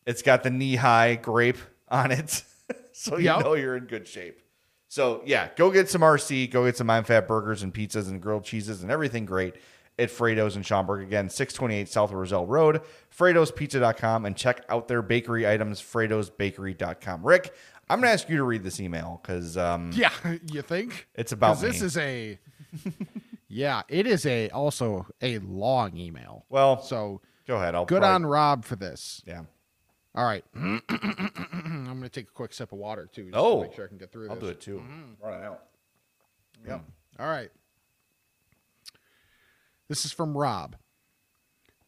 It's 0.06 0.22
got 0.22 0.44
the 0.44 0.50
knee 0.50 0.76
high 0.76 1.16
grape 1.16 1.58
on 1.90 2.12
it. 2.12 2.44
so 2.94 3.18
you 3.18 3.26
Yep. 3.26 3.40
know 3.44 3.54
you're 3.54 3.76
in 3.78 3.86
good 3.86 4.08
shape. 4.08 4.40
So 4.88 5.22
yeah, 5.26 5.50
go 5.56 5.72
get 5.72 5.90
some 5.90 6.02
RC, 6.02 6.50
go 6.52 6.66
get 6.66 6.78
some 6.78 6.90
I'm 6.90 7.04
Fat 7.04 7.28
burgers 7.28 7.64
and 7.64 7.74
pizzas 7.74 8.08
and 8.10 8.22
grilled 8.22 8.44
cheeses 8.44 8.84
and 8.84 8.92
everything 8.92 9.26
great 9.26 9.56
at 10.00 10.10
Frato's 10.10 10.56
in 10.56 10.64
Schaumburg. 10.64 11.04
Again, 11.04 11.30
628 11.30 11.88
South 11.90 12.12
Roselle 12.12 12.46
Road, 12.46 12.82
Frato'sPizza.com, 13.16 14.26
and 14.26 14.36
check 14.36 14.64
out 14.70 14.88
their 14.88 15.02
bakery 15.02 15.48
items, 15.48 15.82
Frato'sBakery.com. 15.82 17.26
Rick, 17.26 17.54
I'm 17.90 18.00
going 18.00 18.10
to 18.10 18.14
ask 18.14 18.30
you 18.30 18.38
to 18.38 18.44
read 18.44 18.64
this 18.64 18.80
email 18.80 19.20
because 19.22 19.58
um, 19.58 19.92
Yeah, 19.94 20.12
you 20.52 20.62
think 20.62 21.08
It's 21.16 21.32
about 21.32 21.56
'Cause 21.56 21.62
This 21.62 21.82
is 21.82 21.98
a. 21.98 22.40
yeah, 23.48 23.84
it 23.88 24.08
is 24.08 24.26
a 24.26 24.50
also 24.50 25.06
a 25.22 25.38
long 25.40 25.96
email. 25.98 26.46
Well, 26.50 26.82
so 26.82 27.22
go 27.48 27.58
ahead. 27.58 27.76
I'll 27.76 27.86
good 27.86 28.00
probably- 28.02 28.16
on 28.16 28.26
Rob 28.26 28.66
for 28.66 28.76
this. 28.76 29.22
Yeah. 29.28 29.44
All 30.16 30.26
right, 30.26 30.46
I'm 30.56 31.86
gonna 31.86 32.08
take 32.10 32.28
a 32.30 32.32
quick 32.32 32.54
sip 32.54 32.72
of 32.72 32.78
water 32.78 33.10
too. 33.12 33.26
Just 33.32 33.36
Oh, 33.36 33.58
to 33.64 33.68
make 33.68 33.76
sure 33.76 33.86
I 33.86 33.88
can 33.88 33.98
get 33.98 34.12
through 34.12 34.30
I'll 34.30 34.36
this. 34.36 34.44
do 34.44 34.50
it 34.50 34.62
too. 34.62 34.84
Running 35.20 35.44
out. 35.44 35.64
Yep. 36.68 36.86
All 37.20 37.28
right. 37.28 37.50
This 39.90 40.06
is 40.06 40.12
from 40.12 40.38
Rob. 40.38 40.76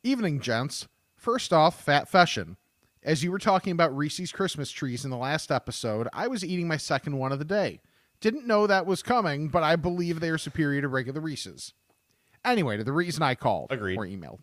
Evening, 0.04 0.39
gents. 0.39 0.88
First 1.16 1.54
off, 1.54 1.82
fat 1.82 2.10
fashion. 2.10 2.58
As 3.02 3.24
you 3.24 3.32
were 3.32 3.39
talking 3.39 3.72
about 3.72 3.96
Reese's 3.96 4.32
Christmas 4.32 4.72
trees 4.72 5.06
in 5.06 5.12
the 5.12 5.18
last 5.18 5.52
episode, 5.52 6.08
I 6.12 6.28
was 6.28 6.43
eating 6.43 6.68
my 6.68 6.78
second 6.78 7.18
one 7.18 7.32
of 7.32 7.39
the 7.39 7.46
day. 7.46 7.82
Didn't 8.20 8.48
know 8.48 8.68
that 8.68 8.86
was 8.86 9.04
coming, 9.04 9.48
but 9.48 9.64
I 9.64 9.76
believe 9.76 10.20
they 10.20 10.30
are 10.30 10.38
superior 10.38 10.82
to 10.82 10.88
regular 10.88 11.22
Reese's. 11.22 11.74
Anyway, 12.43 12.78
to 12.78 12.84
the 12.84 12.91
reason 12.91 13.24
I 13.24 13.36
called 13.36 13.72
Agreed. 13.72 13.98
or 13.98 14.06
emailed. 14.06 14.41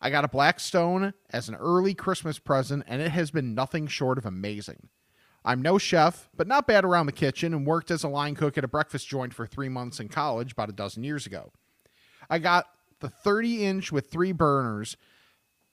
I 0.00 0.10
got 0.10 0.24
a 0.24 0.28
Blackstone 0.28 1.12
as 1.30 1.48
an 1.48 1.54
early 1.56 1.94
Christmas 1.94 2.38
present, 2.38 2.84
and 2.86 3.02
it 3.02 3.10
has 3.10 3.30
been 3.30 3.54
nothing 3.54 3.86
short 3.86 4.18
of 4.18 4.26
amazing. 4.26 4.88
I'm 5.44 5.62
no 5.62 5.78
chef, 5.78 6.28
but 6.36 6.46
not 6.46 6.66
bad 6.66 6.84
around 6.84 7.06
the 7.06 7.12
kitchen 7.12 7.54
and 7.54 7.66
worked 7.66 7.90
as 7.90 8.02
a 8.04 8.08
line 8.08 8.34
cook 8.34 8.58
at 8.58 8.64
a 8.64 8.68
breakfast 8.68 9.08
joint 9.08 9.34
for 9.34 9.46
three 9.46 9.68
months 9.68 10.00
in 10.00 10.08
college 10.08 10.52
about 10.52 10.68
a 10.68 10.72
dozen 10.72 11.02
years 11.04 11.26
ago. 11.26 11.52
I 12.30 12.38
got 12.38 12.66
the 13.00 13.08
30 13.10 13.64
inch 13.64 13.92
with 13.92 14.10
three 14.10 14.32
burners 14.32 14.96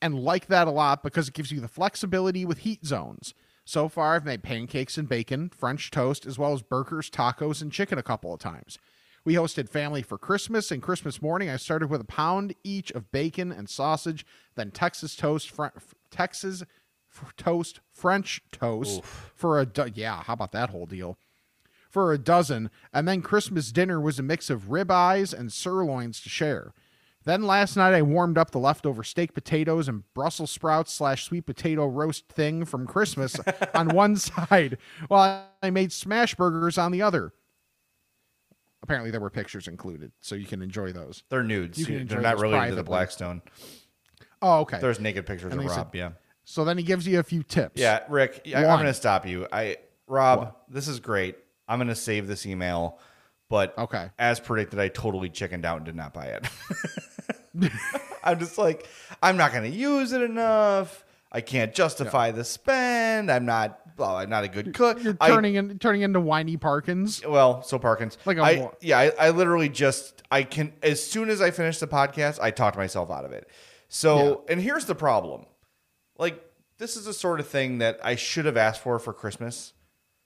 and 0.02 0.20
like 0.20 0.48
that 0.48 0.68
a 0.68 0.72
lot 0.72 1.04
because 1.04 1.28
it 1.28 1.34
gives 1.34 1.52
you 1.52 1.60
the 1.62 1.68
flexibility 1.68 2.46
with 2.46 2.60
heat 2.60 2.86
zones. 2.86 3.34
So 3.64 3.90
far, 3.90 4.16
I've 4.16 4.26
made 4.26 4.44
pancakes 4.44 4.98
and 4.98 5.10
bacon, 5.10 5.50
French 5.50 5.92
toast, 5.92 6.26
as 6.26 6.40
well 6.40 6.54
as 6.54 6.62
burgers, 6.62 7.10
tacos, 7.10 7.62
and 7.62 7.72
chicken 7.72 7.98
a 7.98 8.04
couple 8.04 8.34
of 8.34 8.40
times. 8.40 8.78
We 9.26 9.34
hosted 9.34 9.68
family 9.68 10.02
for 10.04 10.18
Christmas, 10.18 10.72
and 10.72 10.82
Christmas 10.82 11.22
morning, 11.22 11.50
I 11.50 11.58
started 11.58 11.90
with 11.90 12.00
a 12.00 12.06
pound 12.06 12.56
each 12.64 12.92
of 12.92 13.12
bacon 13.12 13.52
and 13.52 13.70
sausage, 13.70 14.26
then 14.56 14.72
Texas 14.72 15.18
toast, 15.18 15.52
Fr- 15.52 15.66
Texas 16.10 16.64
toast, 17.36 17.82
French 17.92 18.42
toast 18.54 19.04
for 19.04 19.60
a 19.60 19.66
do- 19.66 19.92
yeah. 19.94 20.24
How 20.24 20.32
about 20.34 20.54
that 20.54 20.70
whole 20.70 20.86
deal? 20.86 21.18
For 21.98 22.14
a 22.14 22.20
dozen, 22.20 22.70
and 22.94 23.08
then 23.08 23.24
Christmas 23.24 23.72
dinner 23.72 24.00
was 24.00 24.20
a 24.20 24.22
mix 24.22 24.52
of 24.52 24.66
ribeyes 24.66 25.34
and 25.34 25.52
sirloins 25.52 26.22
to 26.22 26.30
share. 26.30 26.76
Then 27.24 27.42
last 27.42 27.76
night 27.76 27.96
I 27.96 28.04
warmed 28.04 28.38
up 28.38 28.52
the 28.52 28.60
leftover 28.60 29.04
steak 29.04 29.34
potatoes 29.34 29.88
and 29.88 30.04
Brussels 30.14 30.52
sprouts 30.52 30.94
slash 30.94 31.24
sweet 31.24 31.48
potato 31.48 31.88
roast 31.88 32.28
thing 32.28 32.66
from 32.66 32.86
Christmas 32.86 33.38
on 33.74 33.88
one 33.90 34.16
side, 34.16 34.78
while 35.08 35.48
I 35.64 35.72
made 35.72 35.92
smash 35.92 36.36
burgers 36.36 36.78
on 36.78 36.92
the 36.92 37.02
other. 37.02 37.34
Apparently 38.84 39.10
there 39.10 39.20
were 39.20 39.32
pictures 39.32 39.68
included, 39.68 40.12
so 40.22 40.36
you 40.36 40.46
can 40.46 40.62
enjoy 40.62 40.92
those. 40.92 41.24
They're 41.30 41.42
nudes. 41.42 41.80
You 41.80 41.88
can 41.88 42.06
They're 42.06 42.22
not 42.22 42.38
related 42.40 42.70
to 42.70 42.76
the. 42.76 42.84
Blackstone. 42.84 43.42
Oh, 44.44 44.60
okay. 44.60 44.78
There's 44.80 45.00
naked 45.00 45.26
pictures 45.26 45.52
And 45.52 45.62
of 45.62 45.68
they 45.68 45.74
said- 45.74 45.78
Rob. 45.80 45.96
yeah. 45.96 46.10
So 46.46 46.64
then 46.64 46.78
he 46.78 46.84
gives 46.84 47.08
you 47.08 47.18
a 47.18 47.24
few 47.24 47.42
tips. 47.42 47.82
Yeah, 47.82 48.02
Rick, 48.08 48.44
I, 48.56 48.60
I'm 48.66 48.76
going 48.76 48.86
to 48.86 48.94
stop 48.94 49.26
you. 49.26 49.48
I 49.52 49.78
Rob, 50.06 50.56
this 50.70 50.88
is 50.88 51.00
great. 51.00 51.38
I'm 51.68 51.80
going 51.80 51.88
to 51.90 51.96
save 51.96 52.28
this 52.28 52.46
email, 52.46 53.00
but 53.50 53.78
okay. 53.78 54.10
as 54.18 54.40
predicted, 54.40 54.80
I 54.80 54.88
totally 54.90 55.30
chickened 55.30 55.66
out 55.66 55.78
and 55.78 55.86
did 55.86 55.96
not 55.96 56.14
buy 56.14 56.26
it. 56.26 56.48
I'm 58.24 58.40
just 58.40 58.58
like, 58.58 58.88
I'm 59.22 59.38
not 59.38 59.52
going 59.52 59.70
to 59.70 59.78
use 59.78 60.12
it 60.12 60.22
enough. 60.22 61.04
I 61.32 61.42
can't 61.42 61.74
justify 61.74 62.32
the 62.32 62.44
spend. 62.44 63.30
I'm 63.30 63.46
not. 63.46 63.80
Well, 63.98 64.16
I'm 64.16 64.30
not 64.30 64.44
a 64.44 64.48
good 64.48 64.74
cook. 64.74 65.04
You're 65.04 65.18
I- 65.20 65.28
turning 65.30 65.56
in, 65.56 65.80
turning 65.80 66.02
into 66.02 66.20
whiny 66.20 66.56
Parkins. 66.56 67.26
well, 67.26 67.62
so 67.64 67.78
Parkins. 67.80 68.18
Like 68.26 68.38
a 68.38 68.42
I, 68.42 68.70
yeah, 68.80 69.00
I, 69.00 69.12
I 69.20 69.30
literally 69.32 69.70
just 69.70 70.24
I 70.32 70.44
can 70.44 70.74
as 70.82 71.04
soon 71.04 71.30
as 71.30 71.42
I 71.42 71.52
finish 71.52 71.80
the 71.80 71.88
podcast, 71.88 72.40
I 72.40 72.52
talked 72.52 72.78
myself 72.78 73.12
out 73.12 73.26
of 73.26 73.32
it. 73.32 73.50
So, 73.90 74.44
and 74.50 74.62
here's 74.62 74.86
the 74.86 74.96
problem. 74.96 75.46
Like 76.18 76.44
this 76.78 76.96
is 76.96 77.06
the 77.06 77.14
sort 77.14 77.40
of 77.40 77.48
thing 77.48 77.80
that 77.80 78.00
I 78.04 78.16
should 78.16 78.46
have 78.46 78.58
asked 78.58 78.82
for 78.82 79.00
for 79.00 79.14
Christmas. 79.14 79.74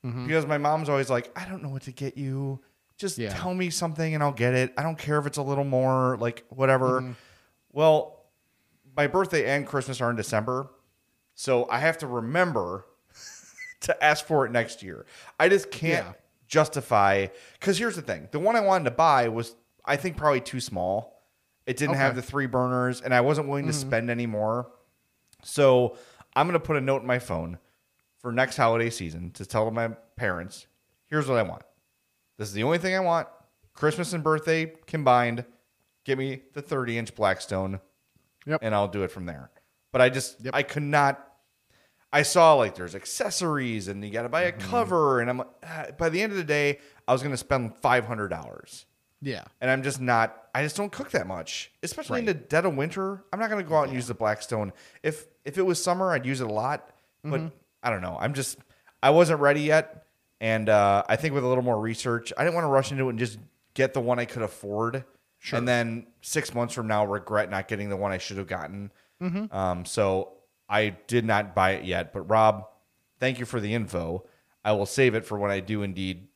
Mhm. 0.05 0.27
Because 0.27 0.45
my 0.45 0.57
mom's 0.57 0.89
always 0.89 1.09
like, 1.09 1.31
I 1.37 1.45
don't 1.45 1.61
know 1.61 1.69
what 1.69 1.83
to 1.83 1.91
get 1.91 2.17
you. 2.17 2.59
Just 2.97 3.17
Yeah. 3.17 3.33
tell 3.33 3.53
me 3.53 3.69
something 3.69 4.13
and 4.13 4.23
I'll 4.23 4.31
get 4.31 4.53
it. 4.53 4.73
I 4.77 4.83
don't 4.83 4.97
care 4.97 5.17
if 5.19 5.25
it's 5.25 5.37
a 5.37 5.41
little 5.43 5.63
more, 5.63 6.17
like 6.17 6.43
whatever. 6.49 7.01
Mhm. 7.01 7.15
Well, 7.71 8.25
my 8.95 9.07
birthday 9.07 9.45
and 9.45 9.65
Christmas 9.65 10.01
are 10.01 10.09
in 10.09 10.15
December. 10.15 10.69
So 11.35 11.67
I 11.69 11.79
have 11.79 11.97
to 11.99 12.07
remember 12.07 12.85
to 13.81 14.03
ask 14.03 14.25
for 14.25 14.45
it 14.45 14.51
next 14.51 14.83
year. 14.83 15.05
I 15.39 15.49
just 15.49 15.71
can't 15.71 16.05
Yeah. 16.05 16.13
justify 16.47 17.27
because 17.59 17.77
here's 17.77 17.95
the 17.95 18.01
thing: 18.01 18.27
the 18.31 18.39
one 18.39 18.55
I 18.55 18.59
wanted 18.61 18.85
to 18.85 18.91
buy 18.91 19.27
was, 19.29 19.55
I 19.85 19.95
think, 19.95 20.17
probably 20.17 20.41
too 20.41 20.59
small. 20.59 21.23
It 21.65 21.77
didn't 21.77 21.95
have 21.95 22.15
the 22.15 22.21
three 22.21 22.47
burners, 22.47 23.01
and 23.01 23.13
I 23.13 23.21
wasn't 23.21 23.47
willing 23.47 23.65
to 23.67 23.71
Mhm. 23.71 23.75
spend 23.79 24.09
any 24.09 24.25
more. 24.25 24.69
So 25.43 25.95
I'm 26.35 26.47
gonna 26.47 26.59
put 26.59 26.75
a 26.75 26.81
note 26.81 27.01
in 27.01 27.07
my 27.07 27.19
phone 27.19 27.57
for 28.21 28.31
next 28.31 28.57
holiday 28.57 28.89
season 28.89 29.31
to 29.31 29.45
tell 29.45 29.69
my 29.71 29.89
parents, 30.15 30.67
"Here's 31.07 31.27
what 31.27 31.37
I 31.37 31.43
want. 31.43 31.63
This 32.37 32.47
is 32.47 32.53
the 32.53 32.63
only 32.63 32.77
thing 32.77 32.95
I 32.95 32.99
want. 32.99 33.27
Christmas 33.73 34.13
and 34.13 34.23
birthday 34.23 34.67
combined. 34.87 35.45
Give 36.03 36.17
me 36.17 36.41
the 36.53 36.61
30 36.61 36.97
inch 36.97 37.15
Blackstone, 37.15 37.79
Yep. 38.45 38.59
and 38.63 38.73
I'll 38.75 38.87
do 38.87 39.03
it 39.03 39.11
from 39.11 39.25
there." 39.25 39.51
But 39.91 40.01
I 40.01 40.09
just 40.09 40.37
I 40.53 40.63
could 40.63 40.83
not. 40.83 41.27
I 42.13 42.23
saw 42.23 42.53
like 42.55 42.75
there's 42.75 42.93
accessories 42.95 43.87
and 43.87 44.03
you 44.03 44.11
got 44.11 44.23
to 44.23 44.29
buy 44.29 44.43
a 44.43 44.51
Mm-hmm. 44.51 44.69
cover, 44.69 45.21
and 45.21 45.29
I'm 45.29 45.37
like, 45.39 45.47
ah, 45.63 45.85
by 45.97 46.09
the 46.09 46.21
end 46.21 46.31
of 46.33 46.37
the 46.37 46.43
day, 46.43 46.79
I 47.07 47.13
was 47.13 47.21
going 47.21 47.31
to 47.33 47.37
spend 47.37 47.75
five 47.77 48.05
hundred 48.05 48.27
dollars, 48.29 48.85
Yeah. 49.21 49.45
and 49.61 49.71
I'm 49.71 49.81
just 49.81 49.99
not. 50.01 50.49
I 50.53 50.61
just 50.63 50.75
don't 50.75 50.91
cook 50.91 51.11
that 51.11 51.25
much, 51.25 51.71
especially 51.81 52.19
in 52.19 52.25
the 52.25 52.33
dead 52.33 52.65
of 52.65 52.75
winter. 52.75 53.23
I'm 53.31 53.39
not 53.39 53.49
going 53.49 53.63
to 53.63 53.67
go 53.69 53.77
out 53.77 53.85
and 53.85 53.93
use 53.93 54.07
the 54.07 54.13
Blackstone. 54.13 54.73
If 55.03 55.27
if 55.45 55.57
it 55.57 55.61
was 55.63 55.81
summer, 55.81 56.11
I'd 56.11 56.25
use 56.25 56.41
it 56.41 56.47
a 56.47 56.51
lot, 56.53 56.91
but 57.23 57.39
Mhm. 57.39 57.51
I 57.83 57.89
don't 57.89 58.01
know. 58.01 58.17
I'm 58.19 58.33
just 58.33 58.57
I 59.03 59.09
wasn't 59.11 59.39
ready 59.39 59.61
yet, 59.61 60.05
and 60.39 60.69
uh, 60.69 61.03
I 61.09 61.15
think 61.15 61.33
with 61.33 61.43
a 61.43 61.47
little 61.47 61.63
more 61.63 61.79
research, 61.79 62.31
I 62.37 62.43
didn't 62.43 62.55
want 62.55 62.65
to 62.65 62.69
rush 62.69 62.91
into 62.91 63.07
it 63.07 63.09
and 63.11 63.19
just 63.19 63.39
get 63.73 63.93
the 63.93 64.01
one 64.01 64.19
I 64.19 64.25
could 64.25 64.41
afford, 64.43 65.03
Sure. 65.39 65.57
and 65.57 65.67
then 65.67 66.07
six 66.21 66.53
months 66.53 66.73
from 66.73 66.87
now 66.87 67.05
regret 67.05 67.49
not 67.49 67.67
getting 67.67 67.89
the 67.89 67.97
one 67.97 68.11
I 68.11 68.17
should 68.19 68.37
have 68.37 68.47
gotten. 68.47 68.91
Mhm. 69.21 69.51
Um, 69.53 69.85
so 69.85 70.33
I 70.69 70.95
did 71.07 71.25
not 71.25 71.55
buy 71.55 71.71
it 71.71 71.83
yet. 71.85 72.13
But 72.13 72.21
Rob, 72.29 72.67
thank 73.19 73.39
you 73.39 73.45
for 73.45 73.59
the 73.59 73.73
info. 73.73 74.25
I 74.63 74.73
will 74.73 74.85
save 74.85 75.15
it 75.15 75.25
for 75.25 75.37
when 75.39 75.49
I 75.51 75.59
do 75.59 75.81
indeed 75.83 76.27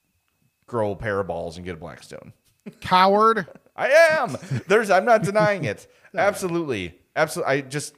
grow 0.65 0.91
a 0.91 0.95
pair 0.95 1.19
of 1.19 1.27
balls 1.27 1.57
and 1.57 1.65
get 1.65 1.75
a 1.75 1.77
Blackstone. 1.77 2.33
Coward. 2.81 3.45
I 3.75 3.89
am. 3.89 4.37
There's. 4.67 4.89
I'm 4.89 5.05
not 5.05 5.21
denying 5.23 5.65
it. 5.65 5.85
Absolutely. 6.15 6.97
Absolutely. 7.15 7.51
I 7.53 7.61
just. 7.61 7.93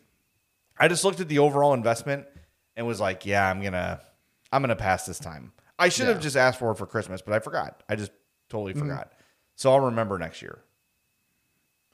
I 0.80 0.88
just 0.88 1.04
looked 1.06 1.20
at 1.22 1.28
the 1.30 1.40
overall 1.40 1.74
investment 1.74 2.26
and 2.78 2.88
was 2.88 3.02
like, 3.02 3.26
yeah, 3.26 3.50
I'm 3.50 3.62
gonna. 3.62 4.00
I'm 4.54 4.62
gonna 4.62 4.78
pass 4.78 5.06
this 5.06 5.20
time. 5.20 5.52
I 5.78 5.90
should 5.90 6.08
have 6.08 6.18
Yeah. 6.18 6.22
just 6.22 6.38
asked 6.38 6.58
for 6.60 6.72
it 6.72 6.78
for 6.78 6.86
Christmas, 6.88 7.22
but 7.22 7.34
I 7.34 7.40
forgot. 7.40 7.84
I 7.90 7.96
just 7.98 8.12
totally 8.48 8.74
Mhm. 8.74 8.80
forgot. 8.80 9.12
So 9.56 9.72
I'll 9.74 9.82
remember 9.82 10.18
next 10.18 10.42
year. 10.42 10.60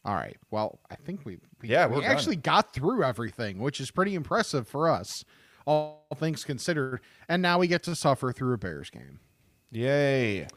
All 0.05 0.13
right. 0.13 0.37
Well, 0.51 0.79
I 0.91 0.95
think 0.95 1.25
we, 1.25 1.39
we 1.61 1.69
Yeah, 1.69 1.87
we 1.87 2.01
done. 2.01 2.11
actually 2.11 2.35
got 2.35 2.73
through 2.73 3.03
everything, 3.03 3.57
which 3.59 3.79
is 3.79 3.89
pretty 3.89 4.13
impressive 4.15 4.67
for 4.67 4.87
us, 4.89 5.23
all 5.65 6.05
things 6.17 6.43
considered. 6.43 6.99
And 7.27 7.41
now 7.41 7.57
we 7.57 7.67
get 7.67 7.81
to 7.83 7.95
suffer 7.95 8.31
through 8.33 8.53
a 8.53 8.57
Bears 8.57 8.89
game. 8.89 9.19
Yay. 9.71 10.47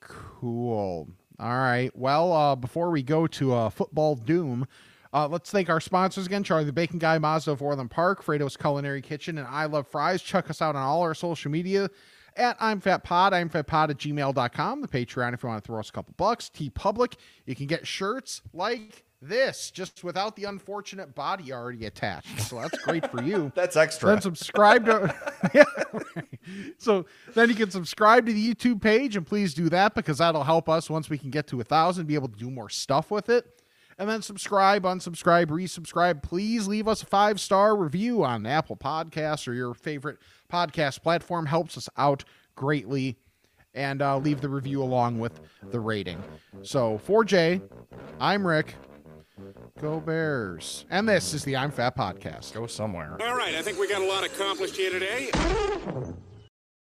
Cool. 0.00 1.08
All 1.38 1.48
right. 1.58 1.90
Well, 1.96 2.32
uh, 2.32 2.54
before 2.56 2.90
we 2.90 3.02
go 3.02 3.26
to 3.26 3.52
uh, 3.54 3.70
football 3.70 4.14
doom, 4.14 4.66
uh, 5.12 5.28
let's 5.28 5.50
thank 5.50 5.68
our 5.68 5.80
sponsors 5.80 6.26
again 6.26 6.42
Charlie 6.42 6.64
the 6.64 6.72
Bacon 6.72 6.98
Guy, 6.98 7.18
Mazda 7.18 7.52
of 7.52 7.62
Orland 7.62 7.90
Park, 7.90 8.24
Frato's 8.24 8.56
Culinary 8.56 9.02
Kitchen, 9.02 9.38
and 9.38 9.46
I 9.46 9.66
Love 9.66 9.86
Fries. 9.88 10.22
Check 10.22 10.50
us 10.50 10.62
out 10.62 10.76
on 10.76 10.82
all 10.82 11.02
our 11.02 11.14
social 11.14 11.50
media 11.50 11.90
at 12.36 12.56
I'm 12.60 12.80
Fat 12.80 13.04
Pod, 13.04 13.34
I'm 13.34 13.48
Fat 13.48 13.66
Pod 13.66 13.90
at 13.90 13.98
gmail.com, 13.98 14.80
the 14.80 14.88
Patreon 14.88 15.34
if 15.34 15.42
you 15.42 15.48
want 15.48 15.62
to 15.62 15.66
throw 15.66 15.80
us 15.80 15.90
a 15.90 15.92
couple 15.92 16.14
bucks, 16.16 16.50
TeePublic. 16.54 17.14
You 17.46 17.54
can 17.54 17.66
get 17.66 17.86
shirts 17.86 18.42
like 18.52 19.04
this, 19.20 19.70
just 19.70 20.02
without 20.02 20.34
the 20.34 20.44
unfortunate 20.44 21.14
body 21.14 21.52
already 21.52 21.86
attached. 21.86 22.40
So 22.40 22.60
that's 22.60 22.76
great 22.78 23.08
for 23.10 23.22
you. 23.22 23.52
That's 23.54 23.76
extra. 23.76 24.10
Then 24.10 24.20
subscribe 24.20 24.86
to. 24.86 25.14
Yeah, 25.54 25.64
right. 25.92 26.24
So 26.78 27.04
then 27.34 27.48
you 27.48 27.54
can 27.54 27.70
subscribe 27.70 28.26
to 28.26 28.32
the 28.32 28.54
YouTube 28.54 28.80
page, 28.80 29.16
and 29.16 29.26
please 29.26 29.54
do 29.54 29.68
that 29.68 29.94
because 29.94 30.18
that'll 30.18 30.44
help 30.44 30.68
us 30.68 30.88
once 30.88 31.10
we 31.10 31.18
can 31.18 31.30
get 31.30 31.46
to 31.48 31.60
a 31.60 31.64
thousand, 31.64 32.06
be 32.06 32.14
able 32.14 32.28
to 32.28 32.38
do 32.38 32.50
more 32.50 32.70
stuff 32.70 33.10
with 33.10 33.28
it. 33.28 33.61
And 33.98 34.08
then 34.08 34.22
subscribe, 34.22 34.82
unsubscribe, 34.84 35.46
resubscribe. 35.46 36.22
Please 36.22 36.66
leave 36.66 36.88
us 36.88 37.02
a 37.02 37.06
five 37.06 37.40
star 37.40 37.76
review 37.76 38.24
on 38.24 38.46
Apple 38.46 38.76
Podcasts 38.76 39.46
or 39.46 39.52
your 39.52 39.74
favorite 39.74 40.18
podcast 40.50 41.02
platform. 41.02 41.46
Helps 41.46 41.76
us 41.76 41.88
out 41.96 42.24
greatly. 42.54 43.16
And 43.74 44.02
uh, 44.02 44.18
leave 44.18 44.42
the 44.42 44.50
review 44.50 44.82
along 44.82 45.18
with 45.18 45.40
the 45.70 45.80
rating. 45.80 46.22
So 46.60 46.98
for 46.98 47.24
Jay, 47.24 47.62
I'm 48.20 48.46
Rick. 48.46 48.74
Go 49.80 49.98
Bears. 49.98 50.84
And 50.90 51.08
this 51.08 51.32
is 51.32 51.42
the 51.44 51.56
I'm 51.56 51.70
Fat 51.70 51.96
Podcast. 51.96 52.52
Go 52.52 52.66
somewhere. 52.66 53.16
All 53.20 53.34
right, 53.34 53.54
I 53.54 53.62
think 53.62 53.78
we 53.78 53.88
got 53.88 54.02
a 54.02 54.06
lot 54.06 54.24
accomplished 54.24 54.76
here 54.76 54.90
today. 54.90 55.30